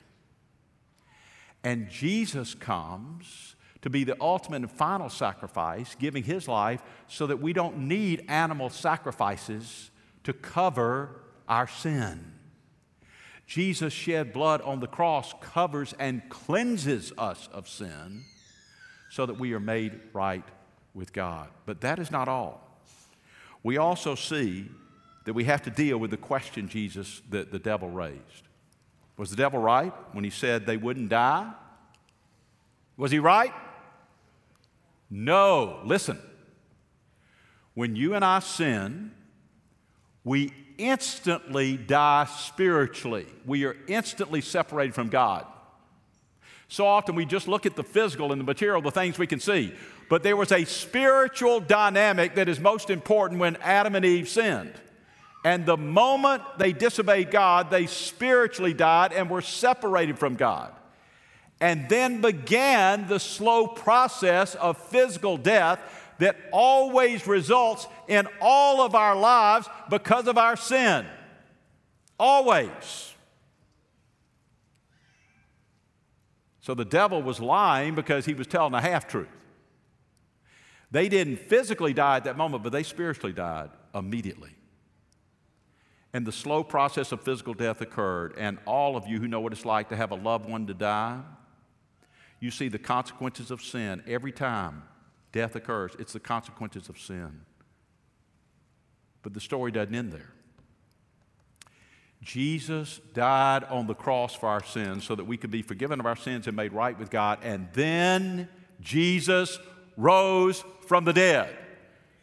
And 1.64 1.88
Jesus 1.88 2.56
comes 2.56 3.56
to 3.84 3.90
be 3.90 4.06
the 4.06 4.16
ultimate 4.22 4.62
and 4.62 4.72
final 4.72 5.10
sacrifice, 5.10 5.96
giving 6.00 6.24
his 6.24 6.48
life 6.48 6.82
so 7.08 7.28
that 7.28 7.42
we 7.42 7.52
don't 7.52 7.78
need 7.78 8.26
animal 8.30 8.70
sacrifices 8.70 9.92
to 10.24 10.32
cover 10.32 11.20
our 11.50 11.68
sin. 11.68 12.32
Jesus 13.46 13.92
shed 13.92 14.32
blood 14.32 14.62
on 14.62 14.80
the 14.80 14.88
cross 14.88 15.34
covers 15.42 15.94
and 16.00 16.28
cleanses 16.30 17.12
us 17.18 17.50
of 17.52 17.68
sin 17.68 18.24
so 19.10 19.26
that 19.26 19.38
we 19.38 19.52
are 19.52 19.60
made 19.60 20.00
right 20.14 20.46
with 20.94 21.12
God. 21.12 21.50
But 21.66 21.82
that 21.82 22.00
is 22.00 22.10
not 22.10 22.30
all. 22.30 22.80
We 23.64 23.76
also 23.76 24.16
see 24.16 24.70
that 25.26 25.34
we 25.34 25.44
have 25.44 25.62
to 25.64 25.70
deal 25.70 25.98
with 25.98 26.12
the 26.12 26.18
question 26.18 26.70
Jesus 26.70 27.22
that 27.32 27.52
the 27.52 27.60
devil 27.60 27.90
raised. 27.90 28.48
Was 29.18 29.30
the 29.30 29.36
devil 29.36 29.60
right 29.60 29.94
when 30.14 30.24
he 30.24 30.30
said 30.30 30.66
they 30.66 30.78
wouldn't 30.78 31.10
die? 31.10 31.52
Was 32.96 33.12
he 33.12 33.20
right? 33.20 33.54
No. 35.14 35.80
Listen. 35.86 36.20
When 37.76 37.96
you 37.96 38.16
and 38.16 38.26
I 38.26 38.40
sin, 38.40 39.12
we 40.24 40.52
instantly 40.80 41.78
die 41.78 42.26
spiritually. 42.26 43.28
We 43.46 43.66
are 43.66 43.78
instantly 43.88 44.42
separated 44.42 44.96
from 44.96 45.10
God. 45.10 45.46
So 46.68 46.88
often 46.88 47.14
we 47.14 47.26
just 47.26 47.48
look 47.48 47.68
at 47.68 47.76
the 47.76 47.84
physical 47.84 48.32
and 48.32 48.42
the 48.42 48.46
material, 48.46 48.82
the 48.82 48.90
things 48.90 49.20
we 49.20 49.28
can 49.28 49.40
see. 49.40 49.76
But 50.10 50.24
there 50.24 50.36
was 50.36 50.52
a 50.52 50.66
spiritual 50.66 51.60
dynamic 51.60 52.34
that 52.36 52.50
is 52.50 52.60
most 52.60 52.90
important 52.90 53.40
when 53.40 53.56
Adam 53.58 53.94
and 53.94 54.04
Eve 54.04 54.28
sinned. 54.28 54.74
And 55.46 55.66
the 55.66 55.78
moment 55.78 56.42
they 56.58 56.74
disobeyed 56.74 57.30
God, 57.30 57.70
they 57.70 57.86
spiritually 57.86 58.74
died 58.74 59.14
and 59.14 59.30
were 59.30 59.42
separated 59.42 60.18
from 60.18 60.36
God. 60.36 60.74
And 61.64 61.88
then 61.88 62.20
began 62.20 63.08
the 63.08 63.22
slow 63.22 63.68
process 63.68 64.54
of 64.56 64.78
physical 64.78 65.38
death 65.38 65.80
that 66.18 66.36
always 66.52 67.26
results 67.26 67.88
in 68.10 68.28
all 68.42 68.82
of 68.82 68.96
our 68.96 69.16
lives 69.16 69.70
because 69.90 70.28
of 70.28 70.38
our 70.38 70.58
sin. 70.58 71.06
Always. 72.20 73.14
So 76.60 76.74
the 76.74 76.84
devil 76.84 77.24
was 77.24 77.40
lying 77.40 77.96
because 77.96 78.26
he 78.26 78.34
was 78.34 78.48
telling 78.48 78.74
a 78.74 78.82
half 78.82 79.08
truth. 79.08 79.30
They 80.92 81.08
didn't 81.08 81.38
physically 81.38 81.94
die 81.94 82.18
at 82.18 82.26
that 82.26 82.36
moment, 82.36 82.64
but 82.64 82.74
they 82.74 82.84
spiritually 82.84 83.32
died 83.32 83.70
immediately. 83.96 84.52
And 86.12 86.28
the 86.28 86.34
slow 86.34 86.62
process 86.62 87.14
of 87.14 87.22
physical 87.22 87.54
death 87.54 87.80
occurred. 87.80 88.34
And 88.38 88.58
all 88.68 88.98
of 88.98 89.08
you 89.08 89.22
who 89.22 89.30
know 89.30 89.40
what 89.40 89.54
it's 89.54 89.64
like 89.64 89.88
to 89.90 89.96
have 89.96 90.12
a 90.12 90.16
loved 90.16 90.50
one 90.50 90.68
to 90.68 90.74
die, 90.74 91.22
you 92.44 92.52
see 92.52 92.68
the 92.68 92.78
consequences 92.78 93.52
of 93.52 93.64
sin. 93.64 94.04
Every 94.06 94.34
time 94.34 94.84
death 95.32 95.56
occurs, 95.56 95.96
it's 95.98 96.12
the 96.12 96.20
consequences 96.20 96.90
of 96.90 97.00
sin. 97.00 97.40
But 99.22 99.34
the 99.34 99.40
story 99.40 99.72
doesn't 99.72 99.96
end 99.96 100.12
there. 100.12 100.34
Jesus 102.22 103.00
died 103.14 103.64
on 103.64 103.88
the 103.88 103.94
cross 103.94 104.36
for 104.36 104.50
our 104.50 104.64
sins 104.64 105.06
so 105.06 105.16
that 105.16 105.24
we 105.24 105.38
could 105.38 105.52
be 105.52 105.62
forgiven 105.62 106.02
of 106.02 106.06
our 106.06 106.18
sins 106.18 106.46
and 106.46 106.56
made 106.58 106.74
right 106.74 107.00
with 107.00 107.10
God. 107.10 107.40
And 107.44 107.70
then 107.72 108.50
Jesus 108.82 109.58
rose 109.96 110.66
from 110.86 111.06
the 111.06 111.14
dead 111.14 111.58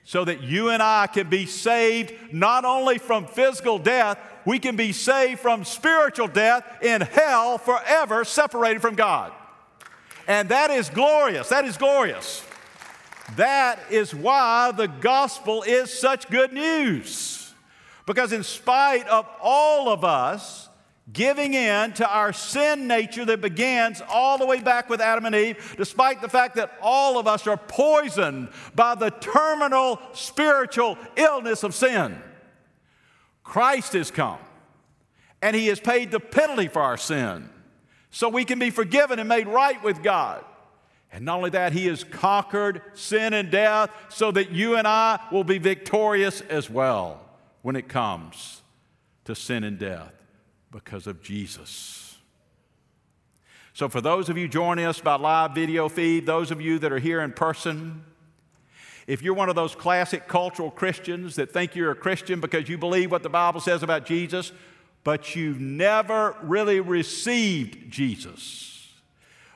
so 0.04 0.26
that 0.26 0.42
you 0.42 0.68
and 0.68 0.82
I 0.82 1.06
can 1.06 1.30
be 1.30 1.46
saved 1.46 2.12
not 2.30 2.66
only 2.66 2.98
from 2.98 3.26
physical 3.26 3.78
death, 3.78 4.18
we 4.44 4.58
can 4.58 4.76
be 4.76 4.92
saved 4.92 5.40
from 5.40 5.64
spiritual 5.64 6.28
death 6.28 6.82
in 6.82 7.00
hell 7.00 7.56
forever, 7.56 8.22
separated 8.26 8.82
from 8.82 8.96
God. 8.96 9.32
And 10.30 10.48
that 10.50 10.70
is 10.70 10.88
glorious. 10.88 11.48
That 11.48 11.64
is 11.64 11.76
glorious. 11.76 12.44
That 13.34 13.80
is 13.90 14.14
why 14.14 14.70
the 14.70 14.86
gospel 14.86 15.64
is 15.64 15.92
such 15.92 16.30
good 16.30 16.52
news. 16.52 17.52
Because, 18.06 18.32
in 18.32 18.44
spite 18.44 19.08
of 19.08 19.26
all 19.42 19.88
of 19.88 20.04
us 20.04 20.68
giving 21.12 21.54
in 21.54 21.94
to 21.94 22.08
our 22.08 22.32
sin 22.32 22.86
nature 22.86 23.24
that 23.24 23.40
begins 23.40 24.00
all 24.08 24.38
the 24.38 24.46
way 24.46 24.60
back 24.60 24.88
with 24.88 25.00
Adam 25.00 25.26
and 25.26 25.34
Eve, 25.34 25.74
despite 25.76 26.20
the 26.20 26.28
fact 26.28 26.54
that 26.54 26.78
all 26.80 27.18
of 27.18 27.26
us 27.26 27.48
are 27.48 27.56
poisoned 27.56 28.50
by 28.76 28.94
the 28.94 29.10
terminal 29.10 29.98
spiritual 30.12 30.96
illness 31.16 31.64
of 31.64 31.74
sin. 31.74 32.16
Christ 33.42 33.94
has 33.94 34.12
come 34.12 34.38
and 35.42 35.56
he 35.56 35.66
has 35.66 35.80
paid 35.80 36.12
the 36.12 36.20
penalty 36.20 36.68
for 36.68 36.82
our 36.82 36.96
sin 36.96 37.50
so 38.10 38.28
we 38.28 38.44
can 38.44 38.58
be 38.58 38.70
forgiven 38.70 39.18
and 39.18 39.28
made 39.28 39.46
right 39.46 39.82
with 39.82 40.02
God. 40.02 40.44
And 41.12 41.24
not 41.24 41.38
only 41.38 41.50
that, 41.50 41.72
he 41.72 41.86
has 41.86 42.04
conquered 42.04 42.82
sin 42.94 43.32
and 43.32 43.50
death 43.50 43.90
so 44.08 44.30
that 44.32 44.50
you 44.50 44.76
and 44.76 44.86
I 44.86 45.18
will 45.32 45.44
be 45.44 45.58
victorious 45.58 46.40
as 46.42 46.70
well 46.70 47.20
when 47.62 47.76
it 47.76 47.88
comes 47.88 48.62
to 49.24 49.34
sin 49.34 49.64
and 49.64 49.78
death 49.78 50.12
because 50.70 51.06
of 51.06 51.22
Jesus. 51.22 52.16
So, 53.72 53.88
for 53.88 54.00
those 54.00 54.28
of 54.28 54.36
you 54.36 54.46
joining 54.46 54.84
us 54.84 55.00
by 55.00 55.14
live 55.14 55.52
video 55.54 55.88
feed, 55.88 56.26
those 56.26 56.50
of 56.50 56.60
you 56.60 56.78
that 56.80 56.92
are 56.92 56.98
here 56.98 57.20
in 57.22 57.32
person, 57.32 58.04
if 59.06 59.22
you're 59.22 59.34
one 59.34 59.48
of 59.48 59.56
those 59.56 59.74
classic 59.74 60.28
cultural 60.28 60.70
Christians 60.70 61.36
that 61.36 61.52
think 61.52 61.74
you're 61.74 61.90
a 61.90 61.96
Christian 61.96 62.40
because 62.40 62.68
you 62.68 62.78
believe 62.78 63.10
what 63.10 63.22
the 63.22 63.28
Bible 63.28 63.60
says 63.60 63.82
about 63.82 64.06
Jesus, 64.06 64.52
but 65.04 65.34
you've 65.34 65.60
never 65.60 66.36
really 66.42 66.80
received 66.80 67.90
Jesus, 67.90 68.88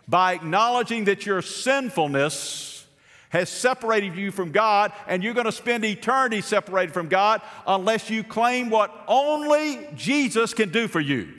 by 0.07 0.34
acknowledging 0.34 1.05
that 1.05 1.26
your 1.26 1.42
sinfulness 1.42 2.86
has 3.30 3.49
separated 3.49 4.14
you 4.14 4.30
from 4.30 4.53
God, 4.53 4.92
and 5.09 5.22
you're 5.22 5.34
going 5.34 5.45
to 5.47 5.53
spend 5.53 5.84
eternity 5.84 6.40
separated 6.40 6.95
from 6.95 7.09
God 7.09 7.42
unless 7.66 8.09
you 8.09 8.22
claim 8.22 8.70
what 8.70 8.95
only 9.09 9.88
Jesus 9.95 10.55
can 10.55 10.70
do 10.70 10.86
for 10.86 11.01
you. 11.01 11.32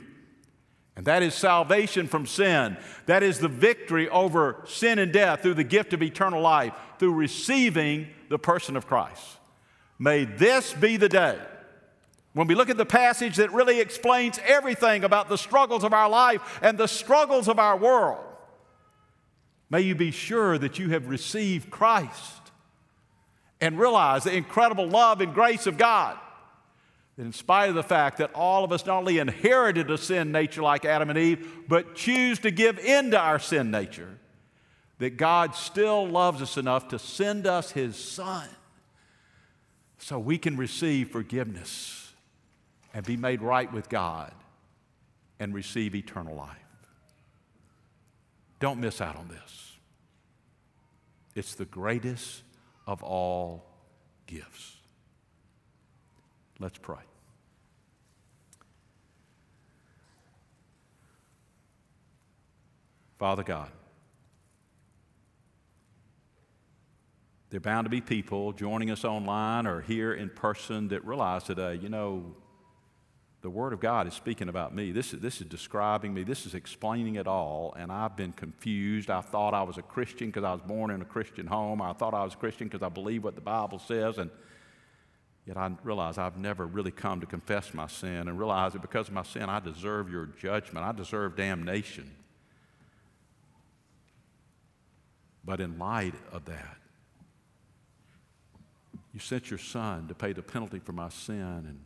And 0.97 1.05
that 1.05 1.23
is 1.23 1.33
salvation 1.33 2.07
from 2.07 2.25
sin. 2.25 2.77
That 3.05 3.23
is 3.23 3.39
the 3.39 3.47
victory 3.47 4.09
over 4.09 4.61
sin 4.65 4.99
and 4.99 5.11
death 5.11 5.41
through 5.41 5.53
the 5.55 5.63
gift 5.63 5.93
of 5.93 6.01
eternal 6.01 6.41
life, 6.41 6.73
through 6.99 7.13
receiving 7.13 8.07
the 8.29 8.39
person 8.39 8.75
of 8.75 8.87
Christ. 8.87 9.37
May 9.99 10.25
this 10.25 10.73
be 10.73 10.97
the 10.97 11.09
day 11.09 11.37
when 12.35 12.47
we 12.47 12.55
look 12.55 12.69
at 12.69 12.75
the 12.75 12.85
passage 12.85 13.37
that 13.37 13.53
really 13.53 13.79
explains 13.79 14.41
everything 14.45 15.05
about 15.05 15.29
the 15.29 15.37
struggles 15.37 15.85
of 15.85 15.93
our 15.93 16.09
life 16.09 16.59
and 16.61 16.77
the 16.77 16.85
struggles 16.85 17.47
of 17.47 17.59
our 17.59 17.77
world. 17.77 18.21
May 19.69 19.79
you 19.79 19.95
be 19.95 20.11
sure 20.11 20.57
that 20.57 20.77
you 20.77 20.89
have 20.89 21.07
received 21.07 21.69
Christ 21.71 22.51
and 23.61 23.79
realize 23.79 24.25
the 24.25 24.35
incredible 24.35 24.85
love 24.85 25.21
and 25.21 25.33
grace 25.33 25.65
of 25.65 25.77
God. 25.77 26.17
That 27.15 27.23
in 27.23 27.31
spite 27.31 27.69
of 27.69 27.75
the 27.75 27.83
fact 27.83 28.17
that 28.17 28.33
all 28.33 28.65
of 28.65 28.73
us 28.73 28.85
not 28.85 28.97
only 28.97 29.19
inherited 29.19 29.89
a 29.89 29.97
sin 29.97 30.33
nature 30.33 30.61
like 30.61 30.83
Adam 30.83 31.09
and 31.09 31.17
Eve, 31.17 31.47
but 31.69 31.95
choose 31.95 32.39
to 32.39 32.51
give 32.51 32.77
in 32.79 33.11
to 33.11 33.17
our 33.17 33.39
sin 33.39 33.71
nature, 33.71 34.19
that 34.99 35.15
God 35.15 35.55
still 35.55 36.05
loves 36.05 36.41
us 36.41 36.57
enough 36.57 36.89
to 36.89 36.99
send 36.99 37.47
us 37.47 37.71
His 37.71 37.95
Son 37.95 38.49
so 39.99 40.19
we 40.19 40.37
can 40.37 40.57
receive 40.57 41.11
forgiveness 41.11 42.04
and 42.95 43.05
be 43.05 43.17
made 43.17 43.41
right 43.41 43.71
with 43.73 43.89
God 43.89 44.31
and 45.37 45.53
receive 45.53 45.93
eternal 45.93 46.33
life. 46.33 46.55
Don't 48.61 48.79
miss 48.79 49.01
out 49.01 49.17
on 49.17 49.27
this. 49.27 49.73
It's 51.35 51.55
the 51.55 51.65
greatest 51.65 52.43
of 52.87 53.03
all 53.03 53.65
gifts. 54.27 54.77
Let's 56.57 56.77
pray. 56.77 57.01
Father 63.19 63.43
God, 63.43 63.71
there 67.49 67.57
are 67.57 67.59
bound 67.59 67.85
to 67.85 67.89
be 67.89 67.99
people 67.99 68.53
joining 68.53 68.89
us 68.89 69.03
online 69.03 69.67
or 69.67 69.81
here 69.81 70.13
in 70.13 70.29
person 70.29 70.87
that 70.89 71.05
realize 71.05 71.43
today, 71.43 71.75
you 71.75 71.89
know, 71.89 72.35
the 73.45 73.49
Word 73.51 73.73
of 73.73 73.79
God 73.79 74.07
is 74.07 74.15
speaking 74.15 74.49
about 74.49 74.73
me. 74.73 74.91
This 74.91 75.13
is, 75.13 75.19
this 75.19 75.39
is 75.39 75.45
describing 75.45 76.15
me. 76.15 76.23
This 76.23 76.47
is 76.47 76.55
explaining 76.55 77.13
it 77.13 77.27
all. 77.27 77.75
And 77.77 77.91
I've 77.91 78.17
been 78.17 78.31
confused. 78.31 79.11
I 79.11 79.21
thought 79.21 79.53
I 79.53 79.61
was 79.61 79.77
a 79.77 79.83
Christian 79.83 80.29
because 80.29 80.43
I 80.43 80.51
was 80.51 80.61
born 80.61 80.89
in 80.89 80.99
a 80.99 81.05
Christian 81.05 81.45
home. 81.45 81.79
I 81.79 81.93
thought 81.93 82.15
I 82.15 82.23
was 82.23 82.33
a 82.33 82.37
Christian 82.37 82.67
because 82.67 82.81
I 82.81 82.89
believe 82.89 83.23
what 83.23 83.35
the 83.35 83.41
Bible 83.41 83.77
says. 83.77 84.17
And 84.17 84.31
yet 85.45 85.57
I 85.57 85.69
realize 85.83 86.17
I've 86.17 86.37
never 86.37 86.65
really 86.65 86.89
come 86.89 87.21
to 87.21 87.27
confess 87.27 87.71
my 87.71 87.85
sin 87.85 88.27
and 88.27 88.39
realize 88.39 88.73
that 88.73 88.81
because 88.81 89.09
of 89.09 89.13
my 89.13 89.21
sin, 89.21 89.43
I 89.43 89.59
deserve 89.59 90.09
your 90.09 90.25
judgment. 90.25 90.83
I 90.83 90.91
deserve 90.91 91.35
damnation. 91.35 92.09
But 95.43 95.59
in 95.59 95.77
light 95.77 96.15
of 96.31 96.45
that, 96.45 96.77
you 99.13 99.19
sent 99.19 99.51
your 99.51 99.59
son 99.59 100.07
to 100.07 100.15
pay 100.15 100.33
the 100.33 100.41
penalty 100.41 100.79
for 100.79 100.93
my 100.93 101.09
sin 101.09 101.37
and 101.67 101.79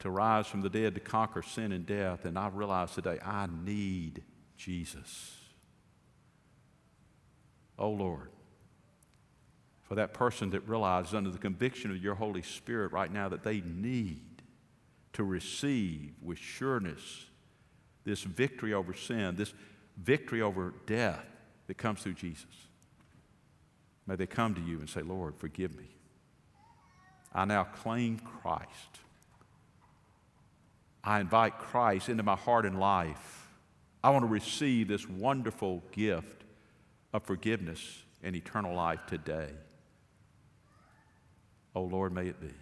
to 0.00 0.10
rise 0.10 0.46
from 0.46 0.62
the 0.62 0.68
dead 0.68 0.94
to 0.94 1.00
conquer 1.00 1.42
sin 1.42 1.72
and 1.72 1.86
death. 1.86 2.24
And 2.24 2.38
I 2.38 2.48
realize 2.48 2.92
today 2.92 3.18
I 3.24 3.46
need 3.64 4.22
Jesus. 4.56 5.36
Oh 7.78 7.90
Lord, 7.90 8.30
for 9.82 9.94
that 9.94 10.12
person 10.12 10.50
that 10.50 10.68
realizes 10.68 11.14
under 11.14 11.30
the 11.30 11.38
conviction 11.38 11.90
of 11.90 11.96
your 11.98 12.14
Holy 12.14 12.42
Spirit 12.42 12.92
right 12.92 13.12
now 13.12 13.28
that 13.28 13.42
they 13.42 13.60
need 13.60 14.42
to 15.14 15.24
receive 15.24 16.12
with 16.22 16.38
sureness 16.38 17.26
this 18.04 18.22
victory 18.22 18.72
over 18.72 18.94
sin, 18.94 19.36
this 19.36 19.52
victory 19.96 20.40
over 20.42 20.74
death 20.86 21.24
that 21.66 21.76
comes 21.76 22.02
through 22.02 22.14
Jesus. 22.14 22.46
May 24.06 24.16
they 24.16 24.26
come 24.26 24.54
to 24.54 24.60
you 24.60 24.78
and 24.78 24.88
say, 24.88 25.02
Lord, 25.02 25.36
forgive 25.36 25.76
me. 25.76 25.88
I 27.32 27.44
now 27.44 27.64
claim 27.64 28.18
Christ 28.18 29.00
I 31.02 31.20
invite 31.20 31.58
Christ 31.58 32.08
into 32.08 32.22
my 32.22 32.36
heart 32.36 32.66
and 32.66 32.78
life. 32.78 33.48
I 34.02 34.10
want 34.10 34.22
to 34.22 34.28
receive 34.28 34.88
this 34.88 35.08
wonderful 35.08 35.82
gift 35.92 36.44
of 37.12 37.22
forgiveness 37.24 38.02
and 38.22 38.36
eternal 38.36 38.74
life 38.74 39.00
today. 39.06 39.50
Oh 41.74 41.82
Lord, 41.82 42.12
may 42.12 42.26
it 42.26 42.40
be. 42.40 42.52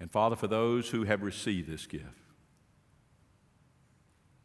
And 0.00 0.10
Father, 0.10 0.36
for 0.36 0.46
those 0.46 0.88
who 0.88 1.04
have 1.04 1.22
received 1.22 1.68
this 1.68 1.86
gift, 1.86 2.04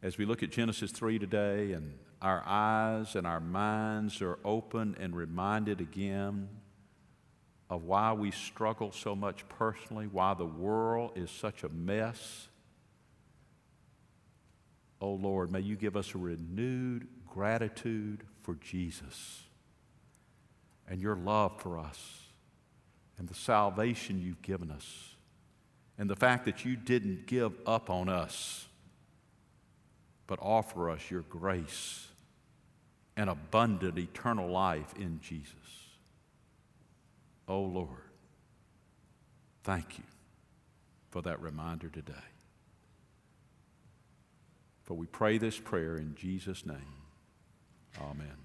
as 0.02 0.18
we 0.18 0.26
look 0.26 0.42
at 0.42 0.50
Genesis 0.50 0.90
3 0.90 1.18
today 1.18 1.72
and 1.72 1.96
our 2.20 2.42
eyes 2.44 3.14
and 3.14 3.26
our 3.26 3.40
minds 3.40 4.20
are 4.20 4.38
open 4.44 4.96
and 4.98 5.14
reminded 5.14 5.80
again 5.80 6.48
of 7.70 7.84
why 7.84 8.12
we 8.12 8.30
struggle 8.30 8.92
so 8.92 9.14
much 9.14 9.48
personally, 9.48 10.06
why 10.06 10.34
the 10.34 10.44
world 10.44 11.12
is 11.16 11.30
such 11.30 11.64
a 11.64 11.68
mess. 11.68 12.48
Oh 15.00 15.14
Lord, 15.14 15.50
may 15.50 15.60
you 15.60 15.76
give 15.76 15.96
us 15.96 16.14
a 16.14 16.18
renewed 16.18 17.08
gratitude 17.28 18.22
for 18.42 18.54
Jesus 18.56 19.42
and 20.88 21.00
your 21.00 21.16
love 21.16 21.60
for 21.60 21.78
us 21.78 22.20
and 23.18 23.28
the 23.28 23.34
salvation 23.34 24.20
you've 24.20 24.42
given 24.42 24.70
us 24.70 25.14
and 25.98 26.08
the 26.10 26.16
fact 26.16 26.44
that 26.44 26.64
you 26.64 26.76
didn't 26.76 27.26
give 27.26 27.52
up 27.66 27.88
on 27.90 28.08
us 28.08 28.66
but 30.26 30.38
offer 30.40 30.90
us 30.90 31.10
your 31.10 31.22
grace 31.22 32.08
and 33.16 33.30
abundant 33.30 33.98
eternal 33.98 34.48
life 34.48 34.92
in 34.98 35.20
Jesus. 35.20 35.83
Oh 37.48 37.62
Lord, 37.62 37.88
thank 39.64 39.98
you. 39.98 40.04
for 41.10 41.22
that 41.22 41.40
reminder 41.40 41.88
today. 41.88 42.14
For 44.84 44.94
we 44.94 45.06
pray 45.06 45.38
this 45.38 45.58
prayer 45.58 45.96
in 45.96 46.16
Jesus' 46.16 46.66
name. 46.66 46.94
Amen. 48.00 48.43